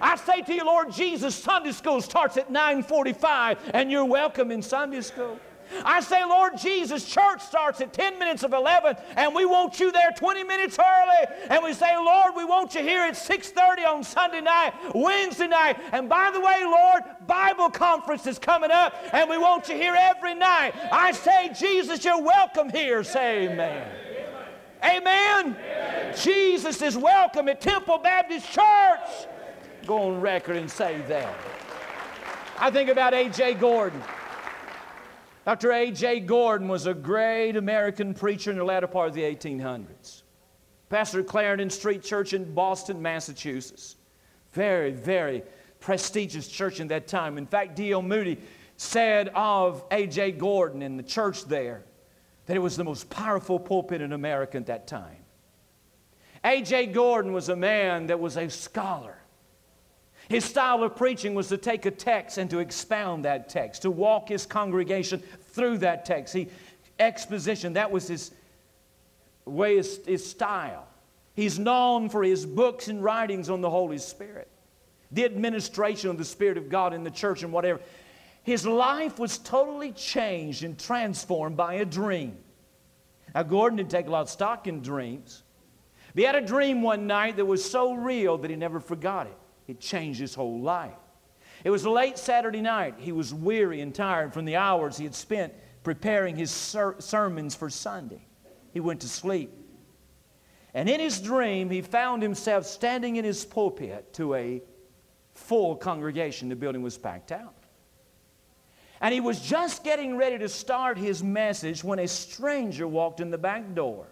I 0.00 0.16
say 0.16 0.42
to 0.42 0.54
you, 0.54 0.64
Lord 0.64 0.92
Jesus, 0.92 1.34
Sunday 1.34 1.72
school 1.72 2.00
starts 2.02 2.36
at 2.36 2.50
9:45 2.50 3.58
and 3.74 3.90
you're 3.90 4.04
welcome 4.04 4.50
in 4.50 4.62
Sunday 4.62 5.00
school. 5.00 5.38
I 5.84 6.00
say, 6.00 6.24
Lord 6.24 6.56
Jesus, 6.56 7.04
church 7.04 7.42
starts 7.42 7.80
at 7.80 7.92
10 7.92 8.18
minutes 8.18 8.42
of 8.42 8.52
11, 8.52 8.96
and 9.16 9.34
we 9.34 9.44
want 9.44 9.78
you 9.80 9.92
there 9.92 10.10
20 10.16 10.44
minutes 10.44 10.78
early. 10.78 11.36
And 11.50 11.62
we 11.62 11.72
say, 11.72 11.96
Lord, 11.96 12.34
we 12.36 12.44
want 12.44 12.74
you 12.74 12.80
here 12.80 13.02
at 13.02 13.14
6.30 13.14 13.86
on 13.86 14.04
Sunday 14.04 14.40
night, 14.40 14.72
Wednesday 14.94 15.48
night. 15.48 15.78
And 15.92 16.08
by 16.08 16.30
the 16.32 16.40
way, 16.40 16.62
Lord, 16.64 17.02
Bible 17.26 17.70
conference 17.70 18.26
is 18.26 18.38
coming 18.38 18.70
up, 18.70 18.94
and 19.12 19.28
we 19.28 19.38
want 19.38 19.68
you 19.68 19.76
here 19.76 19.96
every 19.96 20.34
night. 20.34 20.74
I 20.92 21.12
say, 21.12 21.52
Jesus, 21.58 22.04
you're 22.04 22.22
welcome 22.22 22.70
here. 22.70 23.04
Say 23.04 23.48
amen. 23.48 23.88
Amen. 24.82 25.56
amen. 25.56 26.14
Jesus 26.16 26.80
is 26.82 26.96
welcome 26.96 27.48
at 27.48 27.60
Temple 27.60 27.98
Baptist 27.98 28.50
Church. 28.50 29.26
Go 29.86 29.98
on 30.02 30.20
record 30.20 30.56
and 30.56 30.70
say 30.70 31.00
that. 31.08 31.34
I 32.58 32.70
think 32.70 32.88
about 32.88 33.14
A.J. 33.14 33.54
Gordon. 33.54 34.02
Dr. 35.48 35.72
A.J. 35.72 36.20
Gordon 36.20 36.68
was 36.68 36.84
a 36.84 36.92
great 36.92 37.56
American 37.56 38.12
preacher 38.12 38.50
in 38.50 38.58
the 38.58 38.64
latter 38.64 38.86
part 38.86 39.08
of 39.08 39.14
the 39.14 39.22
1800s. 39.22 40.20
Pastor 40.90 41.22
Clarendon 41.22 41.70
Street 41.70 42.02
Church 42.02 42.34
in 42.34 42.52
Boston, 42.52 43.00
Massachusetts. 43.00 43.96
Very, 44.52 44.90
very 44.90 45.42
prestigious 45.80 46.48
church 46.48 46.80
in 46.80 46.88
that 46.88 47.08
time. 47.08 47.38
In 47.38 47.46
fact, 47.46 47.76
D.L. 47.76 48.02
Moody 48.02 48.36
said 48.76 49.30
of 49.34 49.82
A.J. 49.90 50.32
Gordon 50.32 50.82
and 50.82 50.98
the 50.98 51.02
church 51.02 51.46
there 51.46 51.82
that 52.44 52.54
it 52.54 52.60
was 52.60 52.76
the 52.76 52.84
most 52.84 53.08
powerful 53.08 53.58
pulpit 53.58 54.02
in 54.02 54.12
America 54.12 54.58
at 54.58 54.66
that 54.66 54.86
time. 54.86 55.24
A.J. 56.44 56.88
Gordon 56.88 57.32
was 57.32 57.48
a 57.48 57.56
man 57.56 58.08
that 58.08 58.20
was 58.20 58.36
a 58.36 58.50
scholar. 58.50 59.16
His 60.28 60.44
style 60.44 60.82
of 60.82 60.94
preaching 60.94 61.34
was 61.34 61.48
to 61.48 61.56
take 61.56 61.86
a 61.86 61.90
text 61.90 62.36
and 62.36 62.50
to 62.50 62.58
expound 62.58 63.24
that 63.24 63.48
text, 63.48 63.82
to 63.82 63.90
walk 63.90 64.28
his 64.28 64.44
congregation 64.44 65.22
through 65.52 65.78
that 65.78 66.04
text. 66.04 66.34
He 66.34 66.48
exposition, 66.98 67.74
that 67.74 67.90
was 67.90 68.08
his 68.08 68.32
way, 69.44 69.76
his, 69.76 70.00
his 70.06 70.28
style. 70.28 70.86
He's 71.34 71.58
known 71.58 72.08
for 72.08 72.22
his 72.22 72.44
books 72.44 72.88
and 72.88 73.02
writings 73.02 73.48
on 73.48 73.60
the 73.60 73.70
Holy 73.70 73.98
Spirit, 73.98 74.48
the 75.12 75.24
administration 75.24 76.10
of 76.10 76.18
the 76.18 76.24
Spirit 76.24 76.58
of 76.58 76.68
God 76.68 76.92
in 76.92 77.04
the 77.04 77.10
church 77.10 77.42
and 77.42 77.52
whatever. 77.52 77.80
His 78.42 78.66
life 78.66 79.18
was 79.18 79.38
totally 79.38 79.92
changed 79.92 80.64
and 80.64 80.78
transformed 80.78 81.56
by 81.56 81.74
a 81.74 81.84
dream. 81.84 82.36
Now, 83.34 83.42
Gordon 83.44 83.76
didn't 83.76 83.90
take 83.90 84.06
a 84.06 84.10
lot 84.10 84.22
of 84.22 84.30
stock 84.30 84.66
in 84.66 84.80
dreams. 84.80 85.42
But 86.14 86.20
he 86.20 86.24
had 86.24 86.34
a 86.34 86.40
dream 86.40 86.82
one 86.82 87.06
night 87.06 87.36
that 87.36 87.44
was 87.44 87.68
so 87.68 87.92
real 87.92 88.38
that 88.38 88.50
he 88.50 88.56
never 88.56 88.80
forgot 88.80 89.26
it. 89.26 89.36
It 89.68 89.80
changed 89.80 90.18
his 90.18 90.34
whole 90.34 90.60
life. 90.60 90.96
It 91.62 91.70
was 91.70 91.86
late 91.86 92.18
Saturday 92.18 92.62
night. 92.62 92.94
He 92.98 93.12
was 93.12 93.34
weary 93.34 93.80
and 93.80 93.94
tired 93.94 94.32
from 94.32 94.44
the 94.46 94.56
hours 94.56 94.96
he 94.96 95.04
had 95.04 95.14
spent 95.14 95.52
preparing 95.84 96.36
his 96.36 96.50
ser- 96.50 96.96
sermons 96.98 97.54
for 97.54 97.68
Sunday. 97.70 98.26
He 98.72 98.80
went 98.80 99.00
to 99.02 99.08
sleep. 99.08 99.52
And 100.74 100.88
in 100.88 101.00
his 101.00 101.20
dream, 101.20 101.70
he 101.70 101.82
found 101.82 102.22
himself 102.22 102.64
standing 102.66 103.16
in 103.16 103.24
his 103.24 103.44
pulpit 103.44 104.12
to 104.14 104.34
a 104.34 104.62
full 105.34 105.76
congregation. 105.76 106.48
The 106.48 106.56
building 106.56 106.82
was 106.82 106.96
packed 106.96 107.32
out. 107.32 107.54
And 109.00 109.14
he 109.14 109.20
was 109.20 109.40
just 109.40 109.84
getting 109.84 110.16
ready 110.16 110.38
to 110.38 110.48
start 110.48 110.98
his 110.98 111.22
message 111.22 111.84
when 111.84 111.98
a 111.98 112.08
stranger 112.08 112.86
walked 112.86 113.20
in 113.20 113.30
the 113.30 113.38
back 113.38 113.74
door 113.74 114.06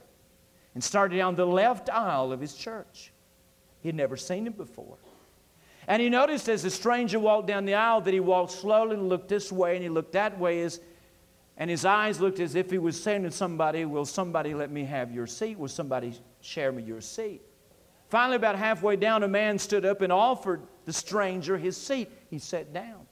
and 0.74 0.82
started 0.82 1.16
down 1.16 1.34
the 1.34 1.46
left 1.46 1.90
aisle 1.90 2.32
of 2.32 2.40
his 2.40 2.54
church. 2.54 3.12
He 3.80 3.88
had 3.88 3.96
never 3.96 4.16
seen 4.16 4.46
him 4.46 4.52
before. 4.52 4.98
And 5.88 6.02
he 6.02 6.08
noticed 6.08 6.48
as 6.48 6.62
the 6.62 6.70
stranger 6.70 7.18
walked 7.18 7.46
down 7.46 7.64
the 7.64 7.74
aisle 7.74 8.00
that 8.00 8.12
he 8.12 8.20
walked 8.20 8.52
slowly 8.52 8.94
and 8.94 9.08
looked 9.08 9.28
this 9.28 9.52
way 9.52 9.74
and 9.74 9.82
he 9.82 9.88
looked 9.88 10.12
that 10.12 10.38
way, 10.38 10.62
as, 10.62 10.80
and 11.56 11.70
his 11.70 11.84
eyes 11.84 12.20
looked 12.20 12.40
as 12.40 12.54
if 12.54 12.70
he 12.70 12.78
was 12.78 13.00
saying 13.00 13.22
to 13.22 13.30
somebody, 13.30 13.84
Will 13.84 14.04
somebody 14.04 14.52
let 14.54 14.70
me 14.70 14.84
have 14.84 15.12
your 15.12 15.26
seat? 15.26 15.58
Will 15.58 15.68
somebody 15.68 16.14
share 16.40 16.72
me 16.72 16.82
your 16.82 17.00
seat? 17.00 17.42
Finally, 18.08 18.36
about 18.36 18.56
halfway 18.56 18.96
down, 18.96 19.22
a 19.22 19.28
man 19.28 19.58
stood 19.58 19.84
up 19.84 20.00
and 20.00 20.12
offered 20.12 20.62
the 20.84 20.92
stranger 20.92 21.56
his 21.56 21.76
seat. 21.76 22.10
He 22.30 22.38
sat 22.38 22.72
down. 22.72 23.06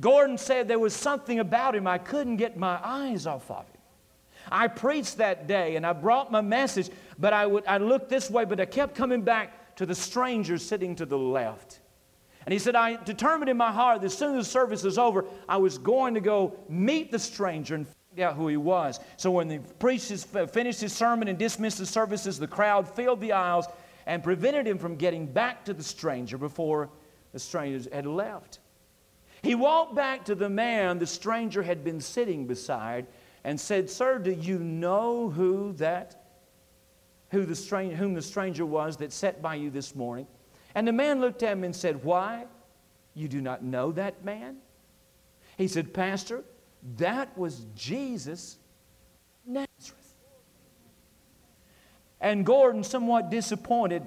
Gordon 0.00 0.38
said 0.38 0.68
there 0.68 0.78
was 0.78 0.94
something 0.94 1.38
about 1.38 1.74
him 1.74 1.86
I 1.86 1.98
couldn't 1.98 2.36
get 2.36 2.56
my 2.56 2.78
eyes 2.82 3.26
off 3.26 3.50
of 3.50 3.66
him. 3.66 3.80
I 4.50 4.68
preached 4.68 5.18
that 5.18 5.46
day 5.46 5.76
and 5.76 5.86
I 5.86 5.92
brought 5.92 6.30
my 6.30 6.40
message, 6.40 6.90
but 7.18 7.32
I, 7.32 7.46
would, 7.46 7.64
I 7.66 7.78
looked 7.78 8.08
this 8.08 8.30
way, 8.30 8.44
but 8.44 8.60
I 8.60 8.66
kept 8.66 8.94
coming 8.94 9.22
back 9.22 9.52
to 9.76 9.86
the 9.86 9.94
stranger 9.94 10.58
sitting 10.58 10.96
to 10.96 11.06
the 11.06 11.18
left. 11.18 11.80
And 12.46 12.52
he 12.52 12.58
said, 12.58 12.76
I 12.76 13.02
determined 13.02 13.48
in 13.48 13.56
my 13.56 13.72
heart 13.72 14.00
that 14.00 14.06
as 14.06 14.16
soon 14.16 14.38
as 14.38 14.46
the 14.46 14.50
service 14.50 14.82
was 14.82 14.98
over, 14.98 15.24
I 15.48 15.56
was 15.56 15.78
going 15.78 16.14
to 16.14 16.20
go 16.20 16.56
meet 16.68 17.10
the 17.10 17.18
stranger 17.18 17.74
and 17.74 17.86
find 17.86 18.20
out 18.20 18.36
who 18.36 18.48
he 18.48 18.58
was. 18.58 19.00
So 19.16 19.30
when 19.30 19.48
the 19.48 19.60
priest 19.78 20.26
finished 20.52 20.80
his 20.80 20.92
sermon 20.92 21.28
and 21.28 21.38
dismissed 21.38 21.78
the 21.78 21.86
services, 21.86 22.38
the 22.38 22.46
crowd 22.46 22.86
filled 22.88 23.20
the 23.20 23.32
aisles 23.32 23.66
and 24.06 24.22
prevented 24.22 24.66
him 24.66 24.78
from 24.78 24.96
getting 24.96 25.26
back 25.26 25.64
to 25.64 25.72
the 25.72 25.82
stranger 25.82 26.36
before 26.36 26.90
the 27.32 27.38
stranger 27.38 27.88
had 27.90 28.06
left. 28.06 28.58
He 29.42 29.54
walked 29.54 29.94
back 29.94 30.24
to 30.26 30.34
the 30.34 30.48
man 30.48 30.98
the 30.98 31.06
stranger 31.06 31.62
had 31.62 31.84
been 31.84 32.00
sitting 32.00 32.46
beside 32.46 33.06
and 33.42 33.60
said, 33.60 33.90
Sir, 33.90 34.18
do 34.18 34.32
you 34.32 34.58
know 34.58 35.30
who 35.30 35.72
that, 35.74 36.23
who 37.34 37.44
the 37.44 37.54
stranger, 37.54 37.96
whom 37.96 38.14
the 38.14 38.22
stranger 38.22 38.64
was 38.64 38.96
that 38.98 39.12
sat 39.12 39.42
by 39.42 39.56
you 39.56 39.68
this 39.68 39.94
morning? 39.94 40.26
And 40.74 40.88
the 40.88 40.92
man 40.92 41.20
looked 41.20 41.42
at 41.42 41.52
him 41.52 41.64
and 41.64 41.74
said, 41.74 42.02
Why? 42.02 42.46
You 43.12 43.28
do 43.28 43.40
not 43.40 43.62
know 43.62 43.92
that 43.92 44.24
man? 44.24 44.56
He 45.58 45.68
said, 45.68 45.92
Pastor, 45.92 46.42
that 46.96 47.36
was 47.36 47.66
Jesus 47.76 48.58
Nazareth. 49.46 50.14
And 52.20 52.46
Gordon, 52.46 52.82
somewhat 52.82 53.30
disappointed, 53.30 54.02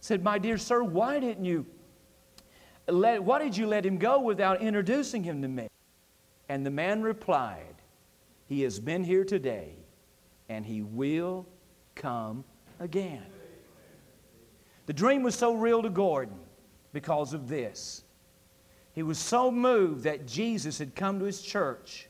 said, 0.00 0.22
My 0.22 0.38
dear 0.38 0.56
sir, 0.56 0.82
why 0.82 1.18
didn't 1.18 1.44
you 1.44 1.66
let, 2.86 3.22
why 3.22 3.38
did 3.38 3.56
you 3.56 3.66
let 3.66 3.84
him 3.84 3.98
go 3.98 4.20
without 4.20 4.62
introducing 4.62 5.22
him 5.22 5.42
to 5.42 5.48
me? 5.48 5.68
And 6.48 6.64
the 6.64 6.70
man 6.70 7.02
replied, 7.02 7.74
He 8.46 8.62
has 8.62 8.78
been 8.78 9.04
here 9.04 9.24
today, 9.24 9.74
and 10.48 10.64
he 10.64 10.82
will 10.82 11.46
come 11.94 12.44
again. 12.80 13.24
The 14.86 14.92
dream 14.92 15.22
was 15.22 15.36
so 15.36 15.54
real 15.54 15.82
to 15.82 15.90
Gordon 15.90 16.40
because 16.92 17.32
of 17.32 17.48
this. 17.48 18.02
He 18.92 19.04
was 19.04 19.18
so 19.18 19.50
moved 19.50 20.04
that 20.04 20.26
Jesus 20.26 20.78
had 20.78 20.96
come 20.96 21.20
to 21.20 21.24
his 21.24 21.40
church 21.40 22.08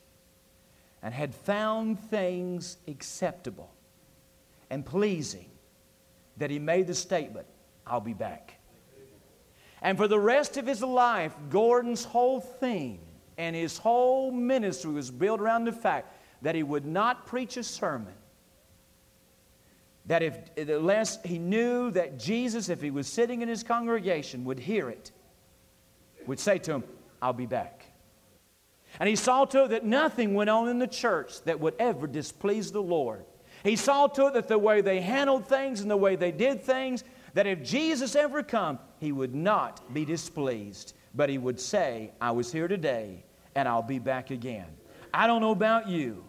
and 1.03 1.13
had 1.13 1.35
found 1.35 2.01
things 2.09 2.79
acceptable 2.89 3.71
and 4.71 4.87
pleasing 4.87 5.51
that 6.39 6.51
he 6.51 6.59
made 6.59 6.87
the 6.87 6.95
statement, 6.95 7.47
I'll 7.87 8.01
be 8.01 8.15
back. 8.15 8.55
And 9.83 9.99
for 9.99 10.09
the 10.09 10.19
rest 10.19 10.57
of 10.57 10.67
his 10.67 10.83
life, 10.83 11.35
Gordon's 11.51 12.05
whole 12.05 12.41
theme 12.41 13.01
and 13.37 13.57
his 13.57 13.79
whole 13.79 14.31
ministry 14.31 14.93
was 14.93 15.11
built 15.11 15.41
around 15.41 15.65
the 15.65 15.73
fact 15.73 16.15
that 16.43 16.55
he 16.55 16.63
would 16.63 16.87
not 16.87 17.27
preach 17.27 17.57
a 17.57 17.63
sermon. 17.63 18.15
That 20.07 20.23
if, 20.23 20.37
unless 20.57 21.23
he 21.25 21.39
knew 21.39 21.91
that 21.93 22.19
Jesus, 22.19 22.69
if 22.69 22.81
he 22.81 22.91
was 22.91 23.07
sitting 23.07 23.43
in 23.43 23.49
his 23.49 23.63
congregation, 23.63 24.45
would 24.45 24.59
hear 24.59 24.89
it, 24.89 25.13
would 26.27 26.41
say 26.41 26.59
to 26.59 26.73
him, 26.73 26.85
I'll 27.21 27.33
be 27.33 27.47
back. 27.47 27.85
And 28.99 29.09
he 29.09 29.17
saw 29.17 29.45
to 29.47 29.65
it 29.65 29.69
that 29.69 29.85
nothing 29.85 30.35
went 30.35 30.51
on 30.51 30.69
in 30.69 30.79
the 30.79 30.87
church 30.87 31.43
that 31.45 31.61
would 31.61 31.75
ever 31.79 32.07
displease 32.07 32.73
the 32.73 32.83
Lord. 32.83 33.25
He 33.63 33.77
saw 33.77 34.07
to 34.09 34.29
it 34.29 34.35
that 34.35 34.49
the 34.49 34.59
way 34.59 34.81
they 34.81 35.01
handled 35.01 35.47
things 35.47 35.81
and 35.81 35.91
the 35.91 35.97
way 35.97 36.17
they 36.17 36.33
did 36.33 36.63
things 36.63 37.05
that 37.35 37.47
if 37.47 37.63
Jesus 37.63 38.17
ever 38.17 38.43
come, 38.43 38.79
he 38.99 39.13
would 39.13 39.35
not 39.35 39.93
be 39.95 40.05
displeased, 40.05 40.95
but 41.15 41.29
he 41.29 41.39
would 41.39 41.61
say, 41.61 42.11
I 42.21 42.33
was 42.33 42.51
here 42.51 42.69
today 42.69 43.25
and 43.55 43.69
I'll 43.69 43.83
be 43.83 43.99
back 43.99 44.31
again. 44.31 44.67
I 45.13 45.27
don't 45.27 45.41
know 45.41 45.51
about 45.51 45.89
you. 45.89 46.25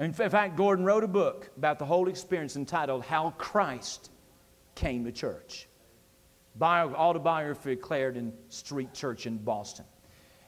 In 0.00 0.14
fact, 0.14 0.56
Gordon 0.56 0.86
wrote 0.86 1.04
a 1.04 1.08
book 1.08 1.50
about 1.58 1.78
the 1.78 1.84
whole 1.84 2.08
experience 2.08 2.56
entitled 2.56 3.04
How 3.04 3.34
Christ 3.36 4.10
Came 4.74 5.04
to 5.04 5.12
Church. 5.12 5.68
Bio, 6.56 6.94
autobiography 6.94 7.72
at 7.72 7.82
Clarendon 7.82 8.32
Street 8.48 8.94
Church 8.94 9.26
in 9.26 9.36
Boston. 9.36 9.84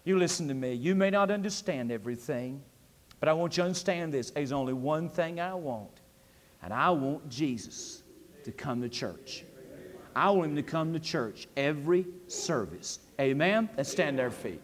You 0.04 0.18
listen 0.18 0.48
to 0.48 0.54
me. 0.54 0.72
You 0.72 0.94
may 0.94 1.10
not 1.10 1.30
understand 1.30 1.92
everything, 1.92 2.62
but 3.20 3.28
I 3.28 3.34
want 3.34 3.56
you 3.56 3.62
to 3.62 3.66
understand 3.66 4.12
this. 4.12 4.30
There's 4.30 4.52
only 4.52 4.72
one 4.72 5.10
thing 5.10 5.38
I 5.38 5.52
want, 5.52 6.00
and 6.62 6.72
I 6.72 6.88
want 6.90 7.28
Jesus 7.28 8.02
to 8.44 8.52
come 8.52 8.80
to 8.80 8.88
church. 8.88 9.44
I 10.16 10.30
want 10.30 10.50
him 10.50 10.56
to 10.56 10.62
come 10.62 10.94
to 10.94 10.98
church 10.98 11.46
every 11.58 12.06
service. 12.26 13.00
Amen? 13.20 13.68
Let's 13.76 13.92
stand 13.92 14.18
our 14.18 14.30
feet. 14.30 14.62